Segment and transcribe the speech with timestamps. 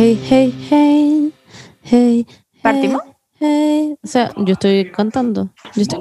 [0.00, 1.32] Hey, hey, hey,
[1.82, 2.26] hey.
[2.62, 3.02] ¿Partimos?
[3.40, 3.96] Hey.
[4.00, 5.52] O sea, yo estoy cantando.
[5.74, 5.98] Yo estoy...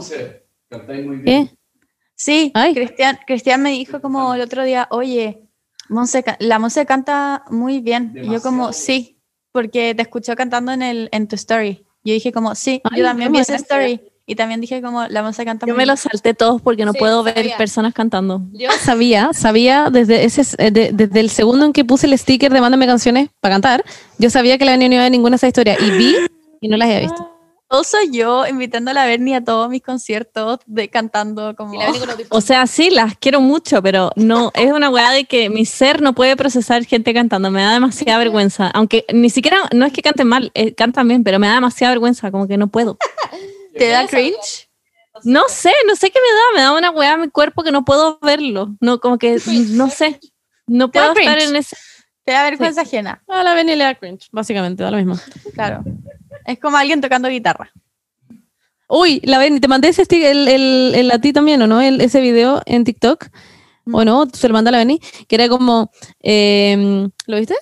[2.14, 2.76] Sí, Ay.
[2.76, 5.50] Cristian, Cristian me dijo como el otro día, oye,
[5.90, 8.20] Monse, la Monse canta muy bien.
[8.22, 9.20] Y yo como, sí,
[9.52, 11.84] porque te escuchó cantando en, el, en tu story.
[12.04, 13.72] Yo dije como, sí, Ay, yo también vi esa gracias.
[13.72, 14.12] story.
[14.30, 15.94] Y también dije como, la Monse canta Yo muy me bien.
[15.94, 17.58] lo salté todos porque no Sí, puedo ver sabía.
[17.58, 18.42] personas cantando.
[18.52, 22.52] Yo sabía, sabía desde, ese, eh, de- desde el segundo en que puse el sticker
[22.52, 23.86] de Mándame canciones para cantar,
[24.18, 26.16] yo sabía que la Berni no iba a ver ninguna de esas historias y vi
[26.60, 27.26] y no las había visto.
[27.70, 31.80] Also yo invitándola a ver ni a todos mis conciertos de cantando como...
[32.30, 36.02] O sea, sí, las quiero mucho, pero no, es una weá de que mi ser
[36.02, 38.68] no puede procesar gente cantando, me da demasiada vergüenza.
[38.74, 41.92] Aunque ni siquiera, no es que canten mal, eh, cantan bien, pero me da demasiada
[41.94, 42.98] vergüenza, como que no puedo.
[43.78, 44.70] ¿Te da cringe?
[45.24, 47.72] No sé, no sé qué me da, me da una weá a mi cuerpo que
[47.72, 48.76] no puedo verlo.
[48.80, 49.40] No, como que,
[49.72, 50.20] no sé,
[50.68, 51.50] no puedo estar cringe.
[51.50, 51.76] en ese...
[52.24, 55.16] Te da vergüenza ajena, A la Berni le da cringe, básicamente, da lo mismo.
[55.54, 55.84] claro.
[56.46, 57.72] Es como alguien tocando guitarra.
[58.90, 61.82] Uy, la Berni, te mandé ese el, el, el a ti también, ¿o no?
[61.82, 63.28] El- ese video en TikTok,
[63.92, 64.28] ¿o no?
[64.32, 67.56] Se lo mandé a la Berni, que era como, eh, ¿lo viste?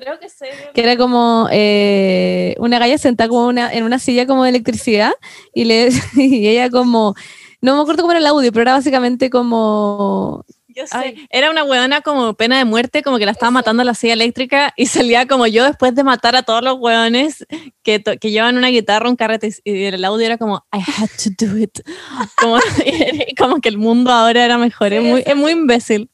[0.00, 0.46] Creo que sé.
[0.74, 5.12] que era como eh, una galla sentada como una, en una silla como de electricidad
[5.54, 7.14] y, le, y ella como,
[7.60, 10.96] no me acuerdo cómo era el audio, pero era básicamente como, Yo sé.
[10.96, 11.26] Ay.
[11.30, 14.72] Era una huevona como pena de muerte, como que la estaba matando la silla eléctrica
[14.76, 17.44] y salía como yo después de matar a todos los hueones
[17.82, 21.08] que, to- que llevan una guitarra, un carrete y el audio era como I had
[21.22, 21.80] to do it.
[22.40, 22.56] Como,
[23.38, 24.92] como que el mundo ahora era mejor.
[24.92, 26.08] Es muy, es muy imbécil.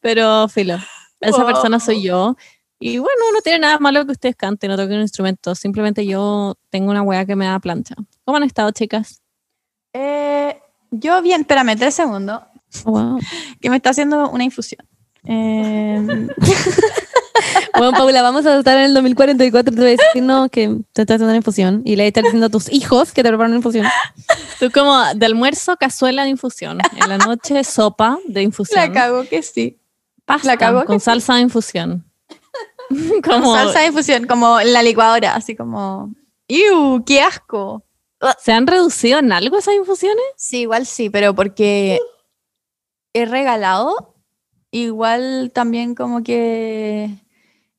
[0.00, 0.78] Pero filo,
[1.20, 1.46] esa Wow.
[1.46, 2.36] persona soy yo.
[2.80, 5.54] Y bueno, no tiene nada malo que ustedes canten o toquen un instrumento.
[5.54, 7.94] Simplemente yo tengo una hueá que me da plancha.
[8.24, 9.22] ¿Cómo han estado, chicas?
[9.92, 12.42] Eh, yo bien, espérame, tres segundos,
[12.84, 13.18] wow.
[13.60, 14.86] que me está haciendo una infusión.
[15.24, 16.28] Eh,
[17.76, 20.68] Bueno, Paula, vamos a estar en el 2044 y te voy a decir, no, que
[20.92, 23.52] te estás haciendo una infusión y le estar diciendo a tus hijos que te preparan
[23.52, 23.86] una infusión.
[24.58, 26.78] Tú como de almuerzo, cazuela de infusión.
[26.96, 28.80] En la noche, sopa de infusión.
[28.80, 29.78] la cago que sí.
[30.24, 32.04] Pasta la cago con salsa de infusión.
[33.24, 36.12] Como salsa de infusión, como la licuadora, así como.
[36.48, 37.04] ¡Ew!
[37.04, 37.84] ¡Qué asco!
[38.38, 40.24] ¿Se han reducido en algo esas infusiones?
[40.36, 41.98] Sí, igual sí, pero porque
[43.12, 44.14] he regalado,
[44.70, 47.10] igual también como que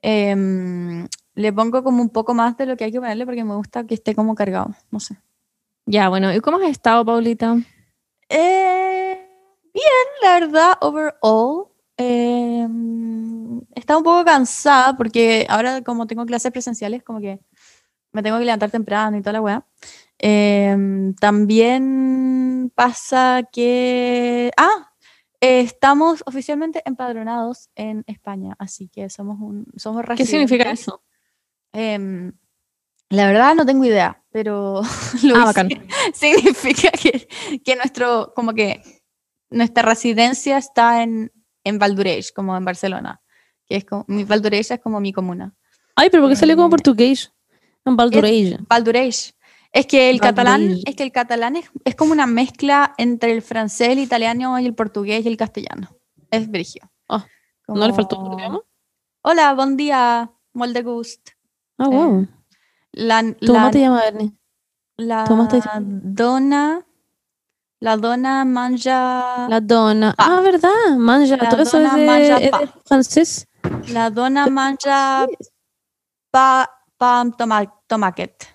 [0.02, 3.56] em, le pongo como un poco más de lo que hay que ponerle porque me
[3.56, 5.18] gusta que esté como cargado, no sé.
[5.86, 7.58] Ya, bueno, ¿y cómo has estado, Paulita?
[8.30, 9.28] Eh,
[9.74, 11.68] bien, la verdad, overall.
[11.98, 13.38] em,
[13.75, 17.40] estaba un poco cansada porque ahora como tengo clases presenciales, como que
[18.12, 19.66] me tengo que levantar temprano y toda la weá.
[20.18, 24.52] Em, también pasa que...
[24.58, 24.90] Ah,
[25.42, 31.02] eh, estamos oficialmente empadronados en España, así que somos un somos ¿Qué significa eso?
[31.72, 32.34] Em,
[33.09, 34.81] la verdad no tengo idea, pero
[35.24, 35.69] lo Ah, bacán.
[36.14, 37.28] significa que,
[37.64, 38.81] que nuestro, como que
[39.50, 41.31] nuestra residencia está en,
[41.64, 43.22] en Valdureig, como en Barcelona.
[43.69, 45.53] Que es como, mi Valdureig es como mi comuna.
[45.96, 47.31] Ay, pero porque salió como Eh, portugués.
[47.85, 48.59] En Valdureig.
[48.68, 49.16] Valdureig.
[49.72, 53.44] Es que el catalán, es que el catalán es, es como una mezcla entre el
[53.44, 55.90] francés, el italiano y el portugués y el castellano.
[56.31, 56.90] Es brigio.
[57.07, 57.25] Ah,
[57.68, 58.62] ¿No le faltó otro idioma?
[59.22, 61.30] Hola, buen día, molt de gust.
[61.78, 62.28] Ah, wow.
[62.94, 64.34] La, ¿Tu mamá la- te llama Bernie?
[64.97, 65.25] La
[66.16, 66.86] dona,
[67.80, 70.13] la dona manja, la, La dona.
[70.18, 70.25] Pa.
[70.38, 70.97] Ah, ¿verdad?
[70.97, 71.38] Manja.
[71.38, 72.74] La Todo eso es dona de, es de pa.
[73.62, 74.16] Francés.
[74.16, 75.28] dona manja
[76.31, 78.47] pa, pan toma, tomaquet.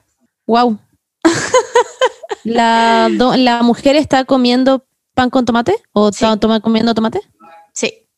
[0.47, 0.78] Wow.
[2.44, 5.75] la, do- ¿La mujer está comiendo pan con tomate?
[5.93, 6.25] ¿O Sí.
[6.25, 7.20] está toma- comiendo tomate?
[7.72, 8.09] Sí.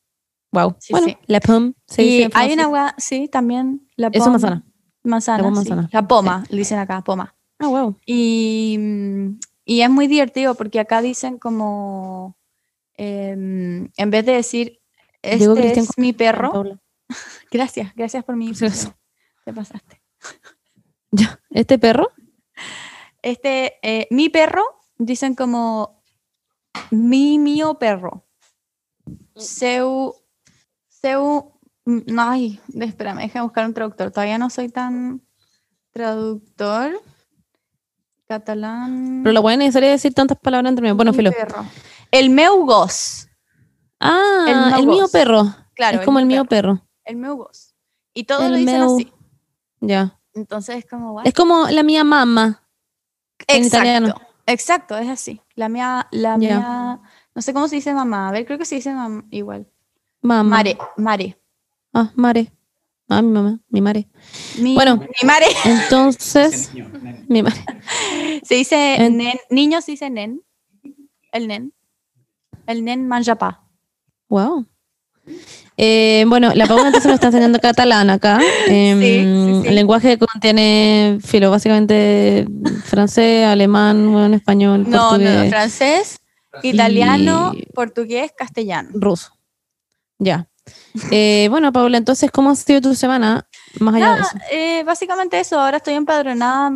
[0.53, 0.77] Wow.
[0.79, 1.19] Sí, bueno, sí.
[1.27, 1.41] la
[1.87, 3.87] se dice y hay una agua, sí, también.
[3.97, 4.63] La Eso pom- manzana.
[5.03, 5.89] Manzana, La pom manzana.
[5.93, 7.35] La poma, le dicen acá, poma.
[7.59, 7.97] Ah, wow.
[8.07, 8.79] Y,
[9.65, 12.37] y es muy divertido porque acá dicen como,
[12.95, 14.81] em, en vez de decir,
[15.23, 16.79] este es mi perro.
[17.51, 18.53] Gracias, gracias por mi.
[18.53, 20.03] Te pasaste.
[21.13, 21.41] Ya.
[21.51, 22.11] ¿Este perro?
[23.23, 24.63] Este, eh, mi perro,
[24.99, 26.03] dicen como
[26.91, 28.27] mi mío perro.
[29.37, 30.15] Seu,
[30.89, 34.11] seu, mm, no, ay, espérame, déjame buscar un traductor.
[34.11, 35.23] Todavía no soy tan
[35.93, 37.01] traductor.
[38.29, 39.21] Catalán.
[39.23, 40.97] Pero la buena es necesaria decir tantas palabras entre medio.
[40.97, 41.31] Bueno, mi filo.
[41.31, 41.65] perro.
[42.11, 43.29] El meu gos.
[44.01, 45.55] Ah, El mío perro.
[45.75, 46.86] Claro, es como el mío perro.
[47.07, 47.75] El meu gos.
[48.13, 49.13] Y todos El lo dicen meu- así.
[49.81, 50.19] Ya.
[50.35, 51.27] Entonces es como, what?
[51.27, 52.63] Es como la mía mamá.
[53.49, 55.41] Exacto, exacto, es así.
[55.55, 57.01] La mía, la mía,
[57.35, 58.29] no sé cómo se dice mamá.
[58.29, 58.95] A ver, creo que se dice
[59.31, 59.67] igual.
[60.21, 60.57] Mamá.
[60.57, 61.39] Mare, mare.
[61.95, 62.53] Ah, mare.
[63.09, 64.09] Ah, mi mamá, mi madre.
[64.59, 64.97] Mi, Bueno.
[64.97, 66.71] mi madre Entonces,
[67.29, 67.65] mi madre.
[68.43, 70.43] se dice En- nen, niño se dice nen.
[71.31, 71.73] El nen.
[72.67, 73.63] El nen manja pa.
[74.29, 74.67] Wow.
[75.79, 78.39] Eh, bueno, la Paula entonces nos está enseñando catalán acá.
[78.67, 79.69] Em, sí, sí.
[79.69, 82.47] El lenguaje contiene, filo, básicamente
[82.85, 86.19] francés, alemán, bueno, español, No, no, portugués, no, francés,
[86.63, 88.89] italiano, Y- portugués, castellano.
[88.95, 89.33] ruso.
[90.19, 90.49] Ya.
[91.11, 93.47] Eh, bueno, Paula, entonces, ¿cómo ha sido tu semana?
[93.79, 94.31] Más allá de eso.
[94.51, 96.73] eh, básicamente eso, ahora estoy empadronada en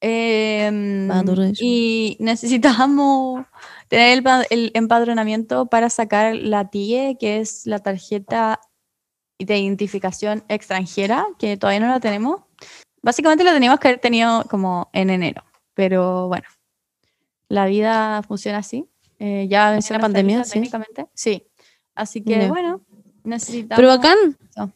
[0.00, 0.70] eh,
[1.08, 1.58] Valdureich.
[1.60, 3.44] y necesitamos
[3.88, 8.60] tener el, el empadronamiento para sacar la TIE, que es la tarjeta
[9.38, 12.42] de identificación extranjera, que todavía no la tenemos.
[13.02, 15.44] Básicamente lo teníamos que haber tenido como en enero,
[15.74, 16.46] pero bueno,
[17.48, 18.84] la vida funciona así.
[19.20, 20.52] eh, ya venció la pandemia, sí.
[20.54, 21.06] técnicamente.
[21.14, 21.46] Sí,
[21.94, 22.80] así que bueno,
[23.24, 23.76] necesitamos...
[23.76, 24.18] Pero bacán,
[24.50, 24.72] eso.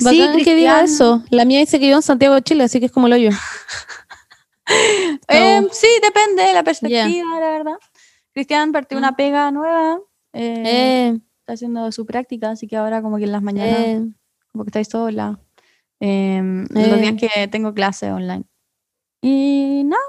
[0.00, 1.22] bacán Sí, que diga eso.
[1.30, 3.30] La mía dice que vive en Santiago de Chile, así que es como lo yo.
[5.28, 5.68] Eh, No.
[5.72, 7.76] sí, depende de la perspectiva, la verdad.
[8.32, 9.98] Cristian partió una pega nueva,
[10.32, 14.08] eh, Eh, está haciendo su práctica, así que ahora como que en las mañanas eh,
[14.52, 15.38] como que estáis sola.
[16.00, 16.88] Em, Eh.
[16.88, 18.44] Los días que tengo clase online.
[19.22, 20.02] Y nada,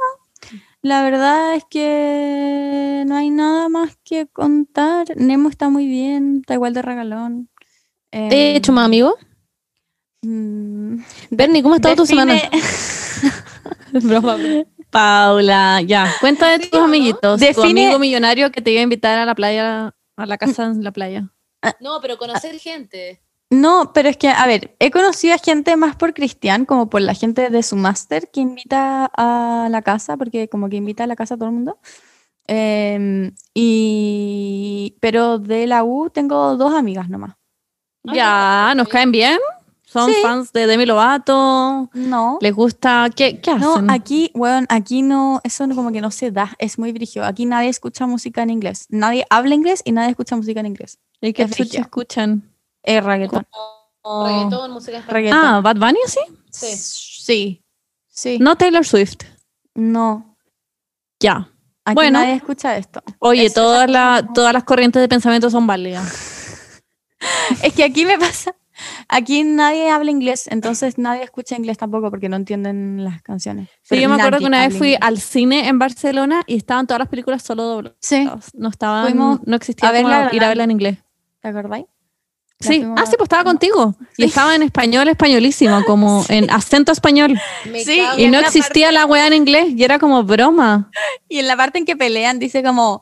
[0.81, 5.15] la verdad es que no hay nada más que contar.
[5.17, 7.49] Nemo está muy bien, está igual de regalón.
[8.11, 9.15] ¿Te he Em, hecho más amigo?
[10.23, 10.97] mm,
[11.31, 12.33] Bernie, ¿cómo ha estado tu semana?
[13.91, 14.37] Broma.
[14.93, 17.39] Paula, ya, cuenta de tus amiguitos.
[17.39, 20.65] Tu Define- amigo millonario que te iba a invitar a la playa, a la casa
[20.65, 21.29] en la playa.
[21.81, 23.21] No, pero conocer gente.
[23.49, 27.01] No, pero es que, a ver, he conocido a gente más por Cristian, como por
[27.01, 31.07] la gente de su máster que invita a la casa, porque como que invita a
[31.07, 31.77] la casa a todo el mundo.
[32.47, 37.35] Em, y, pero de la U tengo dos amigas nomás.
[38.03, 39.39] Ya, ¿nos caen bien?
[39.93, 40.15] ¿Son Sí.
[40.23, 41.89] fans de Demi Lovato?
[41.93, 42.39] No.
[42.41, 43.09] ¿Les gusta?
[43.15, 43.91] ¿Qué, qué No, hacen?
[43.91, 47.25] aquí, bueno, aquí no, eso no- como que no se da, es muy brígido.
[47.25, 48.87] Aquí nadie escucha música en inglés.
[48.89, 50.97] Nadie habla inglés y nadie escucha música en inglés.
[51.21, 52.51] ¿Y qué es escuchan?
[52.81, 53.45] Es reggaetón.
[54.03, 55.13] Reggaetón, música española.
[55.13, 55.39] Reggaetón.
[55.45, 56.19] Ah, ¿Bad Bunny sí?
[56.51, 56.75] Sí.
[56.75, 57.63] Sí.
[58.09, 58.37] Sí.
[58.39, 59.19] No Taylor Swift.
[59.75, 60.35] No.
[61.19, 61.49] Ya.
[61.85, 62.19] Aquí Bueno.
[62.19, 63.01] nadie escucha esto.
[63.19, 66.03] Oye, Es todas, la- como- todas las corrientes de pensamiento son válidas.
[67.63, 68.53] Es que aquí me pasa,
[69.07, 73.69] aquí nadie habla inglés, entonces nadie escucha inglés tampoco porque no entienden las canciones.
[73.81, 75.01] Sí, Pero yo me acuerdo que una vez fui inglés.
[75.01, 77.97] al cine en Barcelona y estaban todas las películas solo dobladas.
[78.01, 80.97] Sí, No estaban, Fuimos no existía a como ir a verla en inglés.
[81.41, 81.85] ¿te acordáis?
[82.59, 83.95] La Sí, ah, sí, pues estaba contigo.
[84.15, 87.37] Y estaba en español, españolísimo, como en acento español.
[87.83, 88.01] Sí.
[88.17, 90.89] Y no existía la weá en inglés y era como broma.
[91.27, 93.01] Y en la parte en que pelean dice como,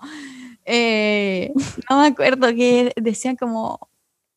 [0.66, 1.52] eh,
[1.90, 3.91] no me acuerdo que decían como,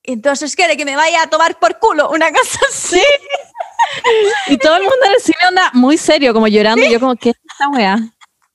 [0.05, 3.03] entonces quiere que me vaya a tomar por culo una cosa así.
[4.49, 6.85] Y todo el mundo en el cine anda muy serio, como llorando.
[6.85, 7.99] Y yo como, ¿qué es esta weá?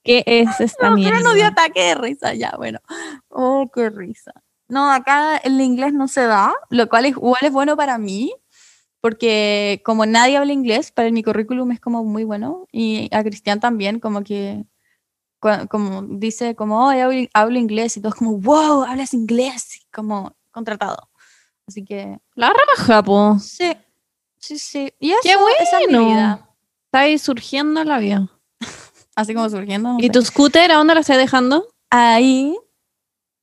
[0.03, 1.17] ¿Qué es esta No, mierda?
[1.17, 2.79] pero no dio ataque de risa ya, bueno.
[3.29, 4.31] Oh, qué risa.
[4.67, 8.33] No, acá el inglés no se da, lo cual es, igual es bueno para mí,
[9.01, 13.59] porque como nadie habla inglés, para mi currículum es como muy bueno, y a Cristian
[13.59, 14.63] también, como que,
[15.69, 21.08] como dice, como, oh, hablo, hablo inglés, y todos como, wow, hablas inglés, como contratado.
[21.69, 23.37] Así que, La raja, po.
[23.39, 23.71] sí,
[24.39, 24.91] sí, sí.
[24.99, 25.33] Y eso, ¡Qué
[25.63, 26.09] esa es mi bueno!
[26.09, 26.49] vida.
[26.85, 28.27] Está ahí surgiendo la vida.
[29.15, 29.89] Así como surgiendo.
[29.93, 30.09] no ¿Y sé.
[30.09, 31.67] tu scooter a dónde la estás dejando?
[31.91, 32.57] Ahí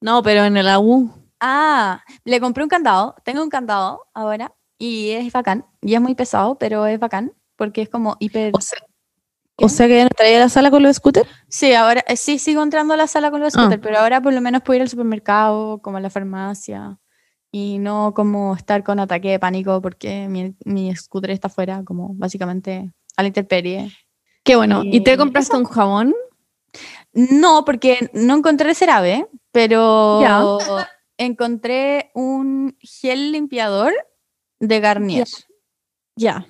[0.01, 1.09] No, pero en el AU.
[1.41, 3.15] Ah, le compré un candado.
[3.25, 5.65] Tengo un candado ahora y es bacán.
[5.83, 8.51] Y es muy pesado, pero es bacán porque es como hiper.
[8.55, 8.79] O sea,
[9.59, 11.29] o sea que no estaría a la sala con los scooters.
[11.49, 13.61] Sí, ahora eh, sí sigo entrando a la sala con los Ah.
[13.61, 16.99] scooters, pero ahora por lo menos puedo ir al supermercado, como a la farmacia
[17.59, 22.11] y no como estar con ataque de pánico porque mi, mi scooter está afuera, como
[22.13, 23.91] básicamente a la intemperie.
[24.45, 24.83] Qué bueno.
[24.85, 26.15] ¿Y te Eh, compraste un jabón?
[27.15, 30.43] No, porque no encontré CeraVe, pero Ya.
[31.17, 33.95] encontré un gel limpiador
[34.61, 35.27] de Garnier.
[36.15, 36.47] Ya.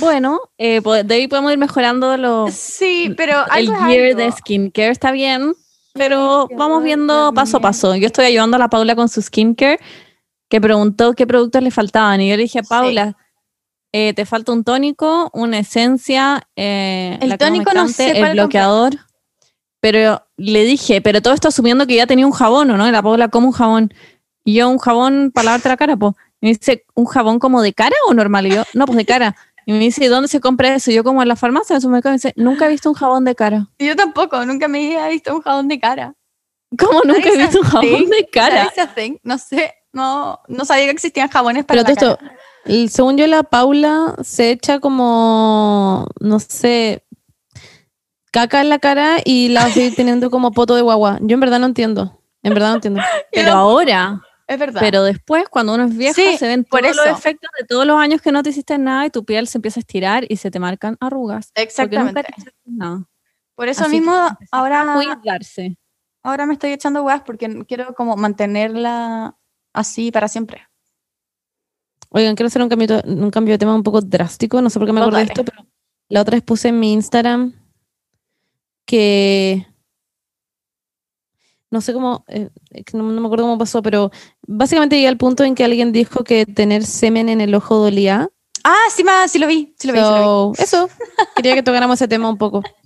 [0.00, 4.90] Bueno, eh, de ahí podemos ir mejorando lo, Sí, pero el gear de skincare.
[4.90, 5.52] Está bien,
[5.94, 7.94] pero vamos viendo paso a paso.
[7.94, 9.78] Yo estoy ayudando a la Paula con su skincare,
[10.50, 12.20] que preguntó qué productos le faltaban.
[12.20, 13.16] Y yo le dije, Paula,
[13.92, 18.94] eh, te falta un tónico, una esencia, eh, El la tónico no sé el bloqueador.
[19.80, 22.86] Pero le dije, pero todo esto asumiendo que ya tenía un jabón, ¿o no?
[22.86, 23.94] Y la Paula, como un jabón?
[24.44, 26.14] Y yo, un jabón para lavarte la cara, pues.
[26.40, 28.46] Y me dice, ¿un jabón como de cara o normal?
[28.46, 29.36] Y yo, no, pues de cara.
[29.64, 30.90] Y me dice, ¿dónde se compra eso?
[30.90, 32.94] Y yo, como en la farmacia, en el supermercado, me dice, nunca he visto un
[32.96, 33.68] jabón de cara.
[33.78, 36.14] Yo tampoco, nunca me había visto un jabón de cara.
[36.76, 38.08] ¿Cómo nunca he visto un jabón thing.
[38.08, 38.70] de cara?
[39.22, 42.36] No sé, no, no sabía que existían jabones para Pero la esto, cara.
[42.64, 47.04] el- según yo, la Paula se echa como, no sé,
[48.32, 51.18] caca en la cara y la va a seguir teniendo como poto de guagua.
[51.20, 52.22] Yo en verdad no entiendo.
[52.42, 53.00] En verdad no entiendo.
[53.32, 54.80] Pero ahora, Es verdad.
[54.80, 57.14] pero después, cuando uno es viejo, Sí, se ven por todos los eso.
[57.16, 59.78] efectos de todos los años que no te hiciste nada y tu piel se empieza
[59.80, 61.52] a estirar y se te marcan arrugas.
[61.54, 62.24] Exactamente.
[62.64, 63.04] nunca.
[63.54, 65.76] Por eso Así mismo, a ahora, cuidarse.
[66.22, 69.36] ahora me estoy echando weas porque quiero como mantenerla
[69.72, 70.62] así para siempre.
[72.10, 74.60] Oigan, quiero hacer un cambio, un cambio de tema un poco drástico.
[74.60, 75.64] No sé por qué me acordé de esto, pero
[76.08, 77.54] la otra vez puse en mi Instagram
[78.84, 79.66] que.
[81.70, 82.50] No sé cómo, eh,
[82.94, 84.10] no, no me acuerdo cómo pasó, pero
[84.42, 88.28] básicamente llegué al punto en que alguien dijo que tener semen en el ojo dolía.
[88.64, 89.72] Ah, sí, ma, sí lo vi.
[89.78, 90.56] Sí lo vi, sí lo vi.
[90.56, 90.88] So, eso,
[91.36, 92.62] quería que tocáramos ese tema un poco.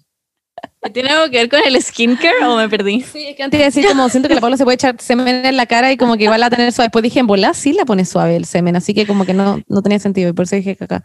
[0.93, 3.01] ¿Tiene algo que ver con el skincare o me perdí?
[3.01, 5.45] Sí, es que antes de decir como siento que la Paula se puede echar semen
[5.45, 6.87] en la cara y como que igual la tener suave.
[6.87, 9.61] Después dije en bola sí la pone suave el semen, así que como que no,
[9.67, 11.03] no tenía sentido y por eso dije caca.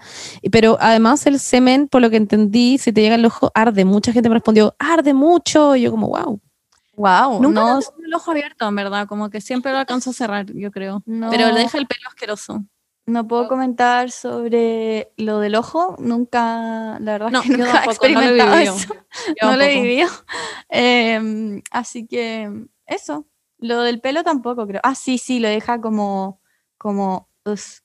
[0.52, 3.86] Pero además el semen, por lo que entendí, si te llega al ojo, arde.
[3.86, 5.76] Mucha gente me respondió, arde mucho.
[5.76, 6.42] Y yo como, wow.
[6.96, 9.08] Wow, Nunca no, tengo el ojo abierto, en verdad.
[9.08, 11.02] Como que siempre lo alcanzo a cerrar, yo creo.
[11.06, 12.66] no, Pero le deja el pelo asqueroso.
[13.10, 15.96] No puedo comentar sobre lo del ojo.
[16.00, 18.76] Nunca, la verdad No, es que nunca he no lo he experimentado vivido.
[18.76, 18.96] eso.
[19.42, 20.10] No lo he vivido.
[20.70, 22.50] Em, así que
[22.86, 23.26] eso.
[23.58, 24.80] Lo del pelo tampoco creo.
[24.84, 26.40] Ah, sí, sí, lo deja como,
[26.78, 27.28] como,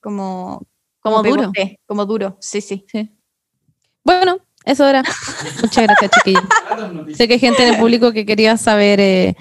[0.00, 0.66] como,
[1.00, 1.50] Como duro.
[1.52, 2.37] pegote, como duro.
[2.40, 2.87] Sí, sí.
[4.04, 5.02] Bueno, eso era.
[5.62, 6.45] Muchas gracias, chiquillos.
[7.16, 9.37] Sé que hay gente en el público que quería saber eh,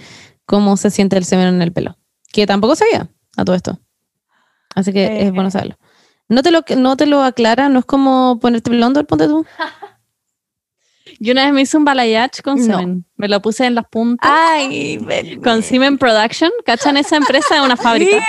[0.45, 1.97] cómo se siente el semen en el pelo.
[2.31, 3.79] Que tampoco sabía a todo esto.
[4.75, 5.23] Así que Eh.
[5.27, 5.77] es bueno saberlo.
[6.29, 9.45] No te, lo, no te lo aclara, no es como ponerte blondor, ponte tú.
[11.19, 12.63] Yo una vez me hice un balayage con No.
[12.65, 13.05] semen.
[13.17, 14.29] Me lo puse en las puntas.
[14.31, 14.99] Ay.
[15.43, 16.49] Con Semen Production.
[16.65, 17.55] ¿Cachan esa empresa?
[17.57, 18.23] Es una fábrica.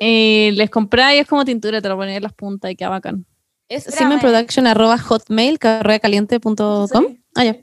[0.00, 2.88] Y les compré y es como tintura, te lo ponía en las puntas y queda
[2.88, 3.24] bacán.
[3.68, 4.18] Es Espérame.
[4.18, 7.16] semenproduction arroba hotmail, carreacaliente.com.
[7.36, 7.56] Ah, ya.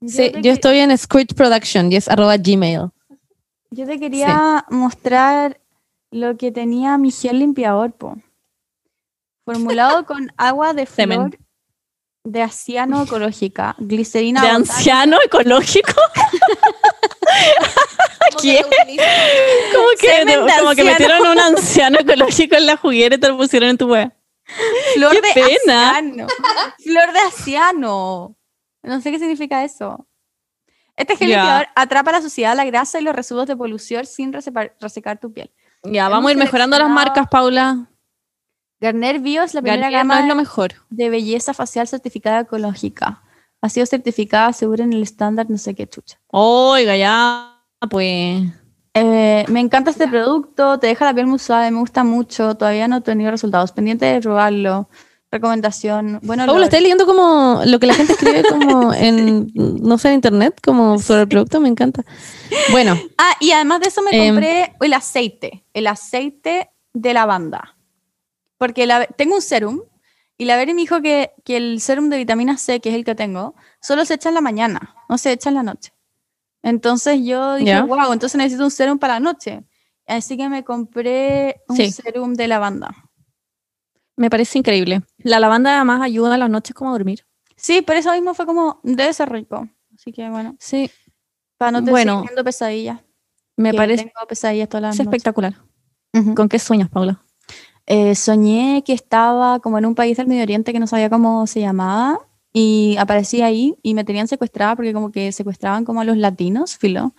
[0.00, 2.88] Yo Sí, yo estoy en Squid Production y es arroba gmail.
[3.70, 5.59] Yo te quería mostrar
[6.10, 8.16] lo que tenía mi gel limpiador, po.
[9.44, 11.30] Formulado con agua de Semen.
[11.32, 11.38] flor
[12.22, 15.92] de aciano ecológica, glicerina ¿De botánica- anciano ecológico?
[18.42, 18.62] ¿Qué?
[18.62, 20.84] Como que, como que anciano.
[20.84, 24.12] metieron un anciano ecológico en la juguera y te lo pusieron en tu web.
[24.94, 25.90] Flor ¡Qué de pena!
[25.90, 26.26] aciano.
[26.82, 28.36] Flor de aciano.
[28.82, 30.06] No sé qué significa eso.
[30.96, 35.18] Este gel limpiador atrapa la suciedad, la grasa y los residuos de polución sin resecar
[35.18, 35.50] tu piel.
[35.84, 37.86] Ya, vamos a ir mejorando las marcas, Paula.
[38.80, 40.72] Garnier Bio es la primera Garnier no gama es lo mejor.
[40.88, 43.22] de belleza facial certificada ecológica.
[43.60, 46.18] Ha sido certificada segura en el estándar no sé qué chucha.
[46.28, 48.42] Oiga, ya, pues.
[48.94, 52.88] Eh, me encanta este producto, te deja la piel muy suave, me gusta mucho, todavía
[52.88, 54.88] no he tenido resultados, pendiente de probarlo.
[55.32, 56.18] Recomendación.
[56.22, 60.08] Bueno, Paula, lo- ¿estás leyendo como lo que la gente escribe como en, no sé,
[60.08, 61.60] en internet, como sobre el producto?
[61.60, 62.04] Me encanta.
[62.72, 67.76] Bueno, Ah, y además de eso me Em, compré el aceite, el aceite de lavanda.
[68.58, 69.80] Porque la- tengo un serum
[70.36, 73.04] y la Veri me dijo que, que el serum de vitamina C, que es el
[73.04, 75.92] que tengo, solo se echa en la mañana, no se echa en la noche.
[76.62, 79.62] Entonces yo dije, wow, entonces necesito un serum para la noche.
[80.06, 81.90] Así que me compré un Sí.
[81.92, 82.90] serum de lavanda.
[84.16, 85.02] Me parece increíble.
[85.22, 87.26] La lavanda además ayuda a las noches como a dormir.
[87.56, 89.68] Sí, por eso mismo fue como, debe ser rico.
[89.94, 90.90] Así que bueno, Sí,
[91.58, 93.00] para no tener Bueno, teniendo pesadillas.
[93.56, 95.06] me que parece Tengo pesadillas todas las noches.
[95.06, 95.54] espectacular.
[96.34, 97.22] ¿Con qué sueñas, Paula?
[97.86, 101.46] Eh, soñé que estaba como en un país del Medio Oriente que no sabía cómo
[101.46, 102.20] se llamaba
[102.52, 106.76] y aparecí ahí y me tenían secuestrada porque como que secuestraban como a los latinos,
[106.76, 107.14] filo,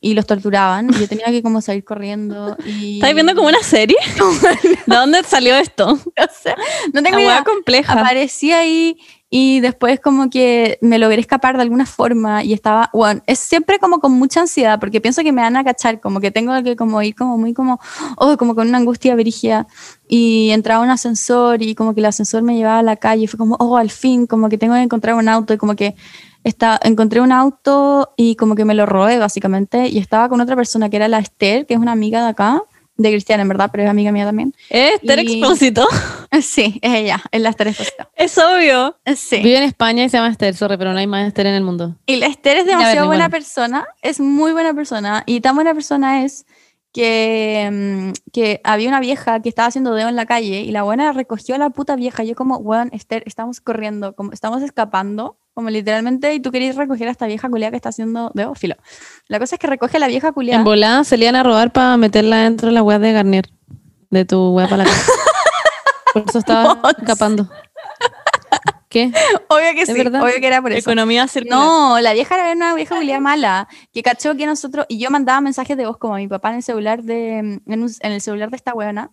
[0.00, 2.96] y los torturaban y yo tenía que como salir corriendo y...
[2.96, 3.96] ¿Estás viendo como una serie?
[4.86, 5.98] ¿De dónde salió esto?
[6.16, 6.54] No sé,
[6.94, 7.44] no tengo idea.
[7.44, 7.92] compleja.
[7.92, 8.96] Aparecí ahí
[9.28, 13.80] y después como que me logré escapar de alguna forma y estaba, bueno, es siempre
[13.80, 16.76] como con mucha ansiedad porque pienso que me van a cachar, como que tengo que
[16.76, 17.80] como ir como muy como,
[18.18, 19.66] oh, como con una angustia brígida.
[20.08, 23.26] Y entraba un ascensor y como que el ascensor me llevaba a la calle y
[23.26, 25.96] fue como, oh, al fin, como que tengo que encontrar un auto y como que
[26.44, 30.54] está, encontré un auto y como que me lo robé básicamente y estaba con otra
[30.54, 32.62] persona que era la Esther, que es una amiga de acá,
[32.98, 34.54] de Cristiana en verdad, pero es amiga mía también.
[34.70, 35.86] ¿Es Esther Y- Expósito?
[36.42, 38.10] Sí, es ella, es la Esther Esposito.
[38.14, 38.96] Es obvio.
[39.16, 39.36] Sí.
[39.38, 41.62] vive en España y se llama Esther, sorry, pero no hay más Esther en el
[41.62, 41.96] mundo.
[42.04, 43.30] Y la Esther es demasiado buena bueno.
[43.30, 45.22] persona, es muy buena persona.
[45.24, 46.44] Y tan buena persona es
[46.92, 50.82] que, mm, que había una vieja que estaba haciendo dedo en la calle y la
[50.82, 52.24] buena recogió a la puta vieja.
[52.24, 57.08] Yo como, weón, Esther, estamos corriendo, como estamos escapando, como literalmente, y tú querías recoger
[57.08, 58.76] a esta vieja culia que está haciendo dedo, filo.
[59.26, 60.54] La cosa es que recoge a la vieja culia.
[60.56, 63.46] En volada se le iban a robar para meterla dentro de la web de Garnier,
[64.10, 65.12] de tu web para la casa.
[66.12, 67.48] Por eso estaba escapando.
[68.90, 69.10] ¿Qué?
[69.48, 70.22] Obvio que ¿Es sí, verdad?
[70.22, 70.78] obvio que era por eso.
[70.90, 71.58] Economía circular.
[71.58, 75.40] No, la vieja era una vieja Julia mala, que cachó que nosotros, y yo mandaba
[75.40, 78.20] mensajes de voz como a mi papá en el celular de, en, un- en el
[78.20, 79.10] celular de esta weona,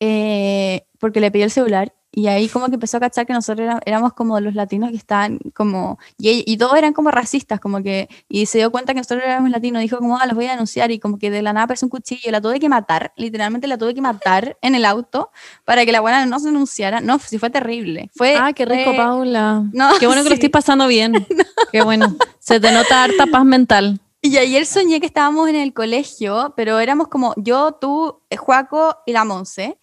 [0.00, 3.64] eh, porque le pidió el celular, y ahí como que empezó a cachar que nosotros
[3.64, 7.82] era- éramos como los latinos que estaban como, y, y todos eran como racistas, como
[7.82, 10.50] que, y se dio cuenta que nosotros éramos latinos, dijo como, ah, los voy a
[10.52, 13.66] denunciar, y como que de la nada apareció un cuchillo, la tuve que matar, literalmente
[13.68, 15.30] la tuve que matar en el auto,
[15.64, 18.36] para que la buena no se denunciara, no, sí fue terrible, fue...
[18.36, 19.62] Ah, qué rico, fue- Paula.
[19.72, 20.40] No, Qué bueno que lo sí.
[20.40, 21.26] estoy pasando bien.
[21.72, 22.16] Qué bueno.
[22.40, 24.00] Se te nota harta paz mental.
[24.20, 28.96] Y ayer soñé que estábamos en el colegio, pero éramos como yo, tú, eh, Juaco
[29.06, 29.78] y la Monse.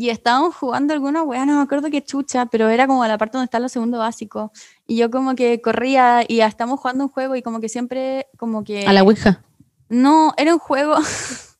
[0.00, 3.36] Y estábamos jugando alguna weá, no me acuerdo qué chucha, pero era como la parte
[3.36, 4.50] donde está lo segundo básico.
[4.86, 8.26] Y yo como que corría y ya estamos jugando un juego y como que siempre,
[8.38, 8.86] como que...
[8.86, 9.44] A la Ouija.
[9.90, 10.96] No, era un juego...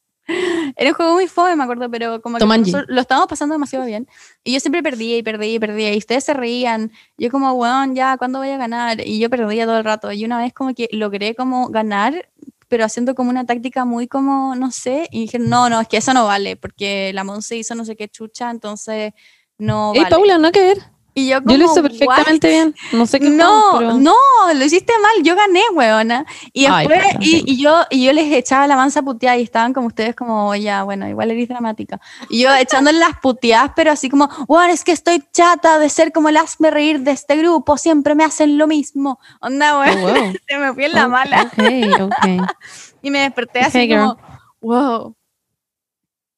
[0.76, 2.72] era un juego muy fome, me acuerdo, pero como que Tomanji.
[2.88, 4.08] lo estábamos pasando demasiado bien.
[4.42, 5.92] Y yo siempre perdía y perdía y perdía.
[5.92, 6.92] Y ustedes se reían.
[7.18, 9.06] Yo como, weón, ya, ¿cuándo voy a ganar?
[9.06, 10.10] Y yo perdía todo el rato.
[10.12, 12.29] Y una vez como que logré como ganar,
[12.70, 15.08] pero haciendo como una táctica muy como, no sé.
[15.10, 17.96] Y dije, no, no, es que eso no vale, porque la Monse hizo no sé
[17.96, 19.12] qué chucha, entonces
[19.58, 20.08] no vale.
[20.08, 20.78] Paula, no que ver.
[21.14, 22.52] Y yo como, Yo lo hice perfectamente "What?".
[22.52, 22.74] bien.
[22.92, 24.14] No sé qué No, fue, pero- no,
[24.54, 26.24] lo hiciste mal, yo gané, weona.
[26.52, 30.14] Y después, y, yo, y yo les echaba la mansa puteada y estaban como ustedes
[30.14, 32.00] como, ya, bueno, igual eres dramática.
[32.28, 36.12] Y yo echándole las puteadas, pero así como, bueno, es que estoy chata de ser
[36.12, 39.18] como el hazme reír de este grupo, siempre me hacen lo mismo.
[39.40, 40.32] Onda, Oh, weón, wow.
[40.48, 41.42] se me fui en la Oh, mala.
[41.42, 42.48] Ok, ok.
[43.02, 44.18] Y me desperté así como,
[44.60, 45.14] wow.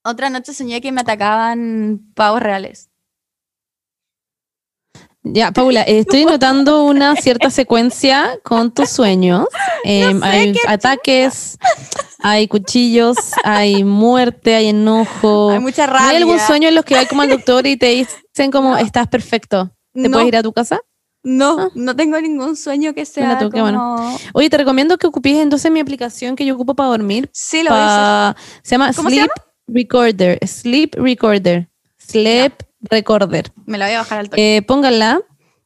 [0.04, 2.88] Otra noche soñé que me atacaban pavos reales.
[5.24, 9.46] Ya, Paula, eh, estoy notando una cierta secuencia con tus sueños.
[9.84, 11.58] Em, sé hay ataques,
[12.20, 15.50] hay cuchillos, hay muerte, hay enojo.
[15.50, 16.08] Hay mucha ¿No rabia.
[16.08, 19.08] ¿Hay algún sueño en los que hay como al doctor y te dicen como estás
[19.08, 19.70] perfecto?
[19.92, 20.80] ¿Te puedes ir a tu casa?
[21.24, 21.68] no, Ah.
[21.76, 23.50] no tengo ningún sueño que sea como...
[23.62, 24.16] bueno.
[24.34, 27.30] Oye, te recomiendo que ocupes entonces mi aplicación que yo ocupo para dormir.
[27.32, 28.34] Sí, lo voy a hacer.
[28.34, 29.30] pa- se llama ¿Cómo se Sleep
[29.68, 30.38] Recorder.
[30.48, 31.68] Sleep Recorder.
[31.96, 33.52] Sleep Recorder.
[33.66, 34.56] Me la voy a bajar al toque.
[34.56, 35.20] Eh, pónganla.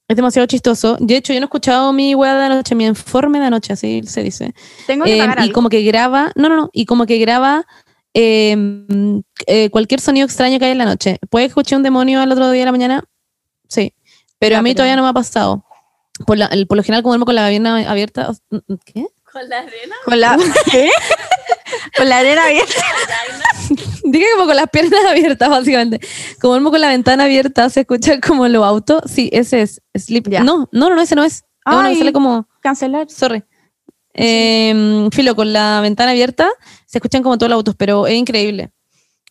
[0.09, 0.97] Es demasiado chistoso.
[1.01, 4.03] De hecho, yo no he escuchado mi wea de anoche, mi informe de anoche, así
[4.07, 4.55] se dice.
[4.87, 5.55] Tengo que Eh, pagar y algo.
[5.55, 7.67] como que graba, no, no, no, y como que graba
[8.15, 8.57] eh,
[9.47, 11.19] eh, cualquier sonido extraño que haya en la noche.
[11.29, 13.05] ¿Puede escuchar un demonio al otro día de la mañana?
[13.69, 13.95] Sí.
[14.39, 15.65] Pero Ya, a mí pero- todavía no me ha pasado.
[16.25, 18.31] Por, la- el- por lo general, como duermo con la pierna abierta.
[18.85, 19.07] ¿Qué?
[19.33, 19.97] ¿Con la arena?
[20.05, 20.37] Con la...
[20.71, 20.89] ¿Qué?
[21.97, 22.75] Con la arena abierta.
[24.05, 26.01] Dije como con las piernas abiertas, básicamente.
[26.41, 29.03] Como duermo con la ventana abierta, se escucha como los autos.
[29.11, 30.29] Sí, ese es Sleep.
[30.29, 30.45] Ya.
[30.45, 31.45] No, no, no, ese no es.
[31.65, 31.97] No, no, Ay.
[31.97, 32.49] sale como.
[32.61, 33.11] Cancelar.
[33.11, 33.43] Sorry.
[34.15, 36.49] Eh, filo, con la ventana abierta
[36.87, 38.71] se escuchan como todos los autos, pero es increíble.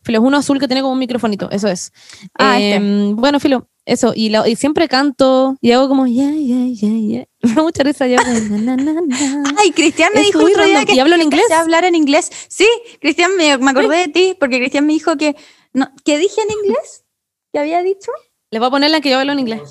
[0.05, 1.91] Filo, es uno azul que tiene como un microfonito, eso es.
[2.37, 3.13] Ah, Eh, este.
[3.15, 4.13] Bueno, Filo, eso.
[4.15, 7.25] Y, la- y siempre canto y hago como, ya, ya, ya, ya.
[7.41, 8.07] Me da mucha risa.
[8.07, 9.43] Yo, na, na, na, na.
[9.59, 11.43] Ay, Cristian me Es dijo otro día que ¿Y hablo en inglés?
[11.51, 12.31] hablar en inglés.
[12.47, 12.67] Sí,
[13.01, 15.35] Cristian, me, me acordé de ti porque Cristian me dijo que...
[15.73, 17.03] No, ¿Qué dije en inglés?
[17.51, 18.11] ¿Qué había dicho?
[18.51, 19.61] Les voy a poner la que yo hablo en inglés.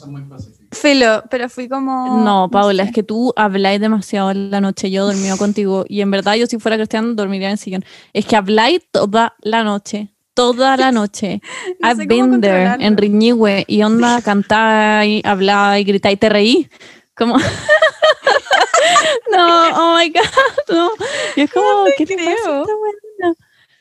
[0.73, 2.23] Filo, pero fui como...
[2.25, 2.88] No, Paula, sé.
[2.90, 4.90] es que tú habláis demasiado en la noche.
[4.90, 7.85] Yo he dormido contigo y en verdad yo si fuera cristiano dormiría en sillón.
[8.12, 10.13] Es que habláis toda la noche.
[10.35, 11.40] Toda la noche.
[11.81, 16.68] No I've been there en Riñihue y onda cantáis, habláis, gritáis, te reí.
[17.16, 17.38] Como.
[19.31, 20.23] no, oh my god,
[20.68, 20.90] no.
[21.37, 22.64] Y es como, ¿qué te pasa?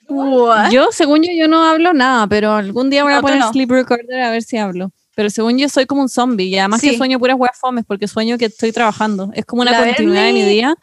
[0.10, 0.70] What?
[0.72, 3.52] Yo, según yo, yo no hablo nada, pero algún día voy a No, poner no.
[3.52, 4.92] sleep recorder a ver si hablo.
[5.16, 8.08] Pero según yo soy como un zombie y además que sueño puras weas fomes porque
[8.08, 9.30] sueño que estoy trabajando.
[9.34, 10.76] Es como una La continuidad de mi día.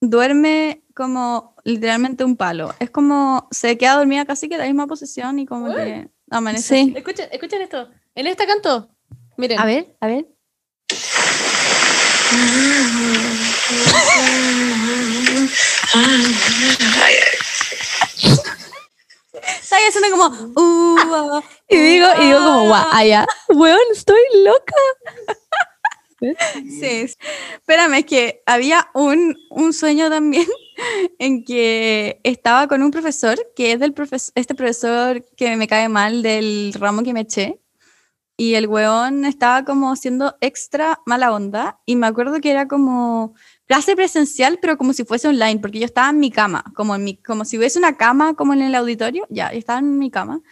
[0.00, 2.74] Duerme como literalmente un palo.
[2.78, 3.48] Es como...
[3.50, 6.08] Se queda dormida casi que en la misma posición y como que...
[6.30, 6.74] Amanece.
[6.76, 6.94] Sí.
[6.96, 7.90] Escuchen, escuchen esto.
[8.14, 8.88] En esta canto.
[9.36, 9.58] Miren.
[9.58, 10.26] A ver, a ver.
[19.60, 20.26] Está haciendo como.
[20.56, 23.26] Uh, Y digo, y digo como, guau, allá.
[23.48, 24.74] Weón, estoy loca.
[26.80, 27.06] Sí.
[27.52, 30.46] Espérame, es que había un, un sueño también
[31.18, 35.88] en que estaba con un profesor, que es del profes- este profesor que me cae
[35.88, 37.60] mal del ramo que me eché.
[38.36, 41.80] Y el weón estaba como siendo extra mala onda.
[41.86, 43.34] Y me acuerdo que era como
[43.66, 47.04] clase presencial, pero como si fuese online, porque yo estaba en mi cama, como, en
[47.04, 49.26] mi, como si hubiese una cama como en el auditorio.
[49.30, 50.42] Ya, estaba en mi cama.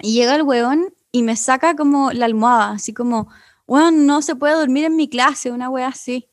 [0.00, 3.28] Y llega el weón y me saca como la almohada, así como,
[3.66, 6.28] weón, no se puede dormir en mi clase, una wea así.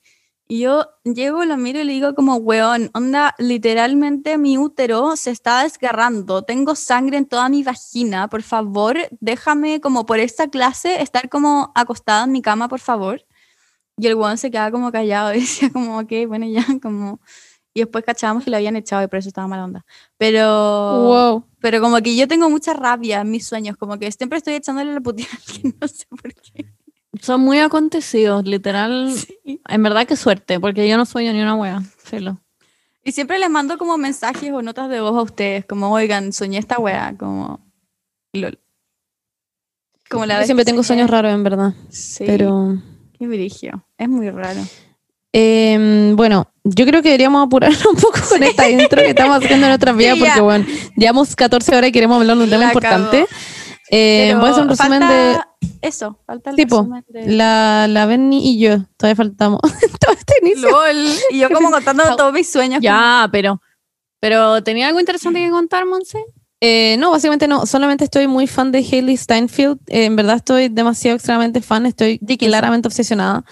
[0.52, 5.32] Y yo llego, lo miro y le digo como, weón, onda, literalmente mi útero se
[5.32, 11.02] está desgarrando, tengo sangre en toda mi vagina, por favor, déjame como por esta clase
[11.02, 13.26] estar como acostada en mi cama, por favor.
[13.96, 17.22] Y el weón se quedaba como callado y decía como, ok, bueno, ya, como...
[17.74, 19.86] Y después cachábamos que lo habían echado y por eso estaba mala onda.
[20.18, 21.02] Pero...
[21.02, 21.46] Wow.
[21.62, 24.94] Pero como que yo tengo mucha rabia en mis sueños, como que siempre estoy echándole
[24.94, 26.74] la putina a alguien, no sé por qué.
[27.22, 29.14] Son muy acontecidos, literal.
[29.46, 29.60] Sí.
[29.68, 31.82] En verdad, qué suerte, porque yo no soy ni una wea.
[31.98, 32.40] Filo.
[33.04, 36.58] Y siempre les mando como mensajes o notas de voz a ustedes, como, oigan, soñé
[36.60, 37.60] esta wea, como...
[38.34, 38.60] lol.
[40.10, 41.74] Como la Yo siempre que tengo soñé- sueños raros, en verdad.
[41.90, 42.78] Sí, Pero.
[43.18, 43.72] qué.
[43.98, 44.60] Es muy raro.
[45.34, 49.66] Em, bueno, yo creo que deberíamos apurarnos un poco con esta intro que estamos haciendo
[49.68, 50.66] en nuestras vidas, Sí, porque bueno,
[50.98, 53.26] llevamos 14 horas y queremos hablar de un tema La importante.
[53.94, 55.38] Eh, voy a hacer un resumen de
[55.82, 57.28] Eso, falta el Tipo, resumen de...
[57.34, 58.78] la, la Benny y yo.
[58.98, 59.60] Todavía faltamos.
[60.00, 60.70] Todo este inicio.
[60.70, 60.96] LOL.
[61.32, 62.80] Y yo como contando todos mis sueños.
[62.82, 63.62] Ya, pero.
[64.22, 66.24] Pero, ¿tenía algo interesante que contar, Monse?
[66.62, 67.66] Eh, no, básicamente no.
[67.66, 69.80] Solamente estoy muy fan de Hailey Steinfeld.
[69.88, 71.86] Eh, en verdad estoy demasiado extremadamente fan.
[71.86, 73.44] Estoy claramente obsesionada.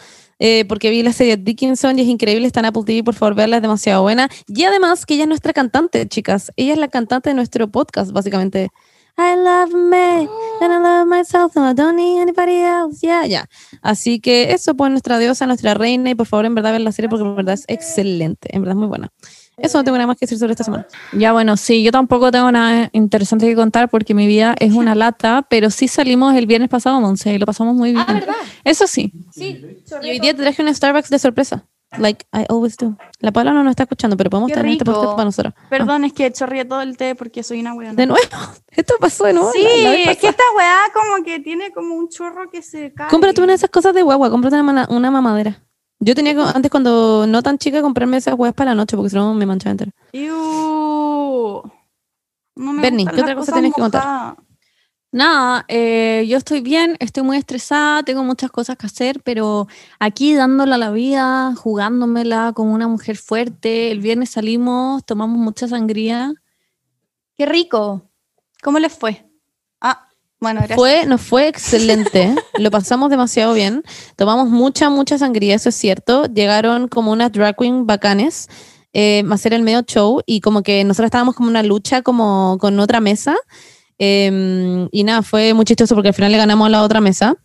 [0.41, 2.47] eh, porque vi la serie Dickinson y es increíble.
[2.47, 4.29] Está en Apple TV, por favor, verla, es demasiado buena.
[4.47, 6.51] Y además que ella es nuestra cantante, chicas.
[6.55, 8.69] Ella es la cantante de nuestro podcast, básicamente.
[9.19, 10.29] I love me,
[10.61, 13.05] and I love myself, and I don't need anybody else.
[13.05, 13.49] Ya, ya.
[13.81, 16.09] Así que eso, pues, nuestra diosa, nuestra reina.
[16.09, 18.49] Y por favor, en verdad, ver la serie porque en verdad es excelente.
[18.55, 19.11] En verdad es muy buena.
[19.57, 20.87] Eso no tengo nada más que decir sobre esta semana.
[21.11, 24.95] Ya, bueno, sí, yo tampoco tengo nada interesante que contar porque mi vida es una
[24.95, 28.05] lata, pero sí salimos el viernes pasado, Monse, y lo pasamos muy bien.
[28.63, 29.11] Eso sí.
[29.35, 31.65] Y hoy día te traje una Starbucks de sorpresa.
[31.97, 32.95] Like I always do.
[33.19, 35.53] La Paula no nos está escuchando, pero podemos Qué tener este podcast para nosotros.
[35.69, 37.93] Perdón, es que chorreé todo el té porque soy una weona.
[37.95, 38.21] de nuevo.
[38.69, 39.51] Esto pasó de nuevo.
[39.51, 42.61] Sí, la- la vez es que esta weá como que tiene como un chorro que
[42.61, 43.09] se cae.
[43.09, 44.29] Cómprate una de esas cosas de guagua.
[44.29, 45.63] Cómprate una, una mamadera.
[45.99, 49.09] Yo tenía que, antes cuando no tan chica comprarme esas huevas para la noche porque
[49.09, 49.91] si no me manchaba entera.
[52.55, 54.35] Bernie, ¿qué otra cosa tienes que contar?
[55.11, 59.67] Nada, eh, yo estoy bien, estoy muy estresada, tengo muchas cosas que hacer, pero
[59.99, 63.91] aquí dándola la vida, jugándomela como una mujer fuerte.
[63.91, 66.33] El viernes salimos, tomamos mucha sangría.
[67.35, 68.03] Qué rico.
[68.61, 69.25] ¿Cómo les fue?
[69.81, 70.77] Ah, bueno, gracias.
[70.77, 72.35] Fue, nos fue excelente.
[72.59, 73.83] lo pasamos demasiado bien.
[74.15, 76.25] Tomamos mucha, mucha sangría, eso es cierto.
[76.25, 78.47] Llegaron como unas drag queen bacanes
[78.93, 82.59] eh, a hacer el medio show y como que nosotros estábamos como una lucha como
[82.59, 83.35] con otra mesa.
[83.99, 87.35] Eh, y nada, fue muy chistoso porque al final le ganamos a la otra mesa.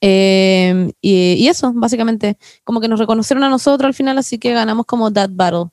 [0.00, 4.52] Eh, y, y eso, básicamente, como que nos reconocieron a nosotros al final, así que
[4.52, 5.70] ganamos como that battle.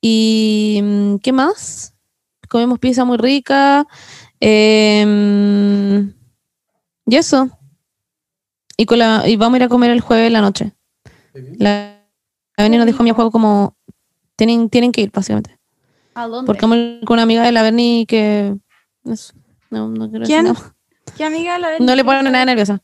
[0.00, 1.94] ¿Y mm, qué más?
[2.48, 3.86] Comimos pizza muy rica.
[4.40, 6.06] eh,
[7.06, 7.48] y eso.
[8.76, 10.72] Y, con la, y vamos a ir a comer el jueves en la noche.
[11.58, 12.02] La,
[12.56, 13.76] la nos dijo a mi juego como
[14.36, 15.58] tienen, tienen que ir, básicamente.
[16.14, 16.46] ¿A dónde?
[16.46, 18.54] Porque vamos a ir con una amiga de la Berni que
[19.70, 20.44] no, no decir ¿Quién?
[20.46, 20.74] nada.
[21.16, 21.86] ¿Qué amiga la Berni?
[21.86, 22.82] No le ponen nada nerviosa.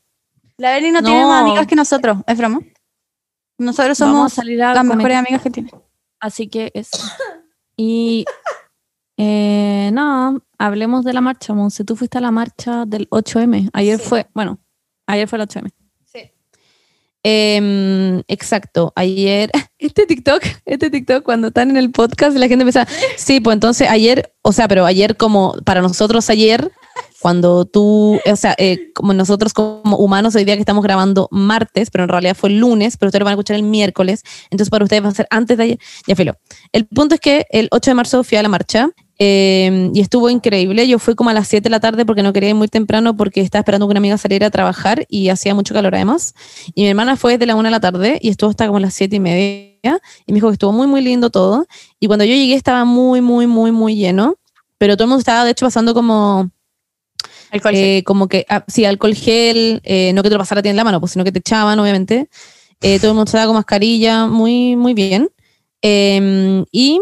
[0.56, 1.06] La Berni no, No.
[1.06, 2.61] tiene más amigas que nosotros, es broma.
[3.58, 5.70] Nosotros Vamos somos a salir a las mejores amigas que tiene.
[6.20, 6.96] Así que eso.
[7.76, 8.24] Y
[9.16, 11.85] eh, nada, hablemos de la marcha, Monse.
[11.85, 13.70] Tú fuiste a la marcha del 8M.
[13.72, 14.08] Ayer Sí.
[14.08, 14.58] fue, bueno,
[15.06, 15.70] ayer fue el 8M.
[17.24, 22.87] Em, exacto, ayer, este TikTok, este TikTok cuando están en el podcast la gente empieza,
[23.16, 26.72] sí, pues entonces ayer, o sea, pero ayer como para nosotros ayer,
[27.20, 31.90] cuando tú, o sea, eh, como nosotros como humanos hoy día que estamos grabando martes,
[31.90, 34.70] pero en realidad fue el lunes, pero ustedes lo van a escuchar el miércoles, entonces
[34.70, 36.35] para ustedes va a ser antes de ayer, ya filo.
[36.72, 38.90] El punto es que el 8 de marzo fui a la marcha
[39.24, 40.88] eh, y estuvo increíble.
[40.88, 43.16] Yo fui como a las 7 de la tarde porque no quería ir muy temprano
[43.16, 46.35] porque estaba esperando que una amiga saliera a trabajar y hacía mucho calor además.
[46.74, 48.94] Y mi hermana fue desde la 1 de la tarde y estuvo hasta como las
[48.94, 51.66] 7 y media y me dijo que estuvo muy, muy lindo todo.
[52.00, 54.38] Y cuando yo llegué estaba muy, muy, muy, muy lleno,
[54.76, 56.50] pero todo el mundo estaba de hecho pasando como
[57.52, 57.74] Alcohol.
[57.76, 60.68] eh, como que, ah, sí, alcohol gel, eh, no que te lo pasara a ti
[60.68, 62.28] en la mano, pues, sino que te echaban, obviamente.
[62.80, 65.28] Eh, todo el mundo estaba con mascarilla, muy, muy bien.
[65.80, 67.00] Eh, y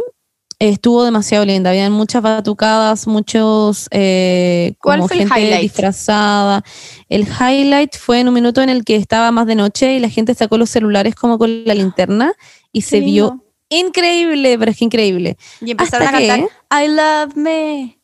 [0.60, 1.70] estuvo demasiado linda.
[1.70, 3.88] Habían muchas batucadas, muchos.
[3.90, 5.62] eh, ¿Cuál como fue el gente highlight?
[5.62, 6.62] disfrazada.
[7.08, 10.08] El highlight fue en un minuto en el que estaba más de noche y la
[10.08, 12.32] gente sacó los celulares como con la linterna
[12.72, 13.44] y se Qué vio lindo.
[13.70, 15.36] increíble, pero es que increíble.
[15.60, 17.96] Y empezaron hasta a cantar que- I love me.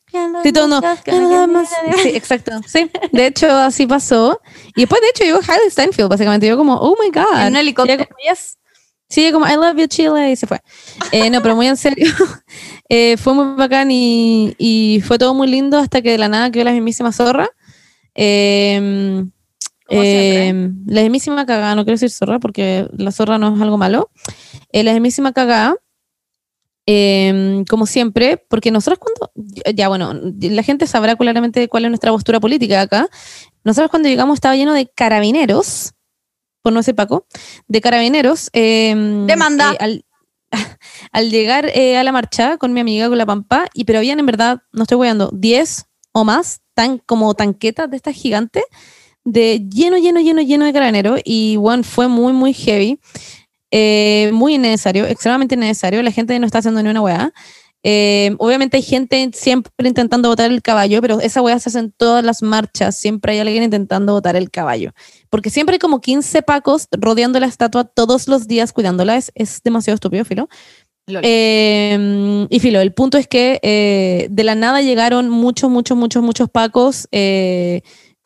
[0.55, 0.81] Todo no.
[2.03, 2.53] Sí, exacto.
[2.66, 4.40] Sí, de hecho, así pasó.
[4.75, 6.47] Y después, de hecho, llegó Hailey Steinfeld, básicamente.
[6.47, 7.40] Yo como, oh my God.
[7.42, 8.07] En un helicóptero.
[8.07, 8.57] Como, yes.
[9.09, 10.61] Sí, como, I love you, Chile, y se fue.
[11.12, 12.07] Eh, no, pero muy en serio.
[12.88, 16.53] Eh, fue muy bacán y, y fue todo muy lindo hasta que de la nada
[16.53, 17.51] quedó la mismísima zorra.
[18.14, 19.25] Eh,
[19.88, 20.49] siempre.
[20.49, 24.11] Eh, la mismísima cagada, no quiero decir zorra porque la zorra no es algo malo.
[24.73, 25.77] Eh, la mismísima cagada,
[26.87, 29.33] eh, como siempre, porque nosotros cuando,
[29.75, 33.09] ya bueno, la gente sabrá claramente cuál es nuestra postura política acá.
[33.64, 35.95] Nosotros cuando llegamos estaba lleno de carabineros,
[36.66, 37.29] por no ser Paco,
[37.68, 38.50] de carabineros.
[38.52, 38.92] eh,
[39.24, 39.74] Demanda.
[39.74, 40.05] eh, al,
[41.12, 44.18] al llegar eh, a la marcha con mi amiga, con la Pampa, y pero habían
[44.18, 48.64] en verdad, no estoy voyando, 10 o más, tan como tanquetas de estas gigantes,
[49.22, 52.98] de lleno, lleno, lleno, lleno de carabineros, y bueno, fue muy, muy heavy,
[53.70, 57.33] eh, muy innecesario, extremadamente innecesario, la gente no está haciendo ni una weá.
[57.83, 61.93] Eh, obviamente hay gente siempre intentando botar el caballo, pero esa weá se hace en
[61.93, 64.93] todas las marchas, siempre hay alguien intentando botar el caballo,
[65.31, 69.62] porque siempre hay como 15 pacos rodeando la estatua todos los días cuidándola, es, es
[69.62, 70.49] demasiado estúpido, Filo.
[71.09, 76.21] Eh, y filo, el punto es que eh, de la nada llegaron muchos, muchos, muchos,
[76.21, 77.07] muchos pacos,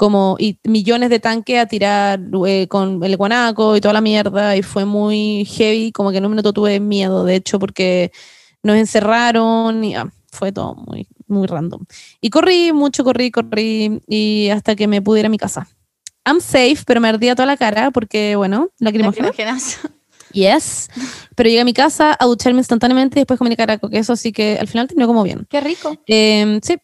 [0.01, 4.57] como y millones de tanques a tirar eh, con el guanaco y toda la mierda,
[4.57, 8.11] y fue muy heavy, como que en un minuto tuve miedo, de hecho, porque
[8.63, 11.85] nos encerraron y ah, fue todo muy, muy random.
[12.21, 15.69] Y corrí mucho, corrí, corrí, y hasta que me pude ir a mi casa.
[16.27, 19.29] I'm safe, pero me ardía toda la cara porque, bueno, lacrimógena.
[19.29, 19.81] Lacrimógenas.
[20.33, 20.89] Yes.
[21.35, 24.59] Pero llegué a mi casa a ducharme instantáneamente y después comí caraco queso, así que
[24.61, 25.47] al final terminó como bien.
[25.51, 25.97] Qué rico.
[26.07, 26.77] Eh, sí.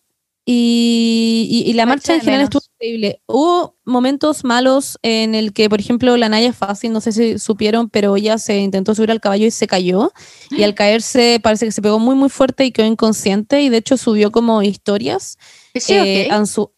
[0.45, 3.23] Y, y- y la marcha en general estuvo increíble.
[3.27, 7.89] Hubo momentos malos en el que, por ejemplo, la Naya Fácil, no sé si supieron,
[7.91, 10.13] pero ella se intentó subir al caballo y se cayó.
[10.51, 13.63] Y al caerse parece que se pegó muy, muy fuerte y quedó inconsciente.
[13.63, 15.39] Y de hecho subió como historias
[15.75, 16.37] Sí, eh, ok.
[16.37, 16.73] en su-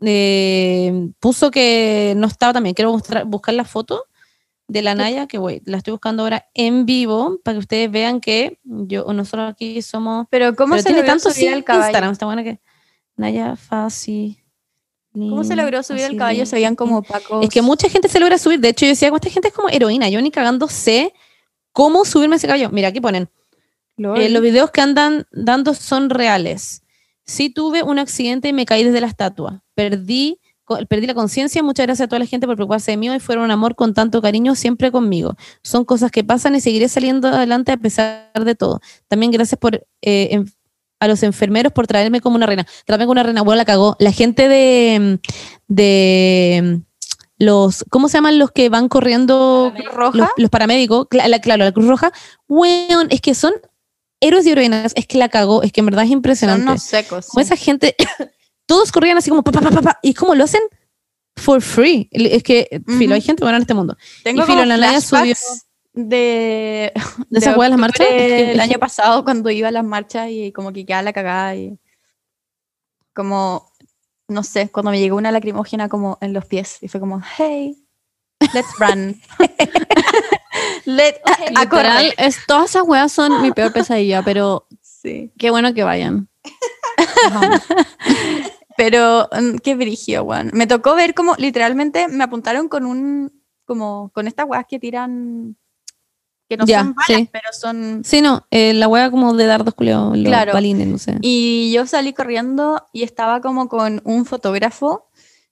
[0.00, 2.74] eh, puso que no estaba también.
[2.74, 4.04] Quiero mostrar- buscar la foto
[4.68, 8.20] de la Naya, que voy, la estoy buscando ahora en vivo para que ustedes vean
[8.20, 10.26] que yo nosotros aquí somos.
[10.30, 11.86] Pero ¿cómo pero se tiene tanto subir al caballo?
[11.86, 12.60] Instagram, está buena que.
[13.16, 14.36] Naya Fácil.
[15.18, 16.46] ¿Cómo se logró subir al Así caballo?
[16.46, 17.44] Se veían como pacos.
[17.44, 18.60] Es que mucha gente se logra subir.
[18.60, 20.08] De hecho, yo decía, esta gente es como heroína.
[20.08, 21.12] Yo ni cagando sé
[21.72, 22.70] cómo subirme a ese caballo.
[22.70, 23.28] Mira, aquí ponen.
[23.96, 26.82] Eh, los videos que andan dando son reales.
[27.24, 29.64] Sí tuve un accidente y me caí desde la estatua.
[29.74, 30.40] Perdí,
[30.88, 31.62] perdí la conciencia.
[31.62, 33.94] Muchas gracias a toda la gente por preocuparse de mí y fueron un amor con
[33.94, 35.34] tanto cariño siempre conmigo.
[35.62, 38.80] Son cosas que pasan y seguiré saliendo adelante a pesar de todo.
[39.08, 40.44] También gracias por eh,
[41.00, 42.66] a los enfermeros por traerme como una reina.
[42.84, 43.96] Traerme como una reina, bueno, la cagó.
[43.98, 45.20] La gente de,
[45.68, 46.80] de
[47.38, 49.72] los, ¿cómo se llaman los que van corriendo?
[49.92, 50.18] Roja.
[50.18, 52.12] Los, los paramédicos, cla- la- claro, la Cruz Roja.
[52.48, 53.52] Weón, es que son
[54.20, 54.92] héroes y heroínas.
[54.96, 56.62] Es que la cagó, es que en verdad es Son impresionante.
[56.64, 57.26] unos secos.
[57.28, 57.94] Como esa gente,
[58.66, 60.62] todos corrían así como pa, pa, pa, pa, pa, y como lo hacen
[61.36, 62.08] for free.
[62.10, 63.96] Es que, filo, hay gente buena en este mundo.
[64.24, 65.66] Tengo y Filo, como la flashbacks
[65.98, 66.92] de,
[67.28, 68.06] ¿De esa de las marchas?
[68.10, 71.78] El año pasado cuando iba a las marchas y como que quedaba la cagada y
[73.14, 73.72] como,
[74.28, 77.76] no sé, cuando me llegó una lacrimógena como en los pies y fue como, hey,
[78.54, 79.20] let's run.
[80.84, 85.32] Let, a Literal, es, todas esas weas son mi peor pesadilla, pero Sí.
[85.38, 86.28] qué bueno que vayan.
[88.76, 90.50] Pero mm, qué brigio, weón.
[90.54, 95.56] Me tocó ver como literalmente me apuntaron con un, como con estas weas que tiran,
[96.48, 97.28] que no Ya, son balas, sí.
[97.30, 100.52] pero son Sí, no, eh, la wea como de dardos culeados, los Claro.
[100.52, 101.18] balines, no sé.
[101.20, 105.10] Y yo salí corriendo y estaba como con un fotógrafo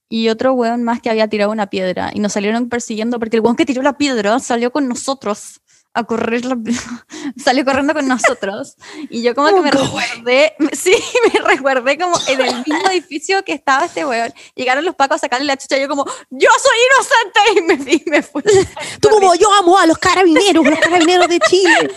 [0.09, 3.43] y otro weón más que había tirado una piedra y nos salieron persiguiendo porque el
[3.43, 5.61] weón que tiró la piedra salió con nosotros
[5.99, 6.57] a correr, la-
[7.43, 8.77] salió corriendo con nosotros
[9.11, 9.81] y yo como que Oh, me God.
[9.81, 10.95] resguardé, sí,
[11.33, 14.33] me resguardé como en el mismo edificio que estaba este weón.
[14.55, 17.77] Llegaron los pacos a sacarle la chucha y yo como, yo soy inocente y me,
[17.79, 18.43] fui- me fui.
[19.01, 21.91] Tú como yo amo a los carabineros, los carabineros de Chile.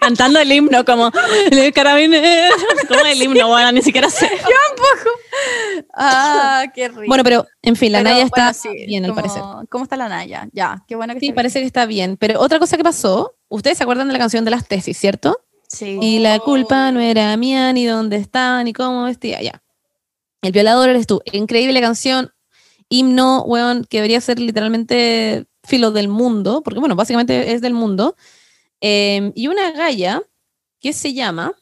[0.00, 1.10] Cantando el himno como
[1.50, 2.54] el carabinero.
[2.88, 4.30] Como el himno, bueno, ni siquiera sé.
[5.94, 7.02] Ah, qué rico.
[7.06, 9.42] Bueno, pero en fin, la Pero, Naya bueno, está sí, bien al como- parecer.
[9.70, 10.48] ¿Cómo está la Naya?
[10.52, 12.16] Ya, qué bueno que Sí, parece que está bien.
[12.16, 15.38] Pero otra cosa que pasó, ustedes se acuerdan de la canción de las tesis, ¿cierto?
[15.68, 15.98] Sí.
[16.00, 19.62] Y la culpa no era mía, ni dónde está, ni cómo vestía, ya.
[20.42, 21.20] El violador eres tú.
[21.32, 22.32] Increíble canción,
[22.88, 28.16] himno, weón, que debería ser literalmente filo del mundo, porque bueno, básicamente es del mundo.
[28.80, 30.22] Eh, y una galla
[30.78, 31.54] que se llama,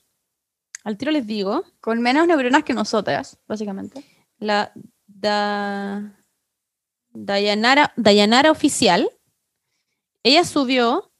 [0.83, 4.05] al tiro les digo, Con menos neuronas que nosotras, básicamente.
[4.39, 4.73] la
[5.07, 6.19] da,
[7.15, 9.09] Dayanara, Dayanara Oficial.
[10.23, 11.11] Ella subió.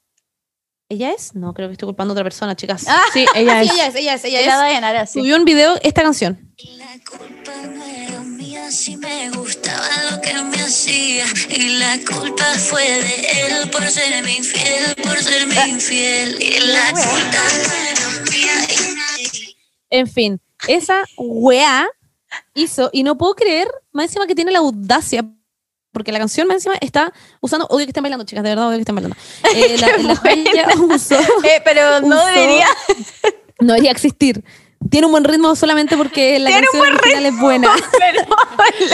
[0.87, 1.33] ¿Ella es?
[1.33, 2.85] No, creo que estoy culpando a otra persona, chicas.
[2.87, 3.71] Ah, Sí, ella es.
[3.71, 4.59] ella es, ella es, ella Era es.
[4.59, 5.19] Dayanara, sí.
[5.19, 6.53] Subió un video, esta canción.
[6.77, 11.25] La culpa no era mía si me gustaba lo que me hacía.
[11.49, 16.41] Y la culpa fue de él por serme infiel, por serme infiel.
[16.41, 18.67] Y la culpa no era mía
[19.19, 19.55] y.
[19.89, 21.87] En fin, esa weá
[22.53, 25.25] hizo, y no puedo creer, más encima que tiene la audacia,
[25.95, 28.75] porque la canción más encima está usando, odio que estén bailando, chicas, de verdad odio
[28.77, 29.15] que estén bailando.
[29.55, 32.67] Eh, la, la usó, Eh, pero no Usó- debería.
[33.61, 34.43] no debería existir.
[34.89, 37.69] Tiene un buen ritmo solamente porque la Tiene un canción original es buena.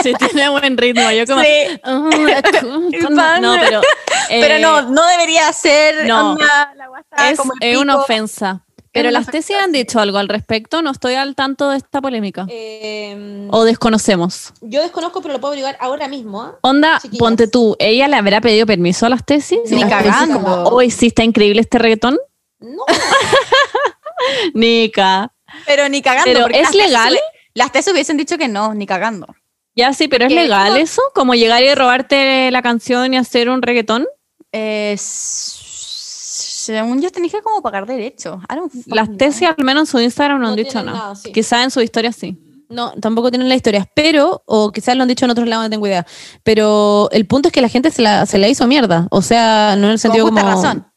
[0.04, 1.12] Sí, tiene buen ritmo.
[1.12, 1.42] Yo como...
[1.42, 1.48] Sí.
[1.84, 3.82] "Ah, no, pero...
[4.30, 6.06] pero eh, no, no debería ser.
[6.06, 6.32] no.
[6.32, 8.64] onda, la guasta Es, como el es una ofensa.
[8.94, 10.82] Pero las tesis han dicho algo al respecto.
[10.82, 12.46] No estoy al tanto de esta polémica.
[12.50, 14.54] Eh, O desconocemos.
[14.62, 16.42] yo desconozco, pero lo puedo averiguar ahora mismo.
[16.42, 16.58] ¿ah?
[16.62, 17.20] Onda, Chiquillas.
[17.20, 19.60] ponte tú, ¿ella le habrá pedido permiso a las tesis?
[19.70, 20.64] Ni Las tesis cagando.
[20.70, 22.18] Hoy sí está increíble este reggaetón.
[22.60, 22.84] No,
[24.54, 25.32] Nica.
[25.66, 26.26] Pero ni cagando.
[26.32, 27.20] Pero, ¿es las legal?
[27.54, 29.28] Las tesis hubiesen dicho que no, ni cagando.
[29.76, 31.02] Ya sí, pero ¿es legal eso?
[31.16, 34.06] Como llegar y robarte la canción y hacer un reggaetón.
[34.52, 35.60] Eh, s-
[36.62, 40.50] según yo que como pagar fucking Las tesis, al menos en su Instagram, no, No
[40.52, 41.16] han dicho tienen nada.
[41.16, 41.32] sí.
[41.32, 42.38] Quizá en su historia sí.
[42.70, 45.70] no, tampoco tienen las historias, pero, o quizás lo han dicho en otros lados, no
[45.70, 46.06] tengo idea.
[46.44, 49.08] Pero el punto es que la gente se la, se la hizo mierda.
[49.12, 50.52] O sea, no en el sentido Con como.
[50.52, 50.88] justa razón.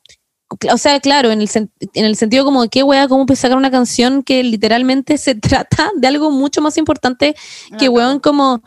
[0.72, 3.08] O sea, claro, en el, sen- en el sentido como, ¿qué weá?
[3.08, 7.34] ¿Cómo puedes sacar una canción que literalmente se trata de algo mucho más importante
[7.78, 8.62] que, weón, como.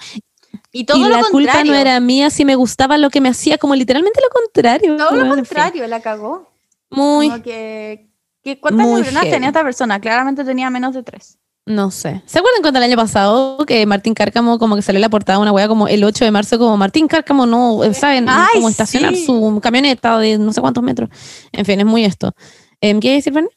[0.74, 3.30] Y todo y lo la culpa no era mía si me gustaba lo que me
[3.30, 4.98] hacía, como literalmente lo contrario.
[4.98, 5.56] Todo lo weón, en fin.
[5.56, 6.52] contrario, la cagó.
[6.90, 7.30] Muy.
[7.30, 8.10] Como que,
[8.44, 9.34] que ¿Cuántas muy neuronas heavy.
[9.34, 10.00] tenía esta persona?
[10.00, 11.40] Claramente tenía menos de tres.
[11.66, 12.24] No sé.
[12.26, 15.38] ¿Se acuerdan cuando el año pasado que Martín Cárcamo como que salió en la portada
[15.40, 18.70] una weá como el 8 de marzo como Martín Cárcamo no eh, saben Ay, cómo
[18.70, 19.26] estacionar sí.
[19.26, 21.10] su camioneta de no sé cuántos metros?
[21.52, 22.32] En fin, es muy esto.
[22.80, 23.50] Em, ¿Qué decir, Fanny?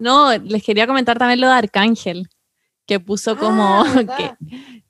[0.00, 2.28] No, les quería comentar también lo de Arcángel,
[2.86, 3.84] que puso como
[4.16, 4.34] que,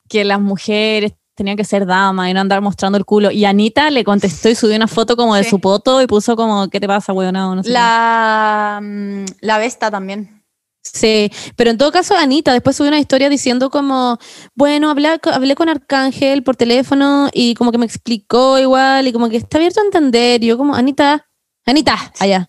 [0.09, 3.31] que las mujeres tenían que ser damas y no andar mostrando el culo.
[3.31, 5.51] Y Anita le contestó y subió una foto como de Sí.
[5.51, 7.55] su poto y puso como, ¿qué te pasa, weonado?
[7.57, 7.71] No sé.
[7.71, 10.41] La, mm, la Vesta también.
[10.87, 14.19] Sí, pero en todo caso Anita después subió una historia diciendo como,
[14.55, 19.31] bueno, hablé, hablé con Arcángel por teléfono y como que me explicó igual y como
[19.31, 20.45] que está abierto a entender.
[20.45, 21.27] Y yo como, Anita,
[21.65, 22.49] Anita, allá,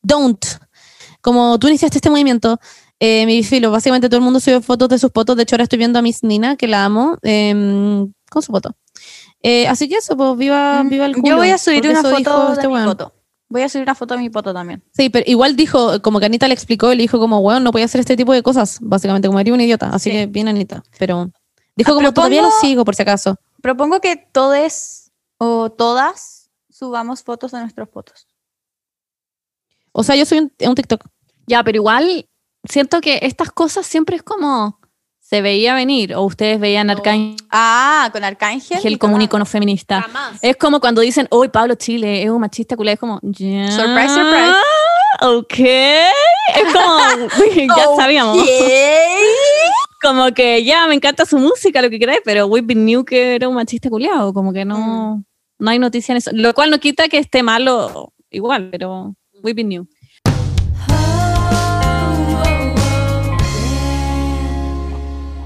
[0.00, 0.44] don't.
[1.20, 2.58] Como tú iniciaste este movimiento,
[3.00, 5.36] eh, mi filo, básicamente todo el mundo subió fotos de sus fotos.
[5.36, 8.74] De hecho, ahora estoy viendo a Miss Nina, que la amo, em, con su foto.
[9.42, 11.22] Eh, así que eso, pues viva, viva el culo.
[11.26, 13.12] Mm, Yo voy a subir una foto dijo de este mi foto.
[13.48, 14.82] Voy a subir una foto de mi foto también.
[14.96, 17.84] Sí, pero igual dijo, como que Anita le explicó, le dijo como, weón, no podía
[17.84, 19.90] hacer este tipo de cosas, básicamente, como era un idiota.
[19.90, 20.16] Así Sí.
[20.16, 20.82] que bien, Anita.
[20.98, 21.30] Pero
[21.76, 23.36] dijo Ah, como, todavía lo sigo, por si acaso.
[23.60, 28.26] Propongo que todos o todas subamos fotos de nuestros fotos.
[29.92, 31.04] O sea, yo soy un, un TikTok.
[31.46, 32.26] Ya, pero igual
[32.64, 34.78] siento que estas cosas siempre es como
[35.32, 36.92] se veía venir o ustedes veían No.
[36.92, 38.98] Arcángel Ah, con Arcángel.
[38.98, 40.06] como un icono feminista.
[40.42, 43.70] Es como cuando dicen, hoy Pablo Chile es un machista culé, es como, ya.
[43.70, 44.52] Surprise, surprise.
[45.22, 45.58] Ok.
[45.58, 46.98] Es como,
[47.76, 48.46] ya sabíamos.
[50.02, 53.48] Como que ya me encanta su música, lo que queráis, pero been knew que era
[53.48, 54.32] un machista culiado.
[54.34, 55.22] Como que no,
[55.60, 56.30] no hay noticia en eso.
[56.34, 59.14] Lo cual no quita que esté malo igual, pero
[59.44, 59.68] we been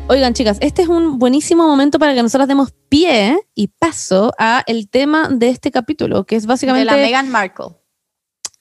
[0.09, 4.62] Oigan, chicas, este es un buenísimo momento para que nosotras demos pie y paso a
[4.66, 6.85] el tema de este capítulo, que es De básicamente...
[6.87, 7.66] la Meghan Markle.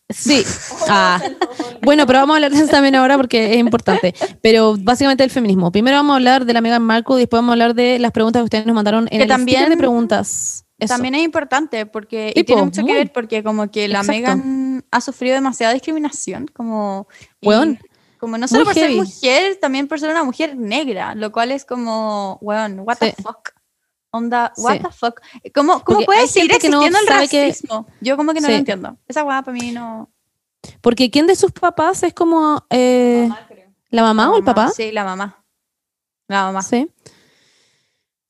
[0.10, 0.44] Sí.
[0.88, 1.20] Ah.
[1.82, 4.14] Bueno, pero vamos a hablar de eso también ahora porque es importante.
[4.42, 5.72] Pero básicamente el feminismo.
[5.72, 8.12] Primero vamos a hablar de la Meghan Markle y después vamos a hablar de las
[8.12, 10.66] preguntas que ustedes nos mandaron en Que el también- de preguntas.
[10.78, 10.94] Eso.
[10.94, 12.92] También es importante porque y tiene mucho muy.
[12.92, 14.12] que ver porque como que la Exacto.
[14.12, 17.08] Meghan ha sufrido demasiada discriminación, como
[17.40, 17.80] y Weón,
[18.20, 18.94] como no solo muy por heavy.
[18.96, 23.14] ser mujer, también por ser una mujer negra, lo cual es como, weón, what the
[23.22, 23.50] fuck.
[24.12, 24.80] Onda, what Sí.
[24.84, 25.20] the fuck.
[25.54, 27.86] ¿Cómo, cómo puede seguir que no existiendo el sabe que- racismo?
[28.02, 28.54] Yo como que no Sí.
[28.54, 28.98] lo entiendo.
[29.08, 30.10] Esa weá para mí no.
[30.82, 33.30] Porque ¿quién de sus papás es como eh,
[33.90, 34.56] la mamá o el mamá.
[34.56, 34.72] papá?
[34.72, 35.44] Sí, la mamá.
[36.28, 36.62] La mamá.
[36.64, 36.90] Sí.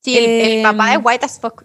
[0.02, 1.64] Sí, el, el Em, papá es white as fuck.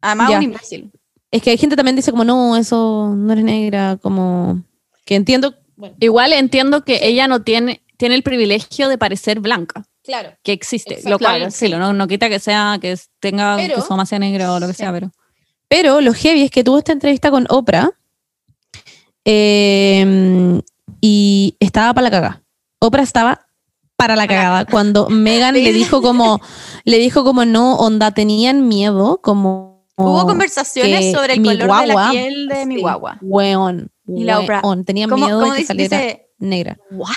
[0.00, 0.36] Además, ya.
[0.38, 0.90] un imbécil.
[1.30, 4.62] Es que hay gente también dice como, no, eso no eres negra, como
[5.04, 5.54] que entiendo.
[5.76, 10.30] Bueno, Igual entiendo que ella no tiene, tiene el privilegio de parecer blanca, claro.
[10.42, 10.94] que existe.
[10.94, 11.10] Exacto.
[11.10, 13.88] lo cual, Claro, sí, lo- no, no quita que sea, que tenga, Pero- que su
[13.90, 14.78] mamá sea negra o lo que Sí.
[14.78, 15.10] sea, pero.
[15.68, 17.90] Pero lo heavy es que tuvo esta entrevista con Oprah
[19.24, 20.60] eh,
[21.00, 22.42] y estaba para la cagada.
[22.80, 23.46] Oprah estaba
[23.96, 26.40] para la cagada cuando Megan le dijo como
[26.84, 32.10] le dijo como no onda tenían miedo como Hubo conversaciones sobre el color de la
[32.10, 33.16] piel de mi guagua.
[33.22, 37.14] weón Y la Oprah, tenían ¿Cómo, miedo cómo de que dice, saliera dice, negra what?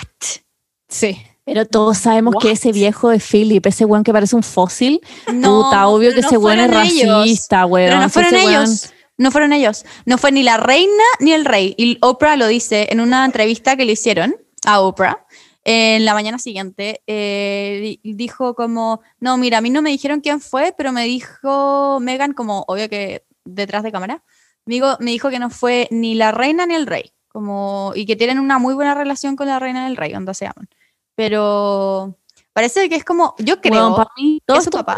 [0.87, 5.01] sí Pero todos sabemos que ese viejo de Philip, ese weón que parece un fósil,
[5.33, 7.17] No, puta, obvio que no ese weón es fueron ellos.
[7.19, 7.87] racista, weón.
[7.89, 8.93] Pero no fueron ese weón- ellos.
[9.19, 9.85] No fueron ellos.
[10.05, 11.73] No fue ni la reina ni el rey.
[11.77, 14.35] Y Oprah lo dice en una entrevista que le hicieron
[14.65, 15.25] a Oprah
[15.63, 17.01] en la mañana siguiente.
[17.07, 21.03] eh, di- dijo como, no, mira, a mí no me dijeron quién fue, pero me
[21.05, 24.23] dijo Megan como, obvio que detrás de cámara,
[24.67, 28.05] me dijo, me dijo que no fue ni la reina ni el rey, como, y
[28.05, 30.69] que tienen una muy buena relación con la reina y el rey, onda se aman.
[31.15, 32.15] Pero
[32.53, 34.97] parece que es como, yo creo, Weón, para mí, todos su papá.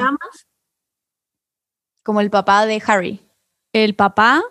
[2.04, 3.22] como el papá de Harry.
[3.72, 4.42] el papá.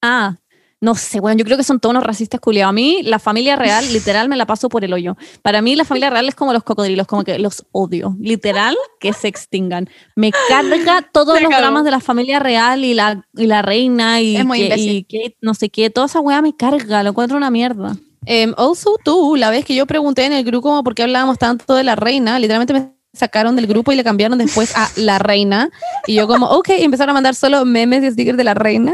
[0.00, 0.36] Ah,
[0.84, 2.68] no sé, bueno, yo creo que son todos unos racistas culiados.
[2.68, 5.16] A mí, la familia real, literal, me la paso por el hoyo.
[5.40, 8.14] Para mí, la familia real es como los cocodrilos, como que los odio.
[8.20, 9.88] Literal, que se extingan.
[10.14, 14.36] Me carga todos los dramas de la familia real y la, y la reina y,
[14.36, 15.88] Es muy que, y que no sé qué.
[15.88, 17.96] Toda esa weá me carga, lo encuentro una mierda.
[18.26, 21.38] Em, also, tú, la vez que yo pregunté en el grupo como por qué hablábamos
[21.38, 25.18] tanto de la reina, literalmente me sacaron del grupo y le cambiaron después a la
[25.18, 25.70] reina.
[26.06, 28.92] Y yo como, ok, y empezaron a mandar solo memes y stickers de la reina.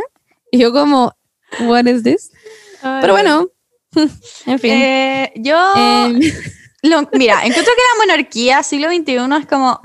[0.53, 1.15] Y yo como,
[1.61, 2.31] what is this?
[2.83, 3.49] Pero bueno,
[4.47, 4.73] en fin.
[4.73, 6.21] Eh, yo, Em,
[6.83, 9.81] lo- mira, encuentro que la monarquía siglo XXI es como,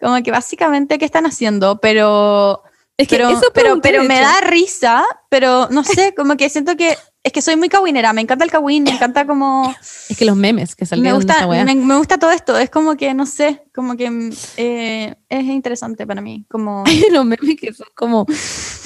[0.00, 1.80] como que básicamente, ¿qué están haciendo?
[1.80, 2.62] Pero,
[2.96, 6.48] es que pero, eso pero, pregunté, pero me da risa, pero no sé, como que
[6.48, 6.96] siento que,
[7.28, 9.74] es que soy muy cagüinera, me encanta el cagüín, me encanta como...
[10.08, 11.64] Es que los memes que Me salieron de gusta, esta weá.
[11.64, 16.06] me, me gusta todo esto, es como que, no sé, como que eh, es interesante
[16.06, 16.84] para mí, como...
[16.86, 18.26] Hay unos memes que son como,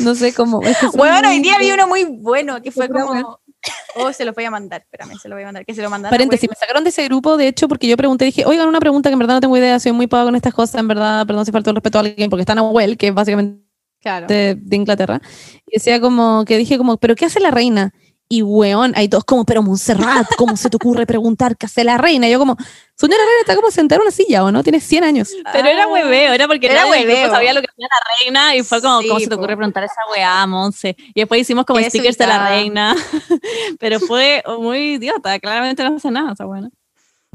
[0.00, 0.62] no sé, como.
[0.62, 3.40] es que son Bueno, hoy día vi uno muy bueno que fue como...
[3.94, 5.88] Oh, se lo voy a mandar, espérame, se lo voy a mandar, que se lo
[5.88, 6.12] mandaron.
[6.12, 9.08] Paréntesis, me sacaron de ese grupo, de hecho, porque yo pregunté, dije, oigan, una pregunta
[9.08, 11.46] que en verdad no tengo idea, soy muy paga con estas cosas, en verdad, perdón
[11.46, 13.62] si falta el respeto a alguien, porque está Nahuel, que es básicamente
[14.00, 14.26] Claro.
[14.26, 15.22] de, de Inglaterra,
[15.64, 17.92] y decía como, que dije como, ¿pero qué hace la reina?
[18.34, 21.98] Y weón, hay todos como, pero Montserrat, ¿cómo se te ocurre preguntar qué hace la
[21.98, 22.26] reina?
[22.28, 22.56] Y yo como,
[22.96, 24.62] señora reina está como sentada en una silla, ¿o no?
[24.62, 25.32] Tiene 100 años.
[25.52, 27.30] Pero era hueveo, era porque Era hueveo.
[27.30, 29.84] sabía lo que hacía la reina y fue como, Sí, ¿cómo se te ocurre preguntar
[29.84, 30.96] esa weá, Monse?
[31.14, 32.96] Y después hicimos como Qué stickers de la reina,
[33.78, 36.70] pero fue muy idiota, claramente no hace nada esa buena.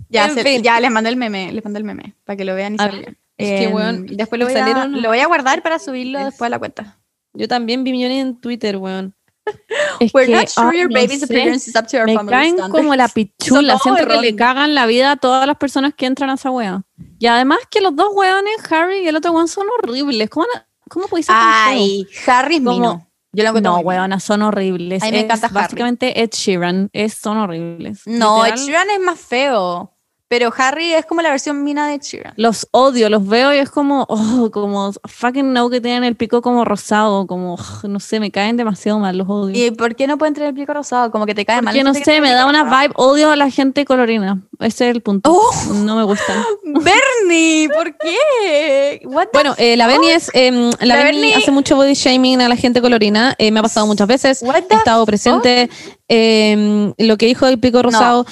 [0.10, 0.64] Ya, En se- fin.
[0.64, 2.86] ya les mandé el meme, les mandé el meme para que lo vean y A
[2.86, 3.18] se ver, rían.
[3.38, 6.18] es que, Em, weón, después lo voy, salieron- a, lo voy a guardar para subirlo
[6.18, 6.98] Es- después a la cuenta.
[7.34, 9.14] Yo también vi millones en Twitter, weón.
[10.00, 12.06] Es We're que, not sure ay, your no baby's sé, appearance is up to our
[12.06, 12.72] me family caen standards.
[12.82, 16.30] como la pichula, siento que le cagan la vida a todas las personas que entran
[16.30, 16.84] a esa wea.
[17.20, 20.30] Y además que los dos weones, Harry y el otro weón, son horribles.
[20.30, 20.46] ¿Cómo,
[20.90, 21.36] cómo puede ser?
[21.38, 23.04] Ay, Harry es mino.
[23.34, 25.04] Yo lo No, weona, son horribles.
[25.04, 25.54] A mí me Es encanta Harry.
[25.56, 28.02] Básicamente Ed Sheeran, es, son horribles.
[28.06, 29.97] No, Ed Literal, Sheeran es más feo.
[30.30, 32.34] Pero Harry es como la versión mina de Sheeran.
[32.36, 36.42] Los odio, los veo y es como, oh, como fucking no que tienen el pico
[36.42, 39.66] como rosado, como, oh, no sé, me caen demasiado mal, los odio.
[39.66, 41.12] ¿Y por qué no pueden tener el pico rosado?
[41.12, 41.74] Como que te cae mal.
[41.74, 44.42] Porque no que sé, me da una vibe, odio a la gente colorina.
[44.60, 45.32] Ese es el punto.
[45.32, 45.74] Oh.
[45.74, 46.44] No me gustan.
[46.64, 49.02] Bernie, ¿por qué?
[49.32, 52.50] Bueno, eh, la Beni es, em, la, La Beni Berni- hace mucho body shaming a
[52.50, 55.70] la gente colorina, eh, me ha pasado muchas veces, he estado presente,
[56.10, 58.26] em, lo que dijo el pico rosado,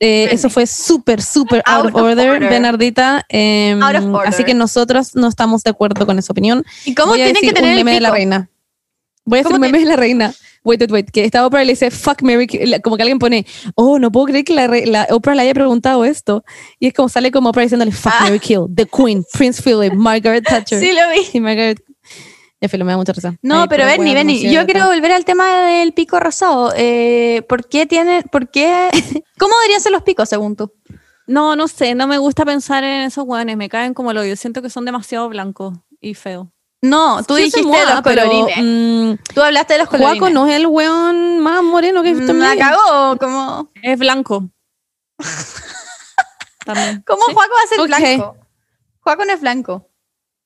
[0.00, 2.48] eh, eso fue súper, súper out, Out of order, order.
[2.50, 4.28] Bernardita, em, Out of order.
[4.28, 6.64] así que nosotros no estamos de acuerdo con esa opinión.
[6.84, 8.50] ¿Y cómo Voy a tienen que tener un el meme de la reina.
[9.24, 10.32] Voy a ¿Cómo un meme de la reina.
[10.64, 11.10] Wait, wait, wait.
[11.10, 13.46] Que estaba Oprah y le dice, fuck Mary, Kill", como que alguien pone,
[13.76, 16.44] oh, no puedo creer que la, la Oprah le haya preguntado esto.
[16.78, 18.24] Y es como sale como Oprah diciéndole, fuck Ah.
[18.24, 20.78] Mary Kill, The Queen, Prince Philip, Margaret Thatcher.
[20.80, 21.26] Sí, lo vi.
[21.32, 21.78] Y Margaret.
[22.60, 23.34] Ya, filo, me da mucha risa.
[23.42, 26.72] No, Ay, pero pura Bernie, yo quiero volver al tema del pico rosado.
[26.76, 28.90] Eh, ¿Por qué tienen, por qué,
[29.38, 30.70] cómo deberían ser los picos según tú?
[31.26, 34.36] No, no sé, no me gusta pensar en esos weones, me caen como el odio.
[34.36, 36.48] Siento que son demasiado blancos y feos.
[36.82, 38.56] No, tú Sí, dijiste de los pero, colorines.
[38.58, 40.18] mm, tú hablaste de los colorines.
[40.18, 44.50] Juaco no es el weón más moreno que he visto La cagó, como, Es blanco.
[46.64, 47.02] También.
[47.06, 47.34] ¿cómo Sí.
[47.34, 48.36] Juaco va a ser blanco?
[49.00, 49.89] Juaco no es blanco.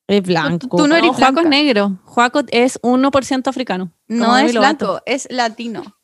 [0.07, 0.67] Es blanco.
[0.77, 1.97] tú no No, eres Juaco es negro.
[2.05, 3.91] Juaco es 1% africano.
[4.07, 5.83] No es blanco, es latino.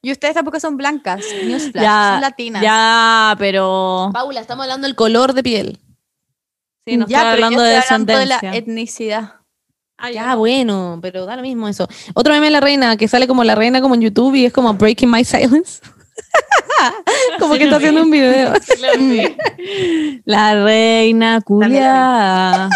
[0.00, 2.62] Y ustedes tampoco son blancas, newsflash, Ya, son latinas.
[2.62, 4.10] Ya, pero.
[4.12, 5.80] Paula, estamos hablando del color de piel.
[6.86, 9.34] Sí, no Ya, estoy pero yo hablando de estoy hablando de la etnicidad.
[9.98, 11.88] Ah, Ya, bueno, pero da lo mismo eso.
[12.14, 14.52] Otro meme de la reina, que sale como la reina como en YouTube y es
[14.52, 15.80] como Breaking My Silence.
[17.40, 18.52] como que está haciendo un video.
[20.24, 22.68] La reina culia.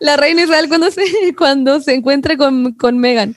[0.00, 1.02] La reina Israel cuando se,
[1.38, 3.36] cuando se encuentra con, con Megan.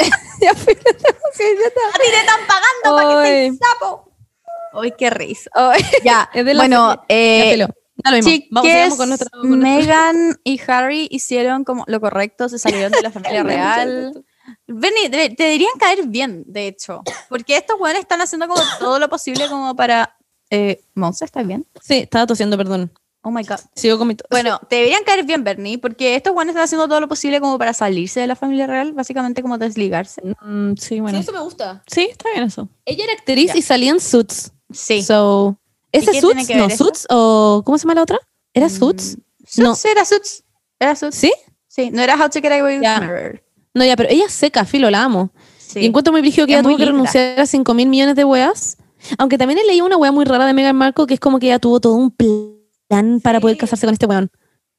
[0.00, 0.10] ¡Eh!
[0.10, 1.90] A ti te están.
[2.12, 4.12] Ya ya pagando para que seas sapo.
[4.74, 5.50] Ay, qué risa.
[6.04, 6.94] Ya, Es de la bueno.
[6.96, 7.66] Ya, eh.
[8.04, 12.58] Vamos, chiques, sigamos con nuestra- con nuestra- Megan y Harry hicieron como lo correcto, se
[12.58, 14.24] salieron de la familia real.
[14.66, 18.98] Benny, te, te deberían caer bien, de hecho, porque estos jóvenes están haciendo como todo
[18.98, 20.16] lo posible como para...
[20.50, 21.66] Eh, Monza, ¿estás bien?
[21.80, 22.92] Sí, estaba tosiendo, perdón.
[23.22, 23.60] Oh my god.
[23.76, 24.26] Sigo con mi tos.
[24.30, 27.56] Bueno, te deberían caer bien, Bernie, porque estos jóvenes están haciendo todo lo posible como
[27.56, 30.20] para salirse de la familia real, básicamente como desligarse.
[30.42, 31.18] Mm, sí, Sí, bueno.
[31.18, 31.82] eso me gusta.
[31.86, 32.68] Sí, está bien eso.
[32.84, 33.58] Ella era actriz Ya.
[33.58, 34.50] y salía en Suits.
[34.72, 35.02] Sí.
[35.02, 35.56] So,
[35.92, 36.48] ¿Ese Suits?
[36.50, 36.84] No, eso?
[36.84, 38.18] Suits o ¿cómo se llama la otra?
[38.52, 39.16] ¿Era Suits?
[39.56, 39.74] No.
[39.76, 40.44] Suits, era Suits.
[40.80, 41.16] Era Suits.
[41.16, 41.32] ¿Sí?
[41.68, 43.00] Sí, no era How to Get Away with Ya.
[43.00, 43.44] Murder.
[43.74, 45.30] No, ya, pero ella es seca, filo, la amo.
[45.58, 45.80] Sí.
[45.80, 46.92] Y encuentro muy brígido que Es ella tuvo que linda.
[46.92, 48.76] renunciar a 5 mil millones de weas.
[49.18, 51.46] Aunque también he leído una wea muy rara de Meghan Markle que es como que
[51.46, 53.60] ella tuvo todo un plan para poder Sí.
[53.60, 54.30] casarse con este weón.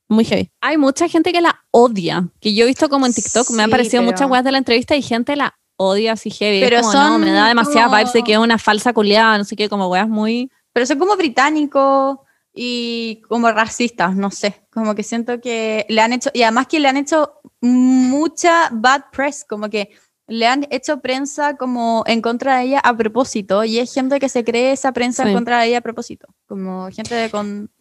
[0.09, 0.51] Muy heavy.
[0.61, 3.69] Hay mucha gente que la odia, que yo he visto como en TikTok, me han
[3.69, 6.61] Sí, aparecido pero- muchas weas de la entrevista y gente la odia así heavy.
[6.61, 8.93] Es Pero como, no, son me da demasiada como- vibes de que es una falsa
[8.93, 10.51] culiada, no sé qué, como weas muy...
[10.73, 12.19] Pero son como británicos
[12.53, 14.61] y como racistas, no sé.
[14.71, 17.33] Como que siento que le han hecho, y además que le han hecho
[17.63, 19.89] mucha bad press, como que
[20.27, 24.29] le han hecho prensa como en contra de ella a propósito, y es gente que
[24.29, 25.29] se cree esa prensa Sí.
[25.29, 26.27] en contra de ella a propósito.
[26.45, 27.71] Como gente de con,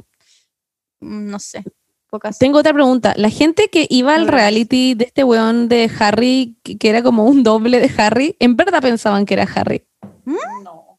[1.00, 1.64] mm, no sé,
[2.08, 2.38] pocas.
[2.38, 3.14] Tengo otra pregunta.
[3.16, 7.24] La gente que iba al reality de este weón de Harry, que que era como
[7.24, 9.84] un doble de Harry, ¿en verdad pensaban que era Harry?
[10.24, 10.98] No.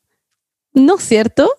[0.73, 1.49] ¿No es cierto?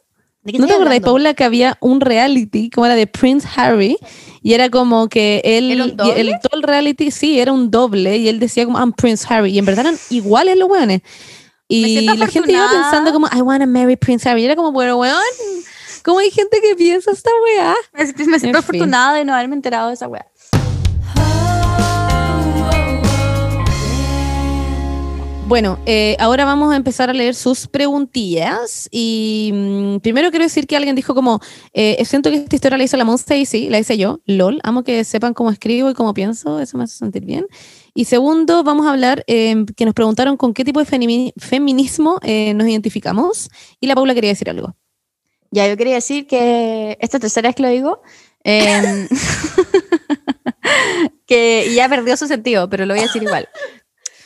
[0.45, 1.01] ¿De qué ¿No te acordáis?
[1.03, 3.97] Paula, que había un reality como era de Prince Harry?
[4.42, 6.20] Y era como que él, ¿Era un doble?
[6.20, 8.18] el, todo el reality, sí, era un doble.
[8.18, 9.53] Y él decía como, I'm Prince Harry.
[9.53, 11.01] Y en verdad eran iguales los weones.
[11.66, 14.42] Y la gente iba pensando como, I wanna marry Prince Harry.
[14.42, 15.16] Y era como, bueno, weón,
[16.03, 17.74] ¿cómo hay gente que piensa esta weá?
[17.95, 18.59] Me, me siento En fin.
[18.59, 20.26] afortunada de no haberme enterado de esa wea.
[25.47, 30.66] Bueno, eh, ahora vamos a empezar a leer sus preguntillas y mm, primero quiero decir
[30.66, 31.38] que alguien dijo como,
[31.74, 34.59] eh, siento que esta historia la hizo la Monster y sí, la hice yo, lol,
[34.64, 37.47] amo que sepan cómo escribo y cómo pienso, eso me hace sentir bien.
[37.92, 42.18] Y segundo, vamos a hablar, eh, que nos preguntaron con qué tipo de femi- feminismo
[42.22, 44.74] eh, nos identificamos y la Paula quería decir algo.
[45.51, 48.03] Ya, yo quería decir que esta tercera vez que lo digo,
[48.45, 49.09] em,
[51.26, 53.47] que ya perdió su sentido, pero lo voy a decir igual.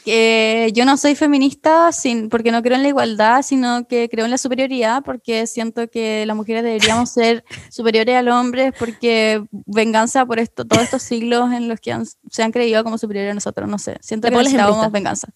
[0.05, 4.25] Que yo no soy feminista sin, porque no creo en la igualdad, sino que creo
[4.25, 9.43] en la superioridad, porque siento que las mujeres deberíamos ser superiores a los hombres, porque
[9.67, 13.33] venganza por esto, todos estos siglos en los que han- se han creído como superiores
[13.33, 13.99] a nosotros, no sé.
[14.01, 15.29] Siento que necesitábamos venganza.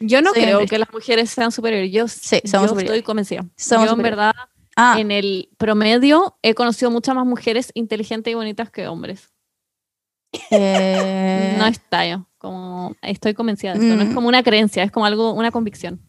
[0.00, 0.74] Yo no Soy creo hembrista.
[0.74, 3.46] que las mujeres sean superiores, yo, Sí, yo estoy convencida.
[3.56, 4.32] Somos yo en verdad,
[4.80, 9.32] Ah, en el promedio, he conocido muchas más mujeres inteligentes y bonitas que hombres.
[10.50, 14.14] eh, No es talla, como estoy convencida de esto, no es Mm.
[14.14, 16.00] como una creencia, es como algo, una convicción.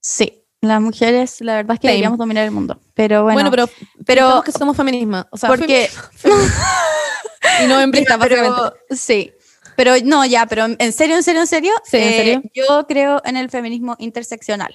[0.00, 1.92] sí, las mujeres, la verdad es que Same.
[1.94, 2.80] deberíamos dominar el mundo.
[2.94, 3.68] Pero bueno, Bueno, pero,
[4.04, 5.88] pero- que somos feminismo, o sea, porque...
[7.62, 8.56] y no hembristas, básicamente.
[8.90, 9.32] Sí.
[9.76, 12.42] Pero no, ya, pero en serio, en serio, en serio, Sí, ¿en eh, serio?
[12.54, 14.74] yo creo en el feminismo interseccional.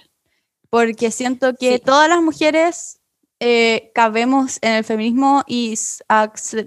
[0.69, 1.82] Porque siento que Sí.
[1.84, 3.01] todas las mujeres
[3.44, 5.74] eh, cabemos en el feminismo y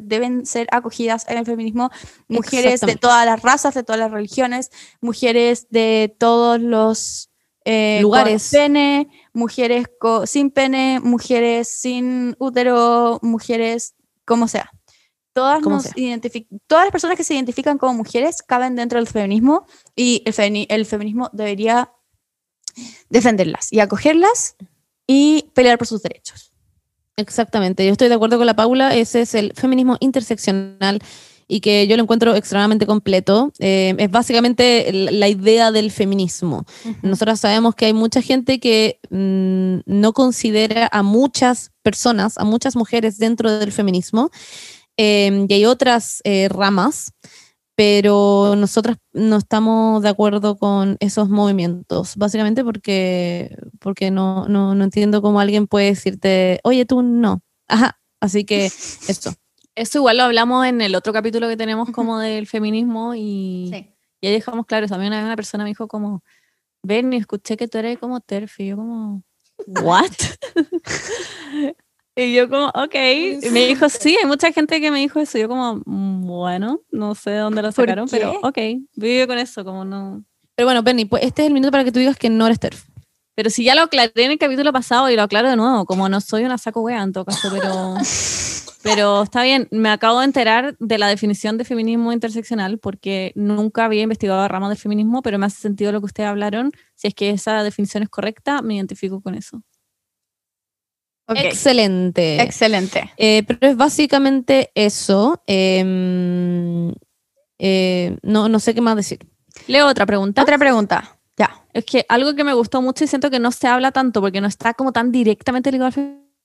[0.01, 1.91] deben ser acogidas en el feminismo.
[2.29, 4.71] Mujeres de todas las razas, de todas las religiones,
[5.01, 7.31] mujeres de todos los
[7.65, 8.51] eh, con Lugares.
[8.51, 13.95] pene, mujeres co- sin pene, mujeres sin útero, mujeres
[14.27, 14.71] como sea.
[15.33, 15.95] Todas, Como nos sea.
[16.67, 19.67] todas las personas que se identifican como mujeres caben dentro del feminismo
[19.97, 21.91] y el, el feminismo debería
[23.09, 24.57] defenderlas y acogerlas
[25.07, 26.53] y pelear por sus derechos.
[27.17, 31.01] Exactamente, yo estoy de acuerdo con la Paula, ese es el feminismo interseccional
[31.47, 33.53] y que yo lo encuentro extremadamente completo.
[33.59, 36.65] Eh, es básicamente la idea del feminismo.
[37.03, 42.77] Nosotros sabemos que hay mucha gente que mm, no considera a muchas personas, a muchas
[42.77, 44.31] mujeres dentro del feminismo,
[44.97, 47.13] eh, y hay otras eh, ramas,
[47.77, 54.85] pero nosotras no estamos de acuerdo con esos movimientos, básicamente porque, porque no, no, no
[54.85, 57.43] entiendo cómo alguien puede decirte, oye, tú no.
[57.67, 58.67] Ajá, así que
[59.09, 59.35] eso.
[59.75, 63.73] Eso igual lo hablamos en el otro capítulo que tenemos como del feminismo y,
[64.21, 64.95] y ahí dejamos claro eso.
[64.95, 66.23] A mí una vez una persona me dijo como,
[66.85, 69.25] ven y escuché que tú eres como TERF y yo como,
[69.67, 70.13] ¿what?
[72.17, 72.95] y yo como, ok.
[73.43, 75.39] Y me dijo, sí, hay mucha gente que me dijo eso.
[75.39, 78.59] Yo como, "Mm, bueno, no sé de dónde lo ¿Por sacaron, pero ok,
[78.95, 80.25] vive con eso, como no...
[80.55, 82.61] Pero bueno, Penny, pues este es el minuto para que tú digas que no eres
[82.61, 82.85] TERF.
[83.35, 86.09] Pero si ya lo aclaré en el capítulo pasado y lo aclaro de nuevo, como
[86.09, 87.95] no soy una saco wea en todo caso, pero,
[88.85, 89.67] pero está bien.
[89.73, 94.69] Me acabo de enterar de la definición de feminismo interseccional porque nunca había investigado ramas
[94.69, 96.71] del feminismo, pero me hace sentido lo que ustedes hablaron.
[96.95, 99.63] Si es que esa definición es correcta, me identifico con eso.
[101.29, 102.43] Excelente.
[102.43, 103.11] Excelente.
[103.17, 105.43] Eh, pero es básicamente eso.
[105.47, 106.93] Em,
[107.59, 109.21] eh, no, no sé qué más decir.
[109.67, 110.43] Leo otra pregunta.
[110.43, 111.19] Otra pregunta.
[111.37, 111.65] Ya.
[111.73, 114.41] Es que algo que me gustó mucho y siento que no se habla tanto porque
[114.41, 115.93] no está como tan directamente ligado al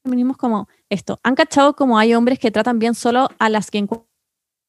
[0.03, 1.19] feminismo es como esto.
[1.23, 4.08] ¿Han cachado como hay hombres que tratan bien solo a las que encuentran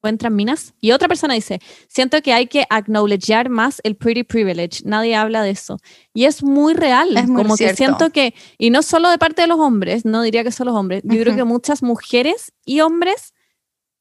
[0.00, 0.72] encuentran minas.
[0.80, 4.80] Y otra persona dice, siento que hay que acknowledgear más el pretty privilege.
[4.84, 5.76] Nadie habla de eso.
[6.14, 7.14] Y es muy real.
[7.18, 7.76] Es muy como que cierto.
[7.76, 10.80] siento que, y no solo de parte de los hombres, no diría que solo los
[10.80, 11.36] hombres, yo creo Ujú.
[11.36, 13.34] que muchas mujeres y hombres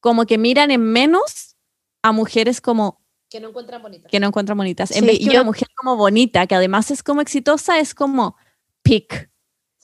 [0.00, 1.56] como que miran en menos
[2.02, 4.08] a mujeres como Que no encuentran bonita.
[4.08, 4.88] que no encuentran bonitas.
[4.88, 7.78] Sí, en vez, y y yo- una mujer como bonita, que además es como exitosa,
[7.78, 8.36] es como
[8.82, 9.28] pick.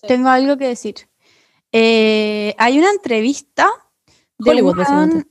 [0.08, 0.94] Tengo algo que decir.
[1.72, 3.68] Eh, hay una entrevista
[4.38, 5.28] de Hollywood, un.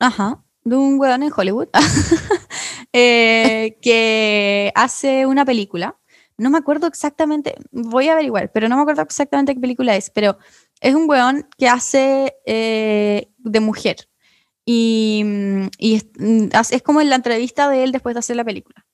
[0.00, 1.68] Ajá, de un weón en Hollywood
[2.92, 5.96] eh, que hace una película.
[6.36, 10.08] No me acuerdo exactamente, voy a averiguar, pero no me acuerdo exactamente qué película es,
[10.10, 10.38] pero
[10.80, 14.08] es un weón que hace eh, de mujer.
[14.64, 18.36] Y, mm, y es, mm, es como en la entrevista de él después de hacer
[18.36, 18.86] la película.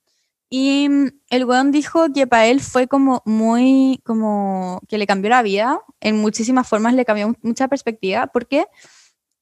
[0.51, 5.31] Y mm, el weón dijo que para él fue como muy, como que le cambió
[5.31, 8.67] la vida, en muchísimas formas le cambió mu- mucha perspectiva, porque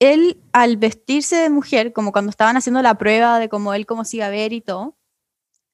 [0.03, 4.05] él al vestirse de mujer, como cuando estaban haciendo la prueba de cómo él cómo
[4.05, 4.97] se iba a ver y todo,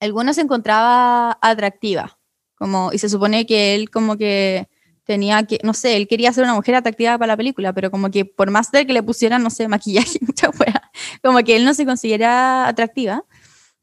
[0.00, 2.18] no se encontraba atractiva,
[2.56, 4.68] como, y se supone que él como que
[5.04, 8.10] tenía que, no sé, él quería ser una mujer atractiva para la película, pero como
[8.10, 10.90] que por más de que le pusieran, no sé, maquillaje y mucha fuera,
[11.22, 13.24] como que él no se considera atractiva.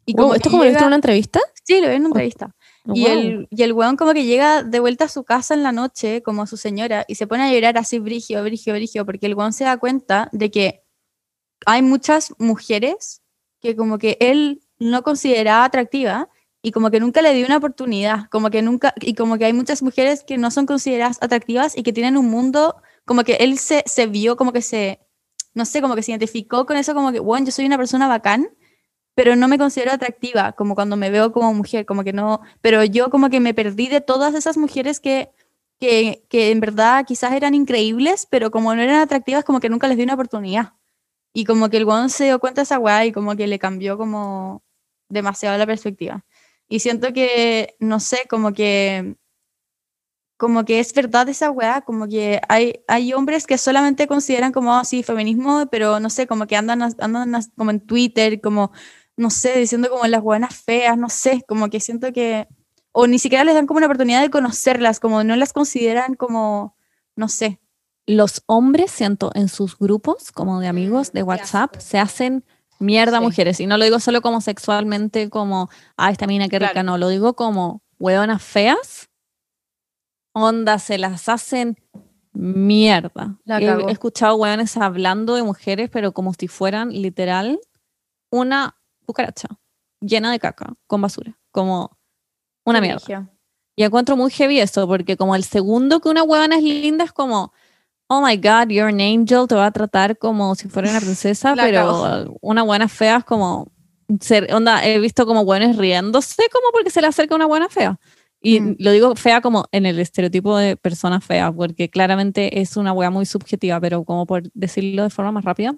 [0.06, 1.39] Y Wow, como ¿Esto que es como lo viste llega- en una entrevista?
[1.64, 2.56] Sí, lo vi en una entrevista.
[2.93, 3.11] Y, Wow.
[3.11, 6.21] el, y el weón como que llega de vuelta a su casa en la noche,
[6.21, 9.36] como a su señora, y se pone a llorar así, brigio, brigio, brigio, porque el
[9.36, 10.83] weón se da cuenta de que
[11.65, 13.21] hay muchas mujeres
[13.59, 16.29] que como que él no consideraba atractiva
[16.61, 19.53] y como que nunca le dio una oportunidad, como que nunca, y como que hay
[19.53, 22.75] muchas mujeres que no son consideradas atractivas y que tienen un mundo,
[23.05, 24.99] como que él se, se vio, como que se,
[25.53, 28.07] no sé, como que se identificó con eso, como que, bueno, yo soy una persona
[28.07, 28.49] bacán,
[29.16, 32.84] pero no me considero atractiva, como cuando me veo como mujer, como que no, pero
[32.84, 35.32] yo como que me perdí de todas esas mujeres que,
[35.80, 39.88] que, que en verdad quizás eran increíbles, pero como no eran atractivas, como que nunca
[39.88, 40.74] les di una oportunidad.
[41.34, 43.59] Y como que el weón se dio cuenta de esa weá y como que le
[43.59, 44.63] cambió como
[45.09, 46.26] demasiado la perspectiva.
[46.68, 49.16] Y siento que, no sé, como que
[50.38, 54.76] como que es verdad esa weá, como que hay, hay hombres que solamente consideran como
[54.76, 58.72] así feminismo, pero no sé, como que andan, andan como en Twitter, como,
[59.18, 62.47] no sé, diciendo como las buenas feas, no sé, como que siento que,
[62.91, 66.76] o ni siquiera les dan como una oportunidad de conocerlas, como no las consideran como,
[67.16, 67.59] no sé.
[68.07, 72.43] Los hombres, siento, en sus grupos, como de amigos de WhatsApp, se hacen
[72.80, 73.24] mierda Sí.
[73.24, 73.59] mujeres.
[73.59, 76.86] Y no lo digo solo como sexualmente, como, ah, esta mina que rica, Claro.
[76.86, 79.09] no, lo digo como hueonas feas.
[80.34, 81.78] Onda, se las hacen
[82.34, 83.38] mierda.
[83.47, 87.59] He- he escuchado hueones hablando de mujeres, pero como si fueran literal
[88.30, 88.74] una
[89.06, 89.47] cucaracha
[90.01, 91.38] llena de caca con basura.
[91.51, 91.97] Como
[92.66, 93.32] una mierda.
[93.78, 97.12] Y encuentro muy heavy esto, porque como el segundo que una huevona es linda es
[97.12, 97.53] como,
[98.08, 101.56] oh my god, you're an angel, te va a tratar como si fuera una princesa,
[101.56, 103.72] pero una buena fea es como,
[104.22, 107.99] ser, onda, he visto como hueones riéndose como porque se le acerca una buena fea.
[108.41, 108.76] Y Mm.
[108.80, 113.10] lo digo fea como en el estereotipo de persona fea, porque claramente es una wea
[113.10, 115.76] muy subjetiva, pero como por decirlo de forma más rápida.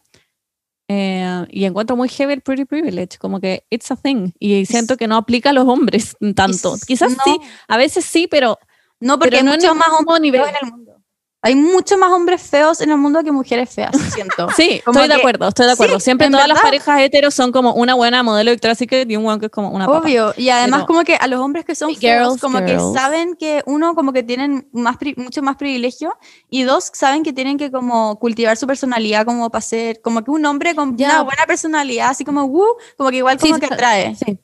[0.89, 4.31] Eh, y encuentro muy heavy el pretty privilege, como que it's a thing.
[4.39, 6.75] Y siento que no aplica a los hombres tanto.
[6.85, 7.17] Quizás no.
[7.23, 8.57] sí, a veces sí, pero
[8.99, 10.41] No, porque Pero hay no en muchos el más hombres nivel.
[10.41, 10.96] en el mundo.
[11.43, 14.47] Hay muchos más hombres feos en el mundo que mujeres feas, siento.
[14.57, 15.99] Sí, Como estoy de que- acuerdo, estoy de acuerdo.
[15.99, 19.23] Sí, Siempre todas las parejas heteros son como una buena modelo Victoria's Secret y un
[19.23, 19.99] buen que es como una papa.
[19.99, 22.57] Obvio, y además Pero- como que a los hombres que son Sí, feos, girls, como
[22.57, 22.71] girls.
[22.91, 26.17] que saben que uno como que tienen más pri- mucho más privilegio
[26.49, 30.31] y dos saben que tienen que como cultivar su personalidad como para ser, como que
[30.31, 31.07] un hombre con Ya.
[31.09, 34.15] una buena personalidad, así como woo, como que igual como sí, que atrae.
[34.15, 34.39] Sí.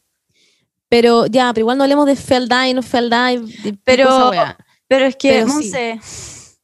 [0.90, 4.32] Pero ya, pero igual no hablemos de fell die, no fell de- Pero-.
[4.88, 5.72] Pero es que, Pero sí.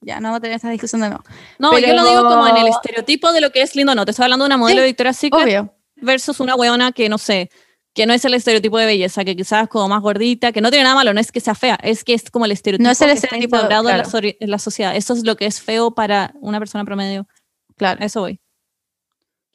[0.01, 1.23] Ya no voy a tener esta discusión de nuevo.
[1.57, 3.93] No, Pero- yo lo digo como en el estereotipo de lo que es lindo.
[3.95, 5.73] No, te estoy hablando de una modelo Sí, de Victoria's Secret Obvio.
[5.97, 7.49] versus una weona que no sé,
[7.93, 10.69] que no es el estereotipo de belleza, que quizás es como más gordita, que no
[10.69, 12.91] tiene nada malo, no es que sea fea, es que es como el estereotipo No
[12.91, 14.95] es el que está estereotipo, instaurado en, la en sociedad.
[14.95, 17.27] Eso es lo que es feo para una persona promedio.
[17.75, 18.03] Claro.
[18.03, 18.39] Eso voy.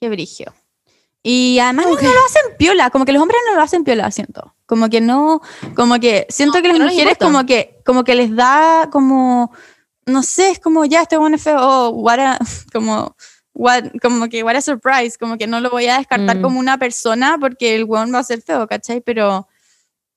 [0.01, 0.53] Qué brigio.
[1.22, 4.11] Y además no, no lo hacen piola, como que los hombres no lo hacen piola,
[4.11, 4.55] siento.
[4.66, 5.40] Como que no,
[5.74, 9.51] como que siento No, que las no mujeres como que, como que les da como,
[10.07, 12.39] no sé, es como ya este bueno es feo, oh, what a-
[12.73, 13.17] como,
[13.55, 16.43] what, como que what a surprise, como que no lo voy a descartar Mm.
[16.43, 19.01] como una persona porque el weón va a ser feo, ¿cachai?
[19.01, 19.47] Pero,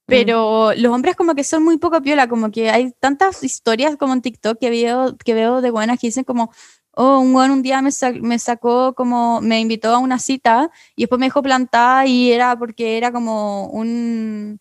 [0.05, 4.13] pero los hombres como que son muy poco piola, como que hay tantas historias como
[4.13, 6.51] en TikTok que veo, que veo de buenas que dicen como,
[6.91, 10.71] oh, un weón un día me, sa- me sacó como, me invitó a una cita
[10.95, 14.59] y después me dejó plantada y era porque era como un,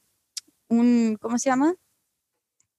[0.68, 1.74] un, ¿cómo se llama?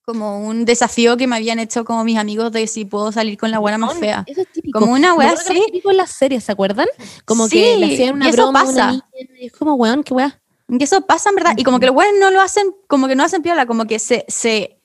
[0.08, 3.52] Como un desafío que me habían hecho como mis amigos de si puedo salir con
[3.52, 4.24] la buena más fea.
[4.26, 4.80] Eso es típico.
[4.80, 5.62] Como una que así.
[5.66, 6.88] típico en las series, ¿se acuerdan?
[7.26, 9.06] Como que Sí, le hacían una y eso broma a una pasa.
[9.14, 10.42] y es como, weón, qué wea.
[10.70, 11.56] Y eso pasa en verdad.
[11.58, 14.00] Y como que los weones no lo hacen, como que no hacen piola, como que
[14.00, 14.80] se, se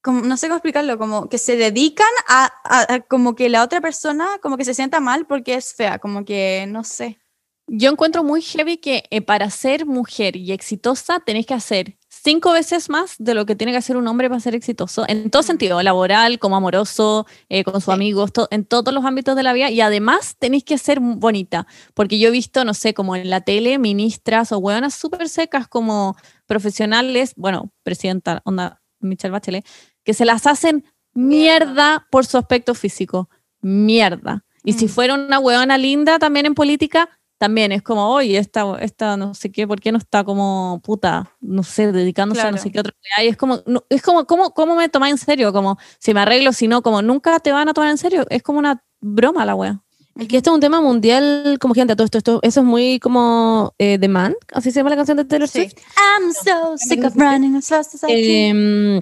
[0.00, 3.64] como, no sé cómo explicarlo, como que se dedican a, a- a como que la
[3.64, 7.18] otra persona como que se sienta mal porque es fea, como que no sé.
[7.66, 12.50] Yo encuentro muy heavy que eh, para ser mujer y exitosa tenés que hacer cinco
[12.52, 15.44] veces más de lo que tiene que hacer un hombre para ser exitoso, en todo
[15.44, 17.90] sentido, laboral, como amoroso, eh, con sus Sí.
[17.92, 21.68] amigos, to- en todos los ámbitos de la vida, y además tenés que ser bonita,
[21.94, 25.68] porque yo he visto, no sé, como en la tele, ministras o hueonas súper secas
[25.68, 26.16] como
[26.46, 29.64] profesionales, bueno, presidenta, onda, Michelle Bachelet,
[30.02, 33.28] que se las hacen mierda por su aspecto físico,
[33.60, 34.44] mierda.
[34.64, 34.88] Y si Mm.
[34.88, 37.08] fuera una hueona linda también en política,
[37.38, 41.30] también es como, oye, esta, esta no sé qué, ¿por qué no está como puta,
[41.40, 42.62] no sé, dedicándose a no Claro.
[42.62, 45.52] sé qué otro Y es como, no- es como, ¿cómo, ¿cómo me tomáis en serio?
[45.52, 48.24] Como, si me arreglo, si no, como, nunca te van a tomar en serio.
[48.30, 49.82] Es como una broma la wea.
[50.18, 52.98] Es que esto es un tema mundial como gigante, todo esto, esto, eso es muy
[53.00, 55.58] como eh, The Man, así se llama la canción de Taylor Sí.
[55.60, 55.74] Swift.
[56.18, 58.16] I'm so sick of running as fast as I can.
[58.16, 59.00] Em,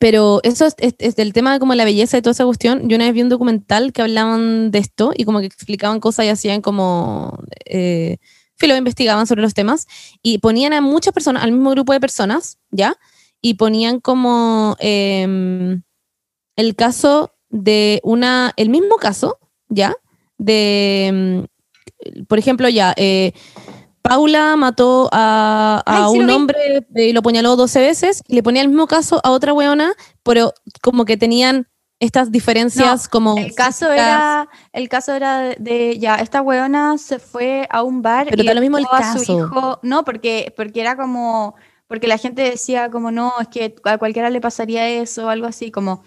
[0.00, 2.88] pero eso es, es- es del tema como la belleza y toda esa cuestión.
[2.88, 6.26] Yo una vez vi un documental que hablaban de esto y como que explicaban cosas
[6.26, 8.18] y hacían como, eh,
[8.56, 9.86] filo, investigaban sobre los temas
[10.22, 12.96] y ponían a muchas personas, al mismo grupo de personas, ¿ya?
[13.40, 15.82] Y ponían como em,
[16.56, 19.38] el caso de una, el mismo caso,
[19.68, 19.94] ¿ya?
[20.38, 21.46] De, em,
[22.28, 23.32] por ejemplo, ya, eh,
[24.04, 28.22] Paula mató a, a Ay, sí lo un hombre eh, y lo apuñaló 12 veces
[28.28, 30.52] y le ponía el mismo caso a otra weona, pero
[30.82, 31.66] como que tenían
[32.00, 33.38] estas diferencias como...
[33.38, 38.26] El caso era, el caso era de, ya, esta weona se fue a un bar
[38.28, 39.38] Pero y da lo mismo el dejó a su caso.
[39.38, 41.54] hijo, no, porque, porque era como,
[41.86, 45.46] porque la gente decía como no, es que a cualquiera le pasaría eso o algo
[45.46, 46.04] así, como,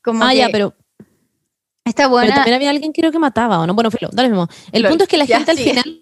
[0.00, 0.76] como Ah, que ya, pero,
[1.84, 3.74] pero buena, también había alguien creo que mataba, ¿o no?
[3.74, 4.48] Bueno, filo, da lo mismo.
[4.70, 5.98] El Lol, punto es que la gente al final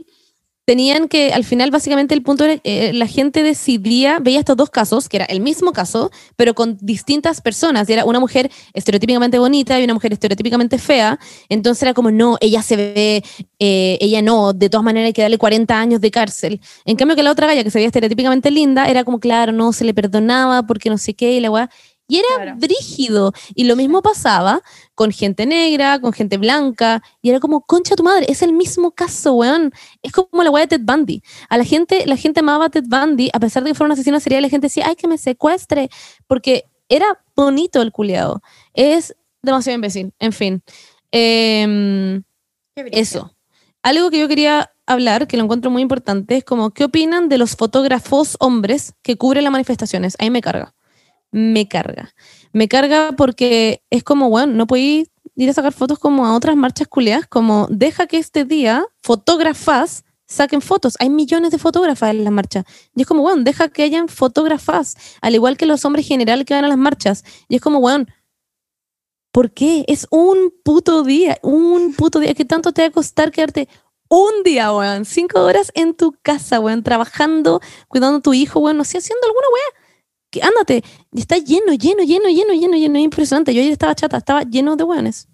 [0.64, 4.70] tenían que, al final básicamente el punto era, eh, la gente decidía, veía estos dos
[4.70, 9.38] casos, que era el mismo caso, pero con distintas personas, y era una mujer estereotípicamente
[9.38, 13.24] bonita y una mujer estereotípicamente fea, entonces era como, no, ella se ve,
[13.58, 16.60] eh, ella no, de todas maneras hay que darle 40 años de cárcel.
[16.84, 19.72] En cambio que la otra galla que se veía estereotípicamente linda, era como, claro, no,
[19.72, 21.70] se le perdonaba porque no sé qué, y la weá.
[22.10, 22.54] Y era Claro.
[22.58, 23.32] brígido.
[23.54, 24.60] Y lo mismo pasaba
[24.94, 27.02] con gente negra, con gente blanca.
[27.22, 29.72] Y era como, concha tu madre, es el mismo caso, weón.
[30.02, 31.22] Es como la weá de Ted Bundy.
[31.48, 33.92] A la gente, la gente amaba a Ted Bundy, a pesar de que fuera un
[33.92, 35.88] asesino serial, la gente decía, ay, que me secuestre.
[36.26, 38.42] Porque era bonito el culiado.
[38.74, 40.12] Es demasiado imbécil.
[40.18, 40.62] En fin.
[41.12, 42.22] Em,
[42.76, 43.34] eso.
[43.82, 47.38] Algo que yo quería hablar, que lo encuentro muy importante, es como, ¿qué opinan de
[47.38, 50.16] los fotógrafos hombres que cubren las manifestaciones?
[50.18, 50.74] Ahí me carga.
[51.32, 52.14] Me carga.
[52.52, 56.56] Me carga porque es como, bueno, no podéis ir a sacar fotos como a otras
[56.56, 60.94] marchas culeas, como deja que este día fotógrafas saquen fotos.
[61.00, 62.64] Hay millones de fotógrafas en las marchas.
[62.94, 66.54] Y es como, bueno, deja que hayan fotógrafas, al igual que los hombres general que
[66.54, 67.24] van a las marchas.
[67.48, 68.06] Y es como, bueno,
[69.32, 69.84] ¿por qué?
[69.88, 72.34] Es un puto día, un puto día.
[72.34, 73.68] ¿Qué tanto te va a costar quedarte
[74.08, 75.04] un día, weón?
[75.04, 79.26] Cinco horas en tu casa, weón, trabajando, cuidando a tu hijo, weón, no sé, haciendo
[79.26, 79.79] alguna weá.
[80.30, 83.52] Que ándate, está lleno, lleno, lleno, lleno, lleno, lleno, es impresionante.
[83.52, 85.28] Yo ayer estaba chata, estaba lleno de weones.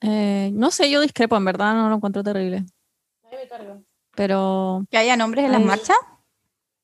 [0.00, 2.64] Eh, no sé, yo discrepo, en verdad no lo encuentro terrible.
[4.14, 5.96] Pero que haya nombres en las marchas.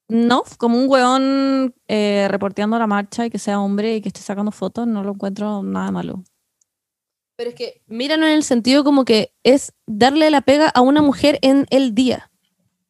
[0.08, 4.20] no, como un weón eh, reporteando la marcha y que sea hombre y que esté
[4.20, 6.22] sacando fotos, no lo encuentro nada malo.
[7.36, 11.02] Pero es que míralo en el sentido como que es darle la pega a una
[11.02, 12.30] mujer en el día.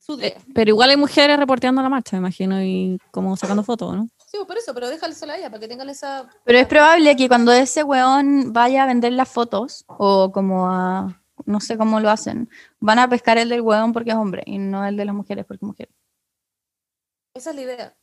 [0.07, 0.29] Su día.
[0.29, 4.09] Eh, pero igual hay mujeres reporteando la marcha, me imagino, y como sacando fotos, ¿no?
[4.31, 6.29] Sí, por eso, pero déjale a ella para que tengan esa.
[6.45, 11.21] Pero es probable que cuando ese weón vaya a vender las fotos, o como a,
[11.45, 12.49] no sé cómo lo hacen,
[12.79, 15.45] van a pescar el del weón porque es hombre y no el de las mujeres
[15.45, 15.89] porque es mujer.
[17.35, 17.97] Esa es la idea.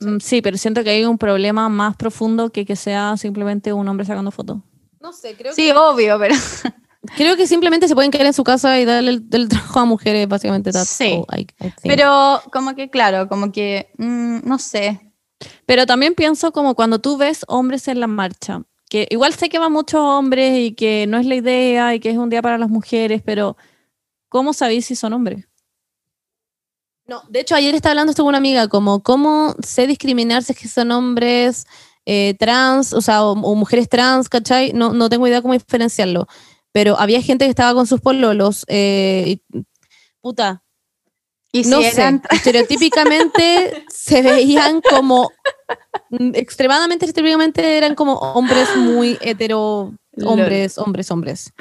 [0.00, 3.86] Mm, Sí, pero siento que hay un problema más profundo que que sea simplemente un
[3.86, 4.58] hombre sacando fotos.
[4.98, 6.34] No sé, creo Sí, obvio, pero
[7.16, 9.84] Creo que simplemente se pueden quedar en su casa y darle el, el trabajo a
[9.84, 10.72] mujeres, básicamente.
[10.72, 11.12] that's Sí.
[11.28, 11.74] all I- I think.
[11.82, 15.12] pero como que claro, como que mm, no sé.
[15.66, 19.58] Pero también pienso como cuando tú ves hombres en la marcha, que igual sé que
[19.58, 22.56] van muchos hombres y que no es la idea y que es un día para
[22.58, 23.56] las mujeres, pero
[24.28, 25.46] ¿cómo sabéis si son hombres?
[27.06, 30.52] No, de hecho, ayer estaba hablando esto con una amiga, como cómo sé discriminar si
[30.52, 31.66] es que son hombres
[32.06, 34.72] eh, trans, o sea, o, o mujeres trans, ¿cachai?
[34.72, 36.26] No, no tengo idea cómo diferenciarlo.
[36.74, 39.62] Pero había gente que estaba con sus pololos, eh, y-
[40.20, 40.64] puta,
[41.52, 45.30] Y si no eran sé, estereotípicamente se veían como,
[46.10, 50.28] mm, extremadamente estereotípicamente eran como hombres muy hetero, Lol.
[50.40, 51.52] hombres, hombres, hombres.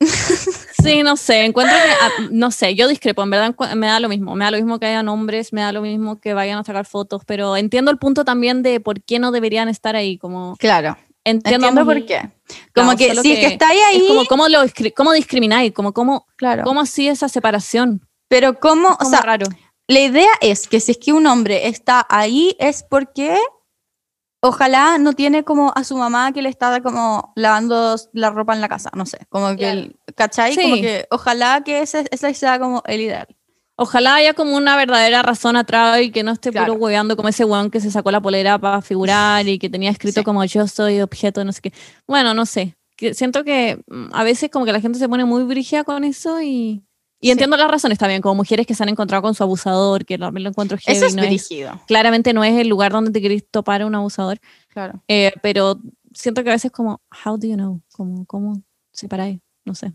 [0.80, 4.08] Sí, no sé, encuentro que, ah, no sé, yo discrepo, en verdad me da lo
[4.08, 6.64] mismo, me da lo mismo que hayan hombres, me da lo mismo que vayan a
[6.64, 10.56] sacar fotos, pero entiendo el punto también de por qué no deberían estar ahí, como
[10.56, 10.96] Claro.
[11.30, 12.30] Entiendo, Entiendo por qué.
[12.74, 14.60] Como Claro, que si es que estáis ahí, Es como cómo lo
[14.96, 16.64] cómo discrimináis, como cómo, claro.
[16.64, 19.46] cómo así esa separación, Pero cómo, o como sea, raro.
[19.86, 23.36] la idea es que si es que un hombre está ahí es porque
[24.40, 28.60] ojalá no tiene como a su mamá que le está como lavando la ropa en
[28.60, 29.80] la casa, no sé, como que, Claro.
[29.80, 30.54] el- ¿cachai?
[30.56, 30.80] Como Sí.
[30.82, 33.26] que ojalá que ese, ese sea como el ideal.
[33.80, 36.72] Ojalá haya como una verdadera razón atrás y que no esté Claro.
[36.74, 39.90] puro hueveando como ese weón que se sacó la polera para figurar y que tenía
[39.90, 40.24] escrito Sí.
[40.24, 41.72] como yo soy objeto, no sé qué.
[42.06, 42.74] Bueno, no sé.
[42.96, 46.02] Que siento que mm, a veces como que la gente se pone muy brígida con
[46.02, 46.82] eso y,
[47.20, 47.30] y Sí.
[47.30, 50.42] entiendo las razones también, como mujeres que se han encontrado con su abusador, que también
[50.42, 50.96] lo encuentro heavy.
[50.96, 53.86] Eso es no es- brígido, claramente no es el lugar donde te querés topar a
[53.86, 55.04] un abusador, claro.
[55.06, 55.78] eh, pero
[56.12, 57.80] siento que a veces como, how do you know?
[57.92, 58.60] Como, ¿Cómo
[58.92, 59.38] separáis?
[59.64, 59.92] No sé.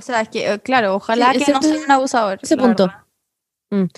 [0.00, 2.38] O sea, es que, eh, claro, ojalá Sí, que no ese- sea un abusador.
[2.42, 2.86] ese punto.
[3.70, 3.88] verdad.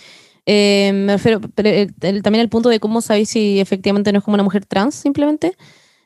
[0.44, 4.18] Eh, me refiero, pero el- el- también el punto de cómo sabéis si efectivamente no
[4.18, 5.56] es como una mujer trans, simplemente.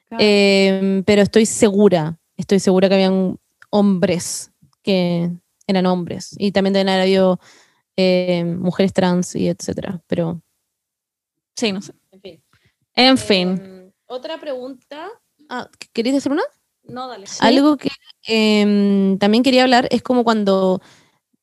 [0.09, 0.22] Claro.
[0.22, 3.38] Eh, pero estoy segura, estoy segura que habían
[3.70, 5.30] hombres que
[5.66, 6.36] eran hombres.
[6.38, 7.40] Y también deben haber habido
[7.97, 10.03] eh, mujeres trans y etcétera.
[10.07, 10.42] Pero.
[11.57, 11.94] Sí, no sé.
[12.12, 12.42] En fin.
[12.94, 13.59] En fin.
[13.62, 15.09] Eh, otra pregunta.
[15.49, 16.42] Ah, ¿Queréis decir una?
[16.89, 17.26] No, dale.
[17.41, 17.91] Algo que
[18.26, 20.80] em, también quería hablar es como cuando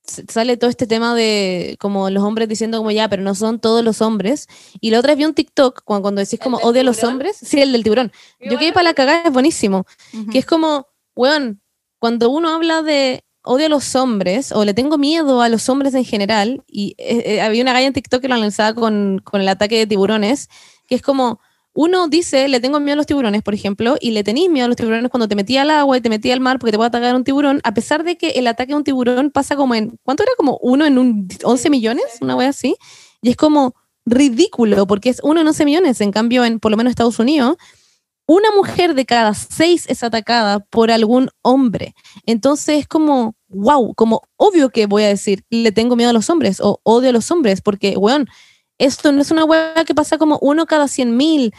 [0.05, 3.83] sale todo este tema de como los hombres diciendo como ya, pero no son todos
[3.83, 4.47] los hombres.
[4.81, 7.37] Y la otra vez vi un TikTok cuando, cuando decís como odio a los hombres.
[7.37, 8.11] Sí, el del tiburón.
[8.39, 9.85] Yo quedé para la cagada, es buenísimo.
[10.31, 11.61] Que es como, weón,
[11.99, 15.93] cuando uno habla de odio a los hombres o le tengo miedo a los hombres
[15.93, 19.41] en general, y eh, eh, había una galla en TikTok que lo lanzaba con, con
[19.41, 20.49] el ataque de tiburones,
[20.87, 21.39] que es como,
[21.73, 24.67] uno dice, le tengo miedo a los tiburones, por ejemplo, y le tenís miedo a
[24.67, 26.89] los tiburones cuando te metí al agua y te metí al mar porque te puede
[26.89, 29.99] atacar un tiburón, a pesar de que el ataque de un tiburón pasa como en,
[30.03, 30.31] ¿cuánto era?
[30.37, 32.75] Como uno en un 11 millones, una wea así,
[33.21, 33.73] y es como
[34.05, 37.57] ridículo porque es uno en 11 millones, en cambio en por lo menos Estados Unidos,
[38.25, 41.93] una mujer de cada seis es atacada por algún hombre.
[42.25, 46.29] Entonces es como, wow, como obvio que voy a decir, le tengo miedo a los
[46.29, 48.27] hombres o odio a los hombres, porque, weón,
[48.77, 51.53] esto no es una weá que pasa como uno cada cien mil.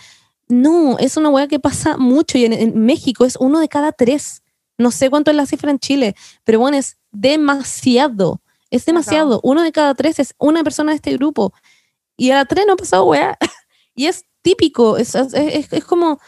[0.49, 3.93] No, es una weá que pasa mucho y en, en México es uno de cada
[3.93, 4.43] tres.
[4.77, 8.41] No sé cuánto es la cifra en Chile, pero bueno, es demasiado.
[8.71, 9.41] Es demasiado.
[9.45, 11.53] Uno de cada tres es una persona de este grupo.
[12.17, 13.39] Y a la tres no ha pasado weá.
[13.95, 16.19] y es típico, es, es, es- es como...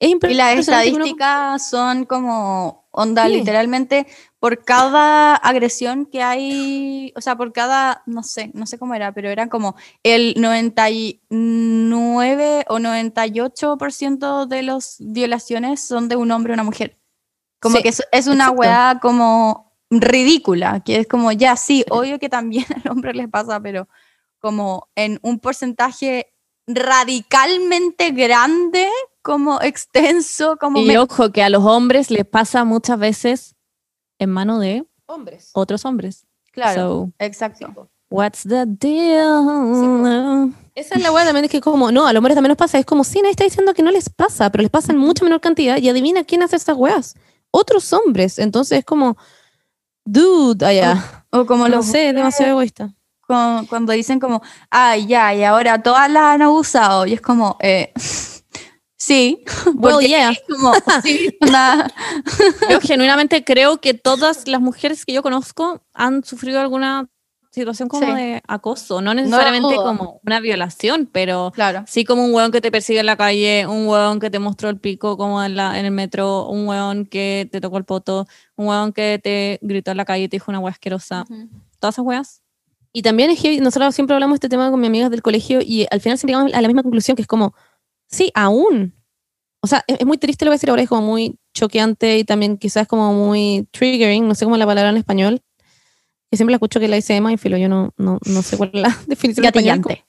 [0.00, 3.34] Es Y las uno- estadísticas son como onda, Sí.
[3.36, 4.06] literalmente,
[4.44, 9.10] por cada agresión que hay, o sea, por cada, no sé, no sé cómo era,
[9.12, 16.56] pero era como el 99 o 98% de las violaciones son de un hombre o
[16.56, 16.98] una mujer.
[17.58, 18.60] Como Sí, que es, es una exacto.
[18.60, 23.58] weá como ridícula, que es como, ya, sí, obvio que también al hombre les pasa,
[23.60, 23.88] pero
[24.40, 26.34] como en un porcentaje
[26.66, 28.90] radicalmente grande,
[29.22, 33.56] como extenso, como Y me- ojo, que a los hombres les pasa muchas veces
[34.18, 35.50] en mano de hombres.
[35.54, 36.26] otros hombres.
[36.52, 37.88] claro, So, exacto.
[38.10, 40.52] what's the deal?
[40.74, 42.78] Esa es la weá también, es que como, no, a los hombres también nos pasa,
[42.78, 45.24] es como, sí, nadie está diciendo que no les pasa, pero les pasa en mucha
[45.24, 47.14] menor cantidad y adivina quién hace estas weas.
[47.50, 48.38] Otros hombres.
[48.40, 49.16] Entonces es como,
[50.04, 51.24] dude, allá.
[51.30, 52.92] O como No los sé, es demasiado egoísta.
[53.26, 57.56] cu- cuando dicen como, ay, ya, y ahora todas la han abusado, y es como,
[57.60, 57.92] eh,
[59.06, 59.44] sí,
[59.74, 60.32] Well, yeah.
[60.48, 61.36] como, sí,
[62.70, 67.08] Yo genuinamente creo que todas las mujeres que yo conozco han sufrido alguna
[67.50, 68.12] situación como Sí.
[68.12, 69.84] de acoso, no necesariamente dudo.
[69.84, 73.64] como una violación, pero claro, sí como un hueón que te persigue en la calle,
[73.68, 77.06] un hueón que te mostró el pico como en, la, en el metro, un hueón
[77.06, 78.26] que te tocó el poto,
[78.56, 81.24] un hueón que te gritó en la calle y te dijo una hueá asquerosa.
[81.78, 82.40] Todas esas hueas.
[82.92, 85.60] Y también es que nosotros siempre hablamos de este tema con mis amigas del colegio
[85.62, 87.54] y al final siempre llegamos a la misma conclusión, que es como,
[88.14, 88.94] sí, aún.
[89.60, 91.38] O sea, es, es muy triste lo que voy a decir ahora, es como muy
[91.54, 95.40] choqueante y también quizás como muy triggering, no sé cómo es la palabra en español,
[96.30, 98.56] que siempre la escucho que la dice Emma y filo, yo no, no, no sé
[98.56, 100.04] cuál es la definición en español, gatillante.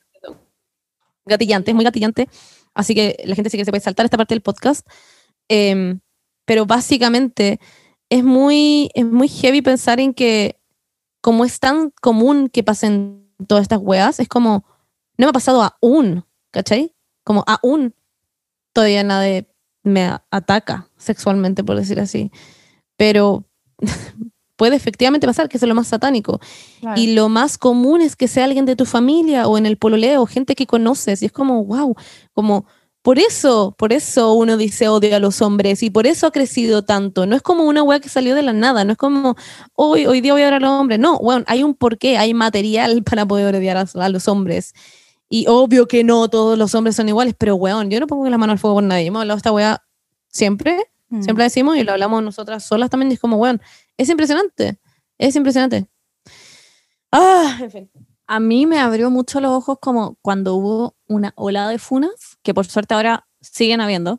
[1.26, 2.30] gatillante, es muy gatillante.
[2.74, 4.86] Así que la gente sí que se puede saltar esta parte del podcast.
[5.48, 6.00] Em,
[6.46, 7.60] pero básicamente
[8.10, 10.60] es muy, es muy heavy pensar en que
[11.22, 14.66] como es tan común que pasen todas estas weas, es como,
[15.18, 16.95] no me ha pasado aún, ¿cachai?
[17.26, 17.94] Como aún
[18.72, 19.50] todavía nadie
[19.84, 22.32] me ataca sexualmente, por decir así.
[22.96, 23.44] Pero
[24.56, 26.40] puede efectivamente pasar, que es lo más satánico.
[26.80, 27.02] Claro.
[27.02, 30.26] Y lo más común es que sea alguien de tu familia o en el pololeo,
[30.26, 31.22] gente que conoces.
[31.22, 31.96] Y es como, wow,
[32.34, 32.66] como
[33.02, 36.84] Por eso, por eso uno dice odio a los hombres y por eso ha crecido
[36.86, 37.28] tanto.
[37.28, 39.36] No es como una weá que salió de la nada, no es como
[39.76, 40.98] hoy, hoy día voy a odiar a los hombres.
[41.00, 44.74] No, bueno, hay un porqué, hay material para poder odiar a, a los hombres.
[45.30, 48.38] Y obvio que no todos los hombres son iguales, pero weón, yo no pongo la
[48.38, 49.08] mano al fuego por nadie.
[49.08, 49.84] Hemos hablado de esta weá
[50.28, 50.78] siempre,
[51.10, 51.22] Mm.
[51.22, 53.12] siempre decimos y lo hablamos nosotras solas también.
[53.12, 53.62] Y es como, weón,
[53.98, 54.80] es impresionante,
[55.20, 55.88] es impresionante.
[57.12, 57.92] Ah, en fin.
[58.28, 62.54] A mí me abrió mucho los ojos como cuando hubo una ola de funas, que
[62.56, 64.18] por suerte ahora siguen habiendo,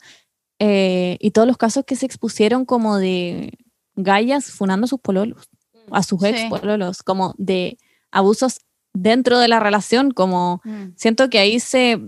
[0.61, 3.53] eh, y todos los casos que se expusieron como de
[3.97, 5.49] gallas funando a sus pololos,
[5.91, 6.29] a sus Sí.
[6.29, 7.79] ex pololos, como de
[8.13, 8.61] abusos
[8.97, 10.89] dentro de la relación, como Mm.
[10.97, 12.01] siento que ahí se,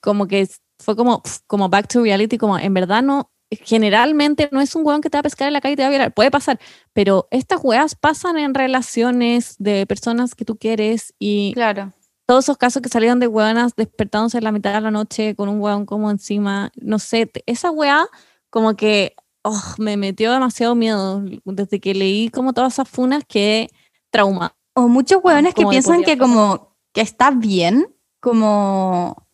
[0.00, 4.74] como que fue como, como back to reality, como en verdad no, generalmente no es
[4.74, 6.12] un weón que te va a pescar en la calle y te va a violar,
[6.14, 6.58] puede pasar,
[6.92, 11.92] pero estas weas pasan en relaciones de personas que tú quieres y Claro.
[12.26, 15.48] todos esos casos que salieron de weonas despertándose en la mitad de la noche con
[15.48, 18.06] un weón como encima, no sé, te- esa weá
[18.50, 19.14] como que
[19.44, 23.68] oh, me metió demasiado miedo desde que leí como todas esas funas que
[24.10, 24.54] trauma.
[24.74, 29.26] O muchos hueones que piensan que como que está bien, como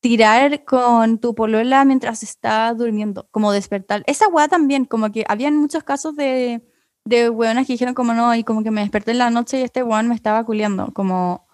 [0.00, 4.02] tirar con tu polola mientras está durmiendo, como despertar.
[4.06, 6.60] Esa hueá también, como que habían muchos casos de,
[7.04, 9.62] de hueonas que dijeron como no, y como que me desperté en la noche y
[9.62, 11.46] este hueón me estaba culiando, como,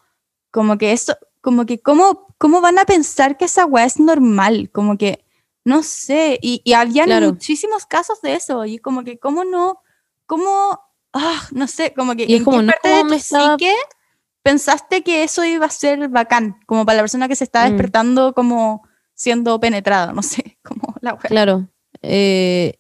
[0.51, 4.71] como que eso, como que cómo, cómo van a pensar que esa hueá es normal,
[4.73, 5.27] como que,
[5.65, 7.27] no sé, y, y habían Claro.
[7.27, 9.81] muchísimos casos de eso, y como que cómo no,
[10.25, 10.81] cómo,
[11.13, 13.11] ah, no sé, como que Y es en como, qué no, parte de ¿cómo me
[13.17, 13.75] tu estaba- psique
[14.43, 17.71] pensaste que eso iba a ser bacán, como para la persona que se está Mm.
[17.71, 18.83] despertando como
[19.15, 21.23] siendo penetrada, no sé, como la wea.
[21.29, 21.69] Claro.
[22.03, 22.75] Eh,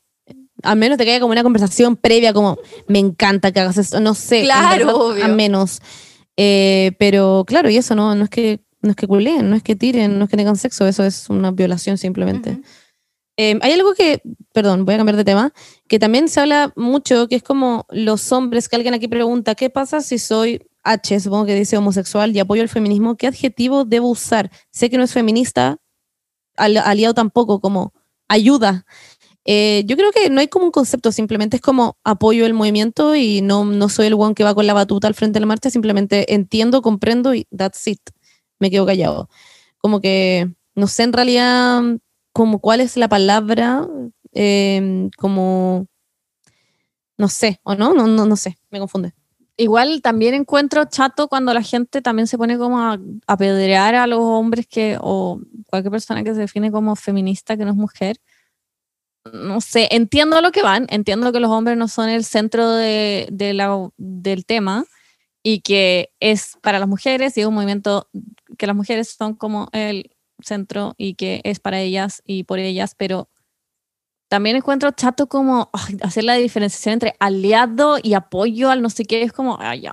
[0.62, 4.14] al menos te queda como una conversación previa, como me encanta que hagas esto, no
[4.14, 4.42] sé.
[4.44, 5.12] Claro.
[5.22, 5.80] A menos.
[6.36, 9.62] Eh, pero claro, y eso no, no es que no es que culeen, no es
[9.64, 12.60] que tiren, no es que tengan sexo, eso es una violación simplemente.
[13.40, 14.20] Eh, hay algo que,
[14.52, 15.52] perdón, voy a cambiar de tema,
[15.86, 19.70] que también se habla mucho, que es como los hombres, que alguien aquí pregunta, ¿qué
[19.70, 23.16] pasa si soy H, supongo que dice homosexual y apoyo el feminismo?
[23.16, 24.50] ¿Qué adjetivo debo usar?
[24.72, 25.78] Sé que no es feminista,
[26.56, 27.92] al- aliado tampoco, como
[28.28, 28.86] ayuda.
[29.44, 33.16] Eh, yo creo que no hay como un concepto, simplemente es como apoyo el movimiento
[33.16, 35.46] y no, no soy el one que va con la batuta al frente de la
[35.46, 38.00] marcha, simplemente entiendo, comprendo y that's it.
[38.60, 39.28] Me quedo callado.
[39.78, 41.82] Como que, no sé en realidad
[42.38, 43.84] como cuál es la palabra,
[44.32, 45.88] eh, como,
[47.16, 49.12] no sé, o no, no, no, no sé, me confunde.
[49.56, 52.98] Igual también encuentro chato cuando la gente también se pone como a a
[53.32, 57.72] apedrear a los hombres que, o cualquier persona que se define como feminista que no
[57.72, 58.18] es mujer.
[59.32, 63.28] No sé, entiendo lo que van, entiendo que los hombres no son el centro de,
[63.30, 64.86] de la- del tema
[65.42, 68.08] y que es para las mujeres y es un movimiento
[68.58, 70.12] que las mujeres son como el
[70.42, 73.28] centro y que es para ellas y por ellas, pero
[74.28, 79.04] también encuentro chato como ay, hacer la diferenciación entre aliado y apoyo al no sé
[79.04, 79.92] qué, es como, ah, ya,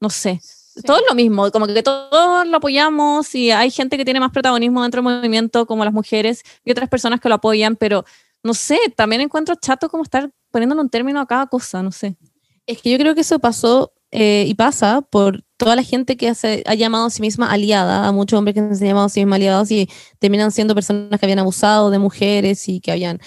[0.00, 0.40] no sé.
[0.84, 4.32] Todo es lo mismo, como que todos lo apoyamos y hay gente que tiene más
[4.32, 8.04] protagonismo dentro del movimiento, como las mujeres, y otras personas que lo apoyan, pero
[8.42, 12.16] no sé, también encuentro chato como estar poniéndole un término a cada cosa, no sé.
[12.66, 16.34] Es que yo creo que eso pasó eh, y pasa por toda la gente que
[16.34, 19.08] se ha llamado a sí misma aliada, a muchos hombres que se han llamado a
[19.08, 19.88] sí mismos aliados y
[20.18, 23.18] terminan siendo personas que habían abusado de mujeres y que habían,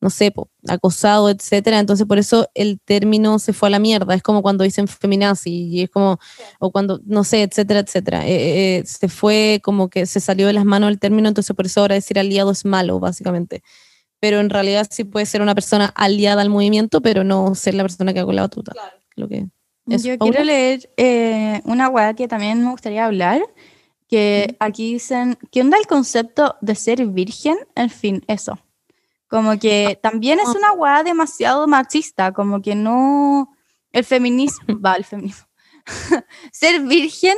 [0.00, 0.32] no sé,
[0.68, 1.78] acosado, etcétera.
[1.78, 4.14] Entonces, por eso el término se fue a la mierda.
[4.14, 6.18] Es como cuando dicen feminazi y es como,
[6.60, 8.26] o cuando, no sé, etcétera, etcétera.
[8.26, 11.66] Eh, eh, se fue como que se salió de las manos el término, entonces por
[11.66, 13.62] eso ahora decir aliado es malo, básicamente.
[14.18, 17.82] Pero en realidad sí puede ser una persona aliada al movimiento, pero no ser la
[17.82, 18.72] persona que haga con la batuta.
[19.14, 19.48] Lo que
[19.86, 23.40] Yo quiero leer eh, una weá que también me gustaría hablar,
[24.08, 27.58] que aquí dicen, ¿qué onda el concepto de ser virgen?
[27.74, 28.58] En fin, eso.
[29.28, 33.56] Como que también es una weá demasiado machista, como que no...
[33.90, 35.46] El feminismo, va, el feminismo.
[36.52, 37.36] ser virgen,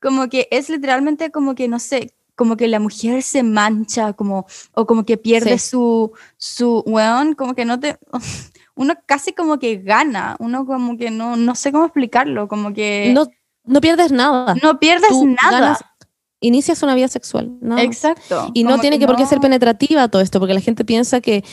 [0.00, 4.46] como que es literalmente como que, no sé, como que la mujer se mancha, como,
[4.74, 5.70] o como que pierde Sí.
[5.70, 7.98] su, su, weón, como que no te,
[8.74, 13.10] uno casi como que gana, uno como que no, no sé cómo explicarlo, como que
[13.14, 13.30] no, no,
[13.64, 14.54] no pierdes nada.
[14.80, 15.60] pierdes Tú nada.
[15.60, 15.84] ganas-
[16.40, 17.50] inicias una vida sexual.
[17.60, 17.80] más.
[17.82, 18.50] Exacto.
[18.54, 21.20] Y no tiene que, por qué ser no- penetrativa todo esto, porque la gente piensa
[21.20, 21.44] que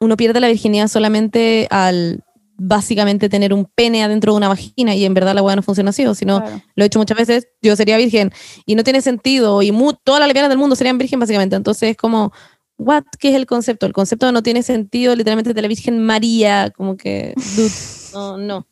[0.00, 2.22] uno pierde la virginidad solamente al
[2.64, 5.90] básicamente tener un pene adentro de una vagina y en verdad la hueá no funciona
[5.90, 6.60] así, o si no, Claro.
[6.76, 8.30] lo he hecho muchas veces, yo sería virgen
[8.66, 11.90] y no tiene sentido y mu- todas las lesbianas del mundo serían virgen básicamente, entonces
[11.90, 12.32] es como,
[12.78, 13.86] what, ¿qué es el concepto?
[13.86, 17.70] El concepto no tiene sentido literalmente de la Virgen María, como que, dude,
[18.12, 18.66] no, no,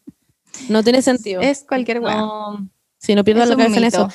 [0.68, 1.40] no tiene sentido.
[1.40, 2.16] Es cualquier weá.
[2.16, 4.08] No, si no pierdas la cabeza en eso.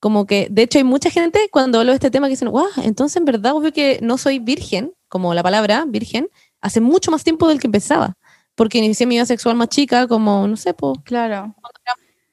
[0.00, 2.68] Como que, de hecho, hay mucha gente cuando hablo de este tema que dicen, guau,
[2.82, 6.28] entonces en verdad obvio que no soy virgen, como la palabra virgen,
[6.60, 8.16] hace mucho más tiempo del que empezaba.
[8.54, 11.54] Porque inicié mi vida sexual más chica, como, no sé, pues, Claro.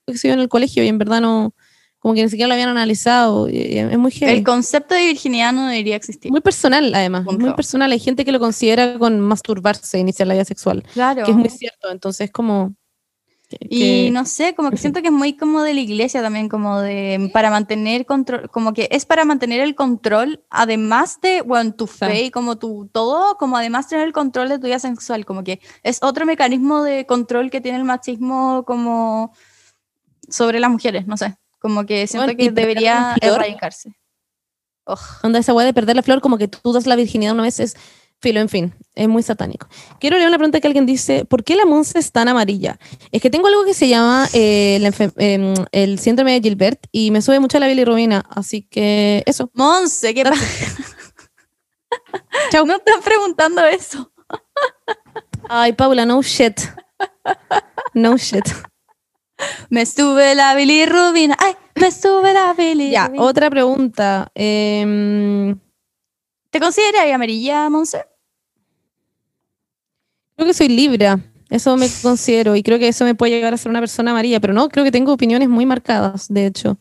[0.06, 1.54] que se en el colegio y en verdad no,
[2.02, 3.47] como que ni siquiera lo habían analizado.
[3.47, 4.34] es muy heavy.
[4.39, 6.32] El concepto de virginidad no debería existir.
[6.32, 7.45] Muy personal, además, Punto.
[7.45, 7.91] muy personal.
[7.91, 11.24] Hay gente que lo considera con masturbarse, iniciar la vida sexual, Claro.
[11.24, 11.91] que es muy cierto.
[11.91, 12.74] Entonces, como.
[13.49, 16.22] que- Y que- no sé, como que siento que es muy como de la iglesia
[16.24, 21.41] también, como de para mantener control, como que es para mantener el control, además de,
[21.41, 24.80] bueno, tu fe y como tu todo, como además tener el control de tu vida
[24.80, 29.34] sexual, como que es otro mecanismo de control que tiene el machismo como
[30.30, 33.93] sobre las mujeres, no sé, como que siento Bueno, que debería erradicarse.
[34.88, 34.99] Ugh.
[35.24, 37.59] Onda esa weá de perder la flor, como que tú das la virginidad una vez,
[37.59, 37.78] es
[38.20, 39.68] filo, en fin, es muy satánico.
[39.99, 42.80] Quiero leer una pregunta que alguien dice, ¿por qué la Monse es tan amarilla?
[43.12, 47.22] Es que tengo algo que se llama eh, em, el síndrome de Gilbert y me
[47.22, 49.51] sube mucho la bilirrubina, así que eso.
[49.53, 50.41] Monse, ¿qué pasa?
[52.51, 52.66] Chau.
[52.66, 54.12] No estás preguntando eso.
[55.49, 56.59] Ay, Paula, no shit.
[57.93, 58.45] No shit.
[59.70, 61.36] Me sube la bilirrubina.
[61.39, 62.92] Ay, me sube la bilirrubina.
[63.16, 64.32] Ya, otra pregunta.
[64.36, 65.58] em,
[66.50, 68.06] ¿Te consideras amarilla, Monse?
[70.36, 71.20] creo que soy Libra.
[71.50, 74.39] Eso me considero y creo que eso me puede llegar a ser una persona amarilla,
[74.39, 76.78] pero no, creo que tengo opiniones muy marcadas, de hecho.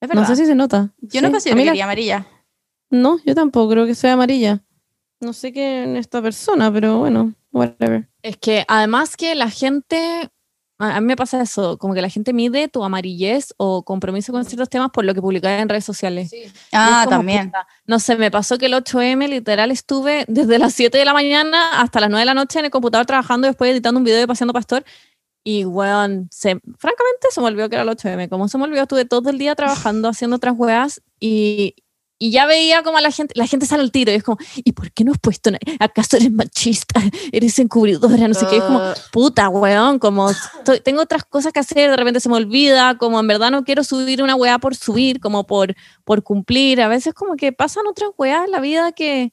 [0.00, 0.92] Es No sé si se nota.
[1.00, 2.26] Yo no considero que la- amarilla.
[2.90, 4.62] No, yo tampoco creo que sea amarilla.
[5.20, 8.08] No sé qué en esta persona, pero bueno, whatever.
[8.22, 10.30] Es que además que la gente,
[10.78, 14.32] a a mí me pasa eso, como que la gente mide tu amarillez o compromiso
[14.32, 16.32] con ciertos temas por lo que publicas en redes sociales.
[16.32, 17.46] Y Ah, también.
[17.46, 21.12] puta, no sé, me pasó que el 8M literal estuve desde las 7 de la
[21.12, 24.04] mañana hasta las 9 de la noche en el computador trabajando y después editando un
[24.04, 24.84] video de Paseando Pastor.
[25.44, 28.28] Y, weón, se, francamente se me olvidó que era el 8M.
[28.28, 31.74] Como se me olvidó, estuve todo el día trabajando, haciendo otras weas y,
[32.18, 34.38] y ya veía como a la gente, la gente sale al tiro y es como,
[34.56, 35.50] ¿y por qué no has puesto?
[35.78, 37.00] ¿Acaso eres machista?
[37.32, 38.26] ¿Eres encubridora?
[38.28, 38.56] No sé qué.
[38.56, 42.28] Es como, Uh, puta, weón, como estoy- tengo otras cosas que hacer, de repente se
[42.28, 46.22] me olvida, como en verdad no quiero subir una weá por subir, como por, por
[46.22, 46.80] cumplir.
[46.82, 49.32] A veces como que pasan otras weas en la vida que,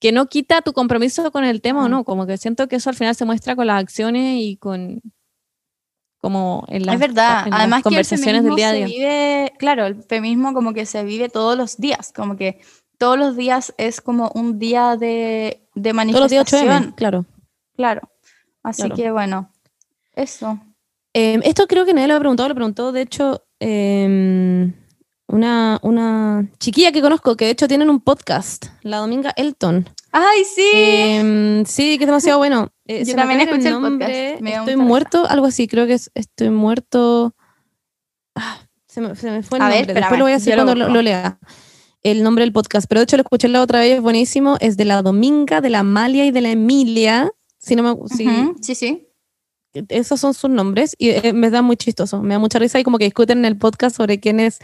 [0.00, 1.90] que no quita tu compromiso con el tema o Mm.
[1.90, 5.00] no, como que siento que eso al final se muestra con las acciones y con
[6.20, 7.44] como en las, es verdad.
[7.46, 8.86] en las Además que el conversaciones del día a día.
[8.86, 12.60] vive, claro, el feminismo como que se vive todos los días, como que
[12.98, 16.92] todos los días es como un día de, de Todos los días 8M, manifestación.
[16.92, 17.24] claro.
[17.76, 18.02] Claro.
[18.62, 18.94] Así Claro.
[18.96, 19.50] que bueno,
[20.14, 20.60] eso.
[21.14, 24.70] Eh, esto creo que nadie lo ha preguntado, lo preguntó, de hecho, eh,
[25.28, 29.88] una, una chiquilla que conozco, que de hecho tienen un podcast, la Dominga Elton.
[30.12, 30.62] ¡Ay, sí!
[30.74, 32.72] Eh, sí, que es demasiado bueno.
[32.86, 35.94] Eh, Yo también escuché el nombre, podcast, me dio Estoy muerto, algo así, creo que
[35.94, 37.34] es Estoy muerto.
[38.34, 39.86] Ah, se, me, se me fue el A ver.
[39.86, 41.38] Después lo voy a decir cuando lo, lo lea.
[42.02, 42.86] El nombre del podcast.
[42.88, 44.56] Pero de hecho lo escuché la otra vez, es buenísimo.
[44.60, 47.30] Es de la Dominga, de la Amalia y de la Emilia.
[47.58, 49.06] Si no me, si- Ujú, sí, sí.
[49.90, 52.84] esos son sus nombres y eh, me da muy chistoso, me da mucha risa y
[52.84, 54.58] como que discuten en el podcast sobre quiénes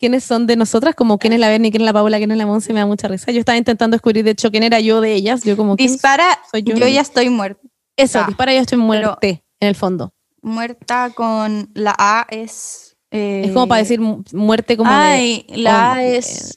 [0.00, 2.38] quiénes son de nosotras, como quién es la Berni, quién es la Paula, quién es
[2.38, 3.30] la Monse, me da mucha risa.
[3.30, 6.40] Yo estaba intentando descubrir, de hecho, quién era yo de ellas, yo como, ¿quién Dispara,
[6.50, 6.88] soy yo, yo?
[6.88, 7.60] ya estoy muerta.
[7.96, 10.12] Eso, Ah, dispara, yo estoy muerte, en el fondo.
[10.42, 12.96] Muerta con la A es...
[13.10, 16.56] eh, Es como para decir mu- muerte como Ay, la A es...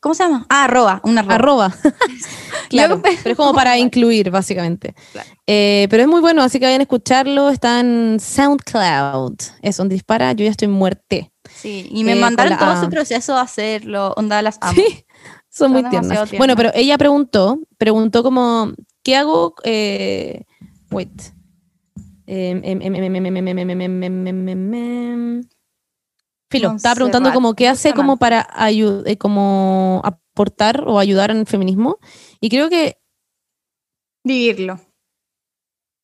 [0.00, 0.46] ¿Cómo se llama?
[0.48, 1.66] Ah, arroba, una arroba.
[1.66, 1.74] arroba.
[2.70, 4.94] claro, pero es como para incluir, básicamente.
[5.12, 5.28] Claro.
[5.46, 9.34] Eh, pero es muy bueno, así que vayan a escucharlo, está en SoundCloud.
[9.60, 11.32] Es donde dispara, yo ya estoy muerte.
[11.54, 14.74] Sí, y me mandaron todo su proceso a hacerlo, onda las amo.
[14.74, 15.04] Sí,
[15.48, 16.08] son, muy tiernas.
[16.08, 16.38] tiernas.
[16.38, 18.72] Bueno, pero ella preguntó, preguntó como,
[19.02, 19.54] ¿qué hago?
[20.90, 21.22] Wait.
[26.50, 28.48] Filo, estaba preguntando como qué hace como para
[29.18, 31.98] como aportar o ayudar en el feminismo
[32.40, 32.98] y creo que
[34.24, 34.80] vivirlo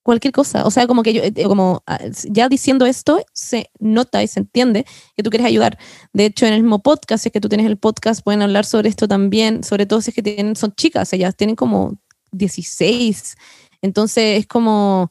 [0.05, 0.65] cualquier cosa.
[0.67, 1.99] O sea, como que yo, eh, como ah,
[2.31, 4.87] ya diciendo esto, se nota y se entiende
[5.17, 5.79] que tú quieres ayudar.
[6.13, 8.65] De hecho, en el mismo podcast, si es que tú tienes el podcast, pueden hablar
[8.65, 11.99] sobre esto también, sobre todo si es que tienen, son chicas, ellas tienen como
[12.33, 13.37] 16.
[13.83, 15.11] Entonces, es como.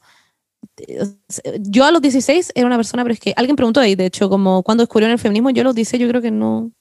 [0.77, 1.05] eh,
[1.59, 4.29] Yo a los 16 era una persona, pero es que alguien preguntó ahí, de hecho,
[4.29, 6.71] como cuando descubrieron el feminismo, yo los 16 yo creo que no,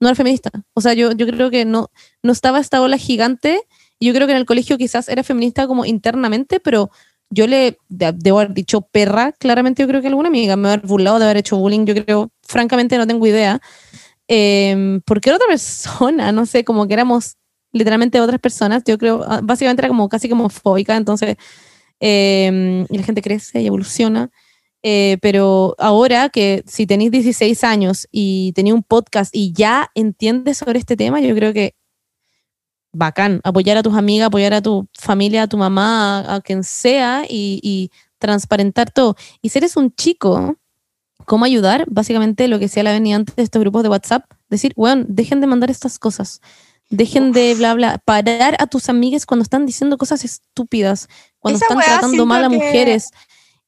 [0.00, 0.50] no era feminista.
[0.74, 1.90] O sea, yo, yo creo que no,
[2.22, 3.62] no estaba esta ola gigante.
[4.00, 6.90] Y yo creo que en el colegio quizás era feminista como internamente, pero
[7.30, 10.70] yo le de- debo haber dicho perra, claramente yo creo que alguna amiga me va
[10.70, 13.60] a haber burlado de haber hecho bullying, yo creo, francamente no tengo idea.
[14.28, 17.36] Eh, porque era otra persona, no sé, como que éramos
[17.72, 21.36] literalmente otras personas, yo creo, ah, básicamente era como casi como fóbica, entonces,
[22.00, 24.30] eh, y la gente crece y evoluciona.
[24.86, 30.58] Eh, pero ahora que si tenéis 16 años y tenéis un podcast y ya entiendes
[30.58, 31.74] sobre este tema, yo creo que
[32.94, 36.64] bacán, apoyar a tus amigas, apoyar a tu familia, a tu mamá, a, a quien
[36.64, 39.16] sea y, y transparentar todo.
[39.42, 40.56] Y si eres un chico,
[41.26, 41.84] ¿cómo ayudar?
[41.88, 45.40] Básicamente lo que decía la venía antes de estos grupos de WhatsApp, decir, bueno, dejen
[45.40, 46.40] de mandar estas cosas.
[46.90, 51.08] Dejen de bla bla, parar a tus amigas cuando están diciendo cosas estúpidas,
[51.38, 53.10] cuando Esa están tratando mal a mujeres.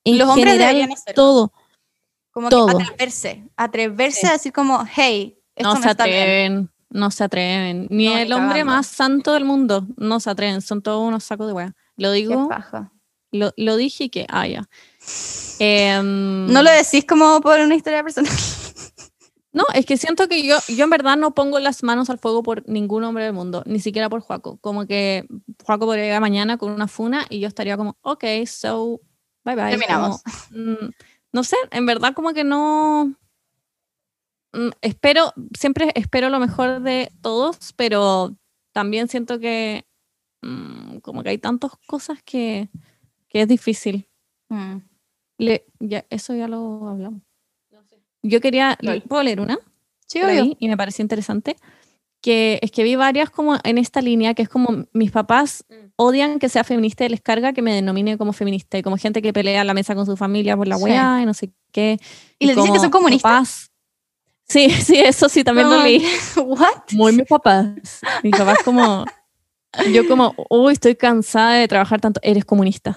[0.05, 1.53] En los hombres general, todo.
[2.31, 2.77] Como Todo.
[2.77, 6.71] que atreverse, atreverse a decir como, hey, esto No no, se está bien.
[6.97, 7.87] No se atreven.
[7.91, 11.47] Ni No, el hombre más santo del mundo no se atreven, son todos unos sacos
[11.47, 11.75] de wea.
[11.97, 12.49] Lo digo,
[13.33, 14.69] lo, lo dije que, ah, ya.
[15.59, 18.33] Em, No lo decís como por una historia personal.
[19.53, 22.43] No, es que siento que yo, yo en verdad no pongo las manos al fuego
[22.43, 24.59] por ningún hombre del mundo, ni siquiera por Juaco.
[24.59, 25.27] Como que
[25.65, 29.01] Juaco podría llegar mañana con una funa y yo estaría como, ok, so,
[29.47, 29.71] bye bye.
[29.71, 30.23] Terminamos.
[30.51, 30.91] Como, mm,
[31.33, 33.15] no sé, en verdad como que no...
[34.57, 38.35] mm, Espero, siempre espero lo mejor de todos, pero
[38.73, 39.85] también siento que
[40.43, 42.69] mm, como que hay tantas cosas que,
[43.29, 44.09] que es difícil.
[44.49, 44.79] Mm.
[45.39, 47.23] Le- ya, eso ya lo hablamos.
[48.23, 48.77] Yo quería.
[49.09, 49.59] ¿puedo leer una?
[50.07, 51.57] Sí, ahí y me pareció interesante
[52.23, 55.75] que es que vi varias como en esta línea que es como mis papás Mm.
[55.97, 59.21] odian que sea feminista y les carga que me denomine como feminista y como gente
[59.23, 60.85] que pelea a la mesa con su familia por la Sí.
[60.85, 61.99] weá y no sé qué
[62.39, 63.31] ¿Y les dicen que son comunistas?
[63.33, 63.71] papás-
[64.49, 66.05] sí sí eso sí también lo leí
[66.37, 66.93] ¿What?
[66.93, 67.67] muy mis papás
[68.23, 69.05] mis papás como
[69.93, 72.97] yo como uy estoy cansada de trabajar tanto eres comunista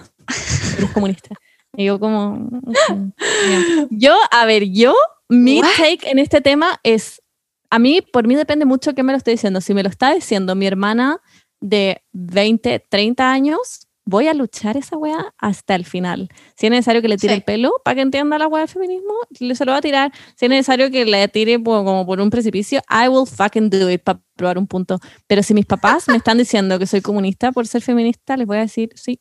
[0.78, 1.34] eres comunista
[1.76, 3.12] y yo como "Ok,
[3.46, 3.88] bien".
[3.90, 4.94] yo a ver yo
[5.28, 5.68] mi What?
[5.76, 7.22] take en este tema es
[7.70, 10.14] a mí por mí depende mucho quién me lo esté diciendo si me lo está
[10.14, 11.20] diciendo mi hermana
[11.60, 17.00] de 20 30 años voy a luchar esa weá hasta el final si es necesario
[17.02, 17.38] que le tire Sí.
[17.38, 20.46] el pelo para que entienda la weá del feminismo se lo va a tirar si
[20.46, 24.02] es necesario que le tire por- como por un precipicio I will fucking do it
[24.02, 27.66] para probar un punto pero si mis papás me están diciendo que soy comunista por
[27.66, 29.20] ser feminista les voy a decir sí